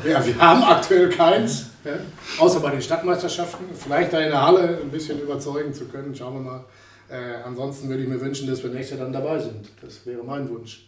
ja, 0.07 0.25
wir 0.25 0.37
haben 0.37 0.63
aktuell 0.63 1.09
keins, 1.09 1.71
ja, 1.83 1.93
außer 2.37 2.59
bei 2.59 2.69
den 2.71 2.81
Stadtmeisterschaften. 2.81 3.65
Vielleicht 3.73 4.13
da 4.13 4.19
in 4.19 4.29
der 4.29 4.45
Halle 4.45 4.79
ein 4.81 4.91
bisschen 4.91 5.19
überzeugen 5.19 5.73
zu 5.73 5.85
können, 5.85 6.13
schauen 6.13 6.35
wir 6.35 6.51
mal. 6.51 6.63
Äh, 7.09 7.41
ansonsten 7.43 7.89
würde 7.89 8.03
ich 8.03 8.09
mir 8.09 8.21
wünschen, 8.21 8.47
dass 8.47 8.61
wir 8.61 8.69
nächstes 8.69 8.99
Jahr 8.99 9.07
dann 9.07 9.13
dabei 9.13 9.39
sind. 9.39 9.69
Das 9.81 10.05
wäre 10.05 10.23
mein 10.23 10.47
Wunsch. 10.49 10.87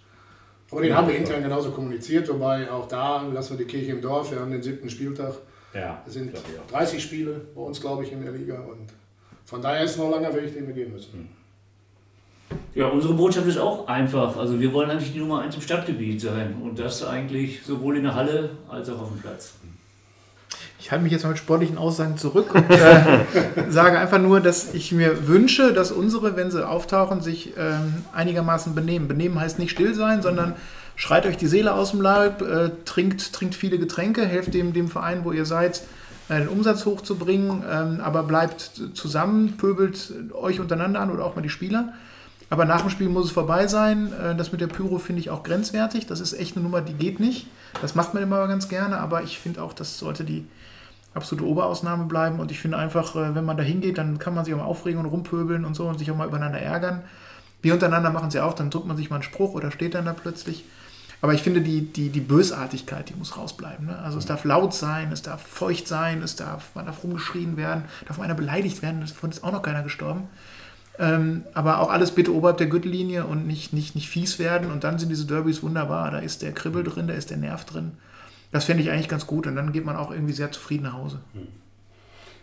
Aber 0.69 0.82
den 0.82 0.95
haben 0.95 1.08
wir 1.08 1.15
intern 1.15 1.41
genauso 1.41 1.71
kommuniziert, 1.71 2.30
wobei 2.30 2.69
auch 2.71 2.88
da 2.88 3.24
lassen 3.24 3.58
wir 3.58 3.65
die 3.65 3.71
Kirche 3.71 3.91
im 3.91 4.02
Dorf. 4.02 4.32
Wir 4.32 4.39
haben 4.39 4.52
den 4.52 4.62
siebten 4.62 4.89
Spieltag. 4.89 5.34
Ja, 5.74 6.02
Es 6.06 6.13
sind 6.13 6.32
glaub 6.32 6.43
ich 6.47 6.60
auch. 6.60 6.67
30 6.71 7.02
Spiele 7.02 7.41
bei 7.56 7.62
uns, 7.62 7.82
glaube 7.82 8.04
ich, 8.04 8.12
in 8.12 8.21
der 8.21 8.32
Liga. 8.32 8.56
Und 8.60 8.88
von 9.45 9.62
daher 9.62 9.84
ist 9.84 9.97
noch 9.97 10.12
langer 10.12 10.34
Weg, 10.36 10.54
den 10.54 10.67
wir 10.67 10.74
gehen 10.74 10.93
müssen. 10.93 11.30
Ja, 12.73 12.88
unsere 12.88 13.13
Botschaft 13.13 13.47
ist 13.47 13.57
auch 13.57 13.88
einfach. 13.88 14.38
Also 14.38 14.60
wir 14.60 14.71
wollen 14.71 14.89
eigentlich 14.89 15.12
die 15.12 15.19
Nummer 15.19 15.41
1 15.41 15.55
im 15.55 15.62
Stadtgebiet 15.62 16.21
sein. 16.21 16.55
Und 16.63 16.79
das 16.79 17.03
eigentlich 17.03 17.63
sowohl 17.65 17.97
in 17.97 18.03
der 18.03 18.15
Halle 18.15 18.51
als 18.69 18.89
auch 18.89 19.01
auf 19.01 19.10
dem 19.10 19.19
Platz. 19.19 19.53
Ich 20.79 20.89
halte 20.89 21.03
mich 21.03 21.12
jetzt 21.12 21.23
mal 21.23 21.29
mit 21.29 21.38
sportlichen 21.38 21.77
Aussagen 21.77 22.17
zurück 22.17 22.55
und 22.55 22.69
äh, 22.71 23.25
sage 23.69 23.99
einfach 23.99 24.19
nur, 24.19 24.39
dass 24.39 24.73
ich 24.73 24.91
mir 24.91 25.27
wünsche, 25.27 25.73
dass 25.73 25.91
unsere, 25.91 26.36
wenn 26.36 26.49
sie 26.49 26.67
auftauchen, 26.67 27.21
sich 27.21 27.53
ähm, 27.57 28.03
einigermaßen 28.13 28.73
benehmen. 28.73 29.07
Benehmen 29.07 29.39
heißt 29.39 29.60
nicht 29.60 29.71
still 29.71 29.93
sein, 29.93 30.21
sondern 30.21 30.55
schreit 30.95 31.25
euch 31.27 31.38
die 31.38 31.47
Seele 31.47 31.73
aus 31.73 31.91
dem 31.91 32.01
Leib, 32.01 32.41
äh, 32.41 32.71
trinkt, 32.86 33.34
trinkt 33.34 33.53
viele 33.53 33.77
Getränke, 33.77 34.25
helft 34.25 34.53
dem, 34.53 34.73
dem 34.73 34.88
Verein, 34.88 35.23
wo 35.23 35.31
ihr 35.31 35.45
seid, 35.45 35.84
äh, 36.29 36.39
den 36.39 36.47
Umsatz 36.47 36.86
hochzubringen, 36.86 37.63
ähm, 37.69 37.99
aber 38.01 38.23
bleibt 38.23 38.81
zusammen, 38.93 39.57
pöbelt 39.57 40.12
euch 40.34 40.60
untereinander 40.60 41.01
an 41.01 41.12
oder 41.12 41.25
auch 41.25 41.36
mal 41.36 41.41
die 41.41 41.49
Spieler. 41.49 41.93
Aber 42.51 42.65
nach 42.65 42.81
dem 42.81 42.89
Spiel 42.89 43.07
muss 43.07 43.27
es 43.27 43.31
vorbei 43.31 43.65
sein. 43.67 44.11
Äh, 44.13 44.35
Das 44.35 44.51
mit 44.51 44.61
der 44.61 44.67
Pyro 44.67 44.99
finde 44.99 45.21
ich 45.21 45.29
auch 45.31 45.41
grenzwertig. 45.41 46.05
Das 46.05 46.19
ist 46.19 46.33
echt 46.33 46.55
eine 46.55 46.63
Nummer, 46.63 46.81
die 46.81 46.93
geht 46.93 47.19
nicht. 47.19 47.47
Das 47.81 47.95
macht 47.95 48.13
man 48.13 48.21
immer 48.21 48.45
ganz 48.47 48.67
gerne, 48.67 48.97
aber 48.99 49.23
ich 49.23 49.39
finde 49.39 49.63
auch, 49.63 49.73
das 49.73 49.97
sollte 49.97 50.25
die 50.25 50.45
absolute 51.13 51.45
Oberausnahme 51.45 52.05
bleiben. 52.05 52.39
Und 52.41 52.51
ich 52.51 52.59
finde 52.59 52.77
einfach, 52.77 53.15
äh, 53.15 53.33
wenn 53.35 53.45
man 53.45 53.55
da 53.55 53.63
hingeht, 53.63 53.97
dann 53.97 54.19
kann 54.19 54.35
man 54.35 54.43
sich 54.43 54.53
auch 54.53 54.59
mal 54.59 54.65
aufregen 54.65 54.99
und 54.99 55.05
rumpöbeln 55.05 55.63
und 55.63 55.75
so 55.75 55.87
und 55.87 55.97
sich 55.97 56.11
auch 56.11 56.17
mal 56.17 56.27
übereinander 56.27 56.59
ärgern. 56.59 57.03
Wir 57.61 57.73
untereinander 57.73 58.09
machen 58.09 58.27
es 58.27 58.33
ja 58.33 58.43
auch, 58.43 58.53
dann 58.53 58.69
drückt 58.69 58.85
man 58.85 58.97
sich 58.97 59.09
mal 59.09 59.17
einen 59.17 59.23
Spruch 59.23 59.53
oder 59.53 59.71
steht 59.71 59.95
dann 59.95 60.05
da 60.05 60.13
plötzlich. 60.13 60.65
Aber 61.21 61.33
ich 61.33 61.43
finde, 61.43 61.61
die, 61.61 61.81
die, 61.81 62.09
die 62.09 62.19
Bösartigkeit, 62.19 63.07
die 63.07 63.13
muss 63.13 63.37
rausbleiben. 63.37 63.85
Ne? 63.85 63.97
Also 63.99 64.17
es 64.17 64.25
darf 64.25 64.43
laut 64.43 64.73
sein, 64.73 65.11
es 65.13 65.21
darf 65.21 65.41
feucht 65.41 65.87
sein, 65.87 66.21
es 66.21 66.35
darf, 66.35 66.75
man 66.75 66.85
darf 66.87 67.03
rumgeschrien 67.03 67.55
werden, 67.55 67.85
darf 68.07 68.19
einer 68.19 68.33
beleidigt 68.33 68.81
werden, 68.81 68.99
davon 68.99 69.29
ist 69.29 69.43
auch 69.43 69.51
noch 69.53 69.61
keiner 69.61 69.83
gestorben. 69.83 70.27
Ähm, 70.99 71.43
aber 71.54 71.80
auch 71.80 71.89
alles 71.89 72.12
bitte 72.12 72.34
oberhalb 72.34 72.58
der 72.58 72.67
Gürtellinie 72.67 73.25
und 73.25 73.47
nicht, 73.47 73.73
nicht, 73.73 73.95
nicht 73.95 74.10
fies 74.10 74.39
werden. 74.39 74.71
Und 74.71 74.84
dann 74.84 74.99
sind 74.99 75.10
diese 75.10 75.25
Derbys 75.25 75.63
wunderbar. 75.63 76.12
Da 76.12 76.19
ist 76.19 76.41
der 76.41 76.54
Kribbel 76.54 76.84
drin, 76.84 77.08
da 77.08 77.13
ist 77.13 77.30
der 77.30 77.38
Nerv 77.38 77.65
drin. 77.65 77.93
Das 78.51 78.65
fände 78.65 78.84
ich 78.84 78.91
eigentlich 78.91 79.08
ganz 79.08 79.25
gut. 79.25 79.47
Und 79.47 79.56
dann 79.56 79.71
geht 79.71 79.86
man 79.86 79.95
auch 79.95 80.12
irgendwie 80.12 80.34
sehr 80.34 80.51
zufrieden 80.51 80.84
nach 80.84 80.93
Hause. 80.93 81.19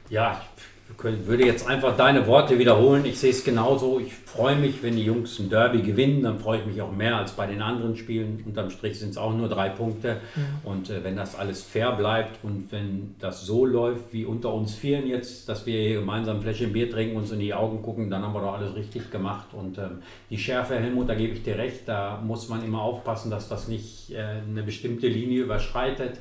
Ja, 0.09 0.41
ich 0.57 0.78
könnt- 0.97 1.27
würde 1.27 1.45
jetzt 1.47 1.69
einfach 1.69 1.97
deine 1.97 2.27
Worte 2.27 2.59
wiederholen. 2.59 3.05
Ich 3.05 3.19
sehe 3.19 3.31
es 3.31 3.45
genauso. 3.45 4.01
Ich 4.01 4.13
freue 4.15 4.57
mich, 4.57 4.83
wenn 4.83 4.97
die 4.97 5.05
Jungs 5.05 5.39
ein 5.39 5.51
Derby 5.51 5.83
gewinnen. 5.83 6.23
Dann 6.23 6.39
freue 6.39 6.61
ich 6.61 6.67
mich 6.67 6.81
auch 6.81 6.91
mehr 6.93 7.17
als 7.17 7.33
bei 7.33 7.47
den 7.47 7.61
anderen 7.63 7.97
Spielen. 7.97 8.43
Unterm 8.47 8.71
Strich 8.71 8.99
sind 8.99 9.11
es 9.11 9.19
auch 9.19 9.33
nur 9.35 9.49
drei 9.49 9.69
Punkte. 9.69 10.17
Und 10.65 10.91
äh, 10.91 11.05
wenn 11.05 11.17
das 11.17 11.37
alles 11.37 11.63
fair 11.63 11.93
bleibt 11.93 12.43
und 12.43 12.71
wenn 12.73 13.15
das 13.21 13.45
so 13.45 13.65
läuft 13.67 14.13
wie 14.13 14.25
unter 14.25 14.53
uns 14.55 14.75
Vieren 14.75 15.07
jetzt, 15.07 15.49
dass 15.49 15.67
wir 15.67 15.81
hier 15.81 16.01
gemeinsam 16.01 16.37
ein 16.37 16.43
Fläschchen 16.43 16.73
Bier 16.73 16.91
trinken, 16.91 17.17
uns 17.17 17.31
in 17.33 17.41
die 17.41 17.55
Augen 17.55 17.83
gucken, 17.83 18.11
dann 18.11 18.23
haben 18.23 18.33
wir 18.35 18.41
doch 18.41 18.55
alles 18.55 18.75
richtig 18.75 19.11
gemacht. 19.11 19.49
Und 19.53 19.79
ähm, 19.79 19.99
die 20.31 20.39
Schärfe, 20.39 20.77
Helmut, 20.79 21.09
da 21.09 21.15
gebe 21.15 21.35
ich 21.35 21.43
dir 21.43 21.59
recht. 21.59 21.83
Da 21.87 22.21
muss 22.25 22.49
man 22.49 22.65
immer 22.65 22.81
aufpassen, 22.83 23.31
dass 23.31 23.49
das 23.49 23.69
nicht 23.69 24.11
äh, 24.13 24.41
eine 24.49 24.63
bestimmte 24.63 25.09
Linie 25.09 25.43
überschreitet. 25.43 26.19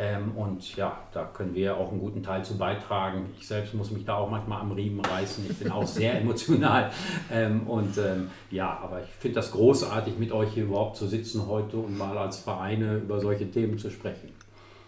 Ähm, 0.00 0.36
und 0.36 0.76
ja, 0.76 0.96
da 1.12 1.24
können 1.24 1.54
wir 1.56 1.76
auch 1.76 1.90
einen 1.90 1.98
guten 1.98 2.22
Teil 2.22 2.44
zu 2.44 2.56
beitragen. 2.56 3.34
Ich 3.36 3.48
selbst 3.48 3.74
muss 3.74 3.90
mich 3.90 4.04
da 4.04 4.14
auch 4.14 4.30
manchmal 4.30 4.60
am 4.60 4.70
Riemen 4.70 5.04
reißen. 5.04 5.44
Ich 5.50 5.56
bin 5.56 5.72
auch 5.72 5.86
sehr 5.86 6.20
emotional. 6.20 6.92
Ähm, 7.32 7.66
und 7.66 7.98
ähm, 7.98 8.30
ja, 8.52 8.78
aber 8.80 9.02
ich 9.02 9.08
finde 9.18 9.34
das 9.36 9.50
großartig, 9.50 10.16
mit 10.16 10.30
euch 10.30 10.50
hier 10.52 10.64
überhaupt 10.64 10.96
zu 10.96 11.08
sitzen 11.08 11.48
heute 11.48 11.78
und 11.78 11.98
mal 11.98 12.16
als 12.16 12.38
Vereine 12.38 12.98
über 12.98 13.20
solche 13.20 13.50
Themen 13.50 13.76
zu 13.76 13.90
sprechen. 13.90 14.30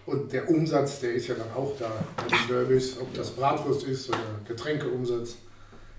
Und 0.07 0.33
der 0.33 0.49
Umsatz, 0.49 1.01
der 1.01 1.13
ist 1.13 1.27
ja 1.27 1.35
dann 1.35 1.51
auch 1.57 1.73
da 1.79 1.91
bei 2.17 2.29
den 2.29 2.49
Derbys, 2.49 2.97
ob 3.01 3.13
das 3.13 3.31
Bratwurst 3.31 3.83
ist 3.89 4.09
oder 4.09 4.19
Getränkeumsatz. 4.47 5.37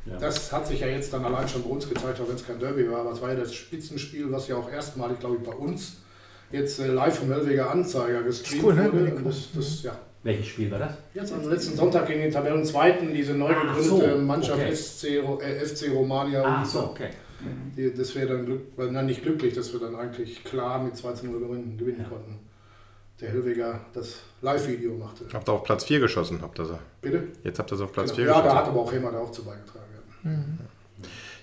Ja. 0.05 0.17
Das 0.17 0.51
hat 0.53 0.65
sich 0.67 0.79
ja 0.79 0.87
jetzt 0.87 1.13
dann 1.13 1.23
allein 1.25 1.47
schon 1.47 1.63
bei 1.63 1.69
uns 1.69 1.87
gezeigt, 1.87 2.19
auch 2.21 2.27
wenn 2.27 2.35
es 2.35 2.47
kein 2.47 2.59
Derby 2.59 2.89
war. 2.89 3.01
Aber 3.01 3.11
es 3.11 3.21
war 3.21 3.29
ja 3.29 3.35
das 3.35 3.53
Spitzenspiel, 3.53 4.31
was 4.31 4.47
ja 4.47 4.55
auch 4.55 4.71
erstmalig, 4.71 5.19
glaube 5.19 5.35
ich, 5.35 5.43
bei 5.43 5.53
uns 5.53 5.97
jetzt 6.51 6.79
äh, 6.79 6.87
live 6.87 7.19
vom 7.19 7.31
Hellweger 7.31 7.69
Anzeiger 7.71 8.23
gestreamt 8.23 8.63
Cool, 8.63 8.73
ne? 8.75 8.91
wurde. 8.93 9.21
Das, 9.23 9.49
das, 9.55 9.83
ja. 9.83 9.97
Welches 10.23 10.47
Spiel 10.47 10.69
war 10.69 10.79
das? 10.79 10.93
Jetzt 11.13 11.33
am 11.33 11.49
letzten 11.49 11.75
Sonntag 11.75 12.05
gegen 12.07 12.21
den 12.21 12.31
Tabellenzweiten, 12.31 13.11
diese 13.13 13.33
neu 13.33 13.49
gegründete 13.53 14.11
so, 14.13 14.17
Mannschaft 14.19 14.59
okay. 14.61 14.75
SC, 14.75 15.03
äh, 15.05 15.65
FC 15.65 15.91
Romania. 15.93 16.43
Ah, 16.43 16.59
und 16.59 16.67
so, 16.67 16.79
okay. 16.91 17.09
Die, 17.75 17.91
das 17.93 18.13
wäre 18.13 18.27
dann 18.27 18.45
Glück, 18.45 18.77
nein, 18.77 19.07
nicht 19.07 19.23
glücklich, 19.23 19.55
dass 19.55 19.73
wir 19.73 19.79
dann 19.79 19.95
eigentlich 19.95 20.43
klar 20.43 20.81
mit 20.83 20.95
2 20.95 21.13
zu 21.13 21.25
0 21.25 21.39
gewinnen, 21.39 21.75
gewinnen 21.77 22.01
Ja. 22.01 22.07
konnten. 22.09 22.37
Der 23.19 23.29
Hellweger 23.29 23.79
das 23.93 24.19
Live-Video 24.41 24.93
machte. 24.95 25.25
Habt 25.33 25.47
ihr 25.49 25.53
auf 25.53 25.63
Platz 25.63 25.85
4 25.85 25.99
geschossen, 25.99 26.39
habt 26.41 26.59
ihr 26.59 26.65
so. 26.65 26.79
Bitte? 27.01 27.23
Jetzt 27.43 27.57
habt 27.59 27.71
ihr 27.71 27.75
es 27.75 27.81
auf 27.81 27.91
Platz 27.91 28.11
4 28.11 28.25
Genau. 28.25 28.37
Ja, 28.37 28.41
da 28.41 28.47
geschossen. 28.49 28.59
hat 28.61 28.67
aber 28.69 28.79
auch 28.81 28.91
Hema 28.93 29.11
da 29.11 29.17
auch 29.19 29.31
zu 29.31 29.43
beigetragen. 29.43 29.85
Ja. 30.23 30.31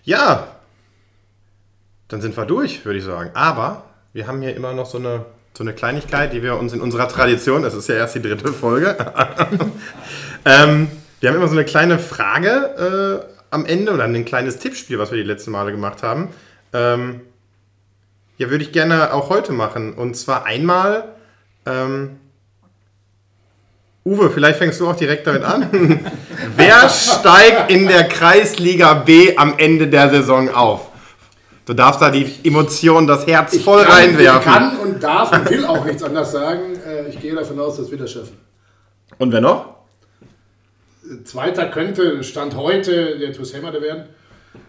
Ja, 0.04 0.56
dann 2.08 2.20
sind 2.20 2.36
wir 2.36 2.46
durch, 2.46 2.84
würde 2.84 2.98
ich 2.98 3.04
sagen. 3.04 3.30
Aber 3.34 3.84
wir 4.18 4.26
haben 4.26 4.42
hier 4.42 4.56
immer 4.56 4.72
noch 4.72 4.86
so 4.86 4.98
eine, 4.98 5.26
so 5.56 5.62
eine 5.62 5.72
Kleinigkeit, 5.72 6.32
die 6.32 6.42
wir 6.42 6.56
uns 6.56 6.72
in 6.72 6.80
unserer 6.80 7.06
Tradition, 7.06 7.62
das 7.62 7.72
ist 7.74 7.88
ja 7.88 7.94
erst 7.94 8.16
die 8.16 8.20
dritte 8.20 8.52
Folge, 8.52 8.96
ähm, 10.44 10.88
wir 11.20 11.28
haben 11.28 11.36
immer 11.36 11.46
so 11.46 11.52
eine 11.52 11.64
kleine 11.64 12.00
Frage 12.00 13.22
äh, 13.22 13.34
am 13.50 13.64
Ende 13.64 13.92
oder 13.92 14.04
ein 14.04 14.24
kleines 14.24 14.58
Tippspiel, 14.58 14.98
was 14.98 15.12
wir 15.12 15.18
die 15.18 15.24
letzten 15.24 15.52
Male 15.52 15.70
gemacht 15.70 16.02
haben. 16.02 16.30
Ähm, 16.72 17.20
ja, 18.38 18.50
würde 18.50 18.64
ich 18.64 18.72
gerne 18.72 19.14
auch 19.14 19.30
heute 19.30 19.52
machen. 19.52 19.94
Und 19.94 20.16
zwar 20.16 20.46
einmal, 20.46 21.04
ähm, 21.64 22.18
Uwe, 24.04 24.30
vielleicht 24.30 24.58
fängst 24.58 24.80
du 24.80 24.88
auch 24.88 24.96
direkt 24.96 25.28
damit 25.28 25.44
an. 25.44 26.00
Wer 26.56 26.88
steigt 26.88 27.70
in 27.70 27.86
der 27.86 28.08
Kreisliga 28.08 28.94
B 28.94 29.36
am 29.36 29.54
Ende 29.58 29.86
der 29.86 30.10
Saison 30.10 30.48
auf? 30.50 30.87
Du 31.68 31.74
darfst 31.74 32.00
da 32.00 32.10
die 32.10 32.24
Emotionen, 32.44 33.06
das 33.06 33.26
Herz 33.26 33.58
voll 33.58 33.82
kann, 33.84 33.92
reinwerfen. 33.92 34.40
Ich 34.40 34.44
kann 34.46 34.78
und 34.78 35.02
darf 35.02 35.30
und 35.32 35.50
will 35.50 35.66
auch 35.66 35.84
nichts 35.84 36.02
anderes 36.02 36.32
sagen. 36.32 36.76
Äh, 36.76 37.10
Ich 37.10 37.20
gehe 37.20 37.34
davon 37.34 37.60
aus, 37.60 37.76
dass 37.76 37.90
wir 37.90 37.98
das 37.98 38.10
schaffen. 38.10 38.38
Und 39.18 39.32
wer 39.32 39.42
noch? 39.42 39.74
Zweiter 41.24 41.66
könnte, 41.66 42.24
Stand 42.24 42.56
heute, 42.56 43.18
der 43.18 43.34
TuS 43.34 43.52
Hemmerde 43.52 43.82
werden. 43.82 44.04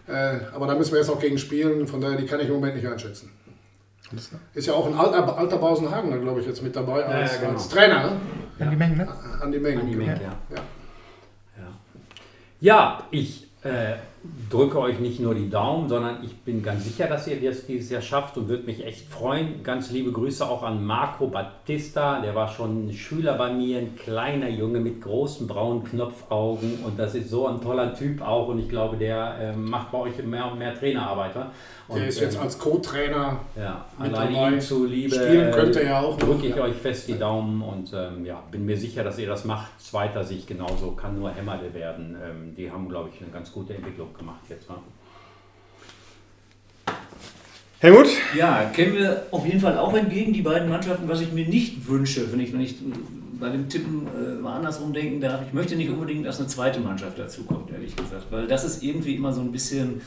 Äh, 0.08 0.40
Aber 0.54 0.66
da 0.66 0.74
müssen 0.74 0.92
wir 0.92 0.98
jetzt 0.98 1.08
auch 1.08 1.18
gegen 1.18 1.38
spielen, 1.38 1.88
von 1.88 2.02
daher, 2.02 2.18
die 2.18 2.26
kann 2.26 2.38
ich 2.38 2.48
im 2.48 2.52
Moment 2.52 2.76
nicht 2.76 2.86
einschätzen. 2.86 3.30
Ist 4.52 4.66
ja 4.66 4.74
auch 4.74 4.86
ein 4.86 4.94
alter, 4.94 5.38
alter 5.38 5.56
Bausenhagen, 5.56 6.10
da 6.10 6.18
glaube 6.18 6.40
ich, 6.40 6.46
jetzt 6.46 6.62
mit 6.62 6.76
dabei 6.76 7.06
als, 7.06 7.32
ja, 7.32 7.38
genau. 7.38 7.52
als 7.52 7.68
Trainer. 7.70 8.02
Ne? 8.02 8.12
Ja, 8.58 8.66
die 8.66 8.76
Mengen, 8.76 8.98
ne? 8.98 9.08
An 9.40 9.50
die 9.50 9.58
Mengen. 9.58 9.80
An 9.80 9.86
die 9.86 9.96
Mengen, 9.96 10.18
genau. 10.18 10.32
ja. 10.50 10.56
Ja. 11.56 11.64
Ja, 12.60 13.06
ich 13.10 13.46
äh, 13.62 13.94
drücke 14.50 14.78
euch 14.78 14.98
nicht 14.98 15.20
nur 15.20 15.34
die 15.34 15.48
Daumen, 15.48 15.88
sondern 15.88 16.22
ich 16.22 16.36
bin 16.40 16.62
ganz 16.62 16.84
sicher, 16.84 17.06
dass 17.06 17.26
ihr 17.26 17.40
das 17.40 17.66
dieses 17.66 17.90
Jahr 17.90 18.02
schafft 18.02 18.36
und 18.36 18.48
würde 18.48 18.64
mich 18.64 18.84
echt 18.84 19.08
freuen. 19.08 19.62
Ganz 19.62 19.90
liebe 19.90 20.12
Grüße 20.12 20.46
auch 20.46 20.62
an 20.62 20.84
Marco 20.84 21.28
Battista, 21.28 22.20
der 22.20 22.34
war 22.34 22.48
schon 22.48 22.86
ein 22.86 22.92
Schüler 22.92 23.34
bei 23.34 23.52
mir, 23.52 23.78
ein 23.78 23.96
kleiner 23.96 24.48
Junge 24.48 24.80
mit 24.80 25.00
großen 25.00 25.46
braunen 25.46 25.84
Knopfaugen 25.84 26.80
und 26.84 26.98
das 26.98 27.14
ist 27.14 27.30
so 27.30 27.46
ein 27.46 27.60
toller 27.60 27.94
Typ 27.94 28.20
auch 28.20 28.48
und 28.48 28.58
ich 28.58 28.68
glaube, 28.68 28.96
der 28.96 29.36
äh, 29.40 29.56
macht 29.56 29.90
bei 29.92 29.98
euch 29.98 30.22
mehr 30.22 30.50
und 30.52 30.58
mehr 30.58 30.74
Trainerarbeit. 30.74 31.34
wa? 31.34 31.50
Und, 31.88 31.98
Der 31.98 32.06
ist 32.06 32.20
jetzt 32.20 32.36
ähm, 32.36 32.42
als 32.42 32.58
Co-Trainer 32.58 33.40
ja, 33.56 33.84
mit 33.98 34.14
allein 34.14 34.32
dabei. 34.32 34.58
zuliebe 34.58 35.14
Spielen 35.14 35.50
könnte 35.50 35.82
er 35.82 36.00
auch 36.00 36.16
drücke 36.16 36.46
ich 36.46 36.54
ja. 36.54 36.62
euch 36.62 36.76
fest 36.76 37.08
die 37.08 37.18
Daumen 37.18 37.62
und 37.62 37.92
ähm, 37.92 38.24
ja, 38.24 38.40
bin 38.50 38.64
mir 38.64 38.76
sicher, 38.76 39.02
dass 39.02 39.18
ihr 39.18 39.26
das 39.26 39.44
macht. 39.44 39.80
Zweiter 39.80 40.22
Sieg 40.22 40.46
genauso, 40.46 40.92
kann 40.92 41.18
nur 41.18 41.30
Hämmerle 41.32 41.74
werden. 41.74 42.16
Ähm, 42.24 42.54
die 42.54 42.70
haben, 42.70 42.88
glaube 42.88 43.08
ich, 43.12 43.20
eine 43.20 43.32
ganz 43.32 43.50
gute 43.50 43.74
Entwicklung 43.74 44.09
gemacht 44.18 44.42
jetzt. 44.48 44.68
wa? 44.68 44.82
Helmut? 47.80 48.08
Ja, 48.36 48.70
kämen 48.74 48.94
wir 48.94 49.26
auf 49.30 49.46
jeden 49.46 49.60
Fall 49.60 49.78
auch 49.78 49.94
entgegen, 49.94 50.34
die 50.34 50.42
beiden 50.42 50.68
Mannschaften, 50.68 51.08
was 51.08 51.22
ich 51.22 51.32
mir 51.32 51.48
nicht 51.48 51.88
wünsche, 51.88 52.30
wenn 52.30 52.40
ich 52.40 52.52
wenn 52.52 52.60
ich 52.60 52.72
äh, 52.72 52.84
bei 53.40 53.48
dem 53.48 53.70
Tippen 53.70 54.06
äh, 54.06 54.34
mal 54.34 54.56
andersrum 54.56 54.92
denken 54.92 55.20
darf. 55.20 55.40
Ich 55.46 55.54
möchte 55.54 55.76
nicht 55.76 55.88
unbedingt, 55.88 56.26
dass 56.26 56.38
eine 56.38 56.46
zweite 56.46 56.78
Mannschaft 56.78 57.18
dazukommt, 57.18 57.70
ehrlich 57.72 57.96
gesagt, 57.96 58.26
weil 58.30 58.46
das 58.46 58.64
ist 58.64 58.82
irgendwie 58.82 59.14
immer 59.14 59.32
so 59.32 59.40
ein 59.40 59.50
bisschen, 59.50 60.02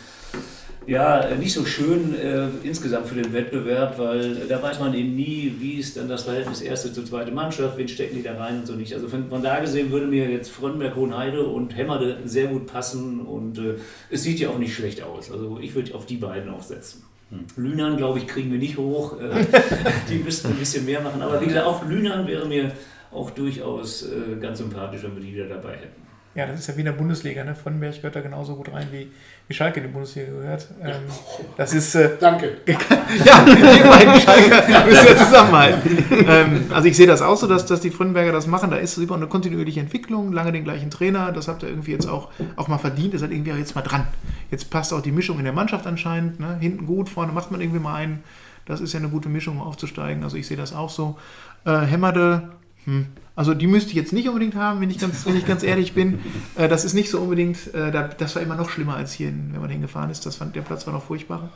ja, 0.88 1.20
äh, 1.22 1.38
nicht 1.38 1.54
so 1.54 1.66
schön 1.66 2.16
äh, 2.16 2.48
insgesamt 2.64 3.08
für 3.08 3.16
den 3.16 3.34
Wettbewerb, 3.34 3.98
weil 3.98 4.38
äh, 4.38 4.48
da 4.48 4.62
weiß 4.62 4.80
man 4.80 4.94
eben 4.94 5.16
nie, 5.16 5.56
wie 5.60 5.74
ist 5.74 5.98
dann 5.98 6.08
das 6.08 6.24
Verhältnis 6.24 6.62
erste 6.62 6.92
zu 6.92 7.04
zweite 7.04 7.32
Mannschaft, 7.32 7.78
wen 7.78 7.88
stecken 7.88 8.16
die 8.16 8.24
da 8.24 8.36
rein 8.38 8.60
und 8.60 8.68
so 8.68 8.74
nicht. 8.74 8.94
Also 8.94 9.08
von, 9.08 9.30
von 9.30 9.42
da 9.42 9.60
gesehen 9.60 9.92
würde 9.92 10.08
mir 10.08 10.30
jetzt 10.30 10.52
Frönberg, 10.52 10.96
Hohenheide 10.96 11.44
und 11.46 11.76
Hemmerde 11.76 12.18
sehr 12.26 12.48
gut 12.48 12.68
passen 12.68 13.22
und 13.22 13.58
äh, 13.58 13.76
es 14.10 14.24
sieht 14.24 14.40
ja 14.40 14.50
auch 14.50 14.58
nicht 14.58 14.76
schlecht 14.76 15.04
aus. 15.04 15.32
Also 15.32 15.60
ich 15.62 15.74
würde 15.76 15.96
auf 15.96 16.06
die 16.06 16.18
beiden 16.18 16.50
auch 16.50 16.64
setzen. 16.64 17.04
Lünern, 17.56 17.98
glaube 17.98 18.20
ich, 18.20 18.28
kriegen 18.28 18.52
wir 18.52 18.60
nicht 18.60 18.78
hoch. 18.78 19.20
Äh, 19.20 19.46
die 20.10 20.18
müssten 20.18 20.50
ein 20.50 20.56
bisschen 20.56 20.86
mehr 20.86 21.02
machen. 21.02 21.22
Aber 21.22 21.42
wie 21.42 21.48
gesagt, 21.48 21.66
auch 21.66 21.84
Lünern 21.88 22.28
wäre 22.28 22.46
mir 22.46 22.72
auch 23.12 23.30
durchaus 23.30 24.08
ganz 24.42 24.58
sympathisch, 24.58 25.04
wenn 25.04 25.16
wir 25.16 25.22
die 25.22 25.38
da 25.38 25.46
dabei 25.46 25.74
hätten. 25.74 26.02
Ja, 26.36 26.48
das 26.48 26.62
ist 26.62 26.68
ja 26.68 26.76
wie 26.76 26.80
in 26.80 26.86
der 26.86 26.94
Bundesliga, 26.94 27.44
ne? 27.44 27.56
Vondenberg 27.56 27.96
gehört 27.96 28.16
da 28.16 28.22
genauso 28.22 28.56
gut 28.56 28.74
rein, 28.74 28.88
wie, 28.92 29.12
wie 29.48 29.54
Schalke 29.54 29.80
in 29.80 29.86
die 29.86 29.92
Bundesliga 29.92 30.32
gehört. 30.32 30.68
Ähm, 30.82 31.02
das 31.58 31.74
ist. 31.74 31.94
Äh, 31.94 32.18
Danke. 32.20 32.58
ja, 32.66 33.46
die 33.46 33.88
beiden 33.88 34.20
Schalker 34.20 34.86
müssen 34.86 35.08
ja 35.08 35.16
zusammenhalten. 35.16 35.98
ähm, 36.28 36.66
also 36.74 36.88
ich 36.88 36.98
sehe 36.98 37.06
das 37.06 37.22
auch 37.22 37.38
so, 37.38 37.46
dass, 37.46 37.68
dass 37.68 37.82
die 37.82 37.92
Fröndenberger 37.92 38.32
das 38.32 38.48
machen. 38.48 38.72
Da 38.72 38.78
ist 38.78 38.98
immer 38.98 39.16
eine 39.16 39.28
kontinuierliche 39.28 39.80
Entwicklung, 39.80 40.34
lange 40.34 40.52
den 40.52 40.64
gleichen 40.64 40.90
Trainer. 40.90 41.32
Das 41.32 41.48
habt 41.48 41.62
ihr 41.62 41.70
irgendwie 41.70 41.92
jetzt 41.92 42.08
auch, 42.08 42.30
auch 42.56 42.68
mal 42.68 42.80
verdient. 42.80 43.14
Das 43.14 43.22
hat 43.22 43.30
irgendwie 43.30 43.52
auch 43.52 43.58
jetzt 43.58 43.76
mal 43.76 43.84
dran. 43.84 44.08
Jetzt 44.50 44.72
passt 44.72 44.92
auch 44.92 45.02
die 45.02 45.12
Mischung 45.12 45.38
in 45.38 45.44
der 45.44 45.54
Mannschaft 45.54 45.86
anscheinend. 45.86 46.40
Ne? 46.40 46.58
Hinten 46.60 46.88
gut, 46.88 47.10
vorne 47.10 47.32
macht 47.32 47.52
man 47.52 47.62
irgendwie 47.62 47.80
mal 47.80 47.94
einen. 47.94 48.24
Das 48.66 48.82
ist 48.82 48.94
ja 48.94 49.00
eine 49.00 49.10
gute 49.10 49.30
Mischung, 49.30 49.60
um 49.60 49.68
aufzusteigen. 49.68 50.24
Also 50.24 50.38
ich 50.38 50.48
sehe 50.48 50.58
das 50.58 50.74
auch 50.74 50.90
so. 50.90 51.18
Äh, 51.66 51.82
Hämmerde, 51.82 52.50
hm. 52.86 53.08
Also 53.36 53.54
die 53.54 53.66
müsste 53.66 53.90
ich 53.90 53.96
jetzt 53.96 54.14
nicht 54.14 54.28
unbedingt 54.28 54.56
haben, 54.56 54.80
wenn 54.80 54.90
ich 54.92 55.00
ganz, 55.00 55.26
wenn 55.26 55.36
ich 55.36 55.48
ganz 55.48 55.64
ehrlich 55.64 55.94
bin. 55.94 56.20
Äh, 56.56 56.68
das 56.68 56.86
ist 56.86 56.94
nicht 56.94 57.10
so 57.10 57.20
unbedingt, 57.20 57.74
äh, 57.74 57.92
da, 57.92 58.08
das 58.08 58.36
war 58.36 58.44
immer 58.44 58.56
noch 58.56 58.70
schlimmer 58.70 58.96
als 58.96 59.14
hier, 59.14 59.28
wenn 59.28 59.60
man 59.60 59.70
hingefahren 59.70 60.10
ist. 60.12 60.26
Das 60.26 60.36
fand, 60.36 60.56
der 60.56 60.62
Platz 60.62 60.86
war 60.86 60.94
noch 60.94 61.04
furchtbarer. 61.04 61.50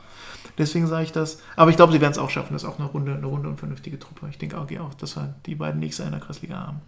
Deswegen 0.58 0.88
sage 0.88 1.04
ich 1.04 1.12
das. 1.12 1.40
Aber 1.56 1.70
ich 1.70 1.78
glaube, 1.78 1.94
sie 1.94 2.02
werden 2.02 2.14
es 2.14 2.18
auch 2.18 2.32
schaffen. 2.32 2.54
Das 2.54 2.64
ist 2.64 2.70
auch 2.70 2.80
eine 2.80 2.88
runde, 2.88 3.14
eine 3.14 3.28
runde 3.28 3.48
und 3.48 3.60
vernünftige 3.60 4.00
Truppe. 4.00 4.28
Ich 4.30 4.40
denke 4.40 4.58
auch, 4.58 4.68
auch, 4.80 4.94
dass 4.96 5.16
wir 5.16 5.36
die 5.46 5.56
beiden 5.56 5.80
nächste 5.80 6.04
in 6.04 6.12
der 6.12 6.20
Kreisliga 6.20 6.56
haben. 6.56 6.82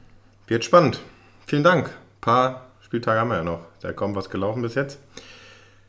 Wird 0.48 0.66
spannend. 0.66 1.00
Vielen 1.46 1.64
Dank. 1.64 1.88
Ein 1.88 2.22
paar 2.22 2.66
Spieltage 2.82 3.20
haben 3.20 3.30
wir 3.30 3.38
ja 3.38 3.44
noch. 3.44 3.60
Da 3.82 3.94
kommt 3.94 4.16
was 4.16 4.32
gelaufen 4.32 4.64
bis 4.64 4.74
jetzt. 4.74 5.00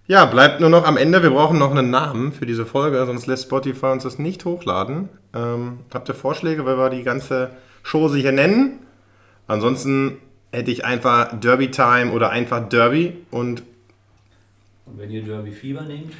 Ja, 0.07 0.27
bleibt 0.27 0.61
nur 0.61 0.69
noch 0.69 0.85
am 0.85 0.99
Ende. 0.99 1.23
Wir 1.23 1.31
brauchen 1.31 1.59
noch 1.59 1.71
einen 1.71 1.89
Namen 1.89 2.33
für 2.33 2.45
diese 2.45 2.67
Folge, 2.67 3.07
sonst 3.07 3.27
lässt 3.27 3.45
Spotify 3.45 3.87
uns 3.87 4.03
das 4.03 4.19
nicht 4.19 4.45
hochladen. 4.45 5.09
Ähm, 5.33 5.79
habt 5.95 6.09
ihr 6.09 6.15
Vorschläge, 6.15 6.67
weil 6.67 6.77
wir 6.77 6.91
die 6.91 7.05
ganze 7.05 7.53
Show 7.83 8.13
hier 8.15 8.33
nennen? 8.33 8.79
Ansonsten 9.47 10.19
hätte 10.53 10.71
ich 10.71 10.85
einfach 10.85 11.39
Derby 11.41 11.71
Time 11.71 12.13
oder 12.13 12.31
einfach 12.31 12.69
Derby 12.69 13.17
und 13.31 13.63
Und 14.87 14.99
wenn 14.99 15.11
ihr 15.11 15.23
Derby 15.23 15.53
Fieber 15.53 15.83
nehmt, 15.83 16.13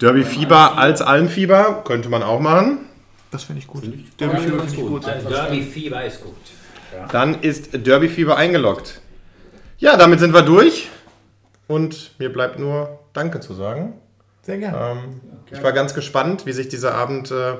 Derby 0.00 0.24
Fieber 0.24 0.78
als 0.78 1.02
Almfieber 1.02 1.82
könnte 1.84 2.08
man 2.08 2.22
auch 2.22 2.40
machen. 2.40 2.78
Das 3.30 3.44
finde 3.44 3.60
ich 3.60 3.66
gut. 3.66 3.84
Der 3.84 3.92
Der 4.18 4.28
ja, 4.28 4.36
finde 4.42 4.56
ganz 4.56 4.72
ich 4.72 4.78
gut. 4.78 4.88
gut. 4.88 5.06
Derby 5.06 5.62
Fieber 5.62 6.04
ist 6.04 6.22
gut. 6.22 6.34
Dann 7.12 7.40
ist 7.42 7.86
Derby 7.86 8.08
Fieber 8.08 8.36
eingeloggt. 8.36 9.00
Ja, 9.78 9.96
damit 9.96 10.20
sind 10.20 10.34
wir 10.34 10.42
durch. 10.42 10.88
Und 11.68 12.12
mir 12.18 12.32
bleibt 12.32 12.58
nur 12.58 12.98
Danke 13.12 13.40
zu 13.40 13.54
sagen. 13.54 13.94
Sehr 14.42 14.58
gerne. 14.58 14.76
Ähm, 14.76 15.20
ich 15.50 15.62
war 15.62 15.72
ganz 15.72 15.94
gespannt, 15.94 16.46
wie 16.46 16.52
sich 16.52 16.68
dieser 16.68 16.94
Abend 16.94 17.30
äh, 17.30 17.54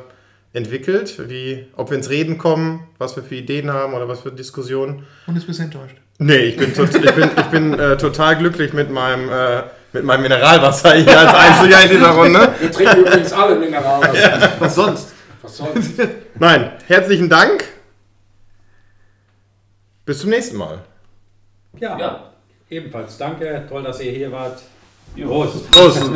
entwickelt, 0.53 1.29
wie, 1.29 1.67
ob 1.77 1.91
wir 1.91 1.97
ins 1.97 2.11
Reden 2.11 2.39
kommen, 2.39 2.89
was 2.99 3.17
wir 3.17 3.23
für 3.23 3.37
Ideen 3.37 3.73
haben 3.73 3.95
oder 3.95 4.09
was 4.09 4.21
für 4.21 4.33
Diskussionen. 4.33 5.07
Und 5.27 5.37
ist 5.37 5.45
ein 5.45 5.47
bisschen 5.47 5.65
enttäuscht. 5.67 5.97
Nee, 6.19 6.39
ich 6.39 6.57
bin, 6.57 6.75
tot, 6.75 6.95
ich 6.95 7.15
bin, 7.15 7.31
ich 7.35 7.47
bin 7.47 7.79
äh, 7.79 7.97
total 7.97 8.37
glücklich 8.37 8.73
mit 8.73 8.91
meinem, 8.91 9.31
äh, 9.31 9.63
mit 9.93 10.05
meinem 10.05 10.23
Mineralwasser 10.23 10.95
hier 10.95 11.19
als 11.19 11.35
Einziger 11.35 11.83
in 11.83 11.91
dieser 11.91 12.11
Runde. 12.11 12.55
Wir 12.61 12.71
trinken 12.71 13.01
übrigens 13.01 13.33
alle 13.33 13.57
Mineralwasser. 13.57 14.53
Was 14.59 14.75
sonst? 14.75 15.13
Was 15.43 15.57
soll's? 15.57 15.87
Nein, 16.39 16.73
herzlichen 16.87 17.31
Dank. 17.31 17.65
Bis 20.05 20.19
zum 20.19 20.31
nächsten 20.31 20.59
Mal. 20.59 20.81
Ja, 21.79 21.99
ja, 21.99 22.33
ebenfalls 22.69 23.17
danke. 23.17 23.65
Toll, 23.69 23.83
dass 23.83 24.01
ihr 24.01 24.13
hier 24.13 24.33
wart. 24.33 24.61
Prost. 25.17 25.71
Prost. 25.71 26.03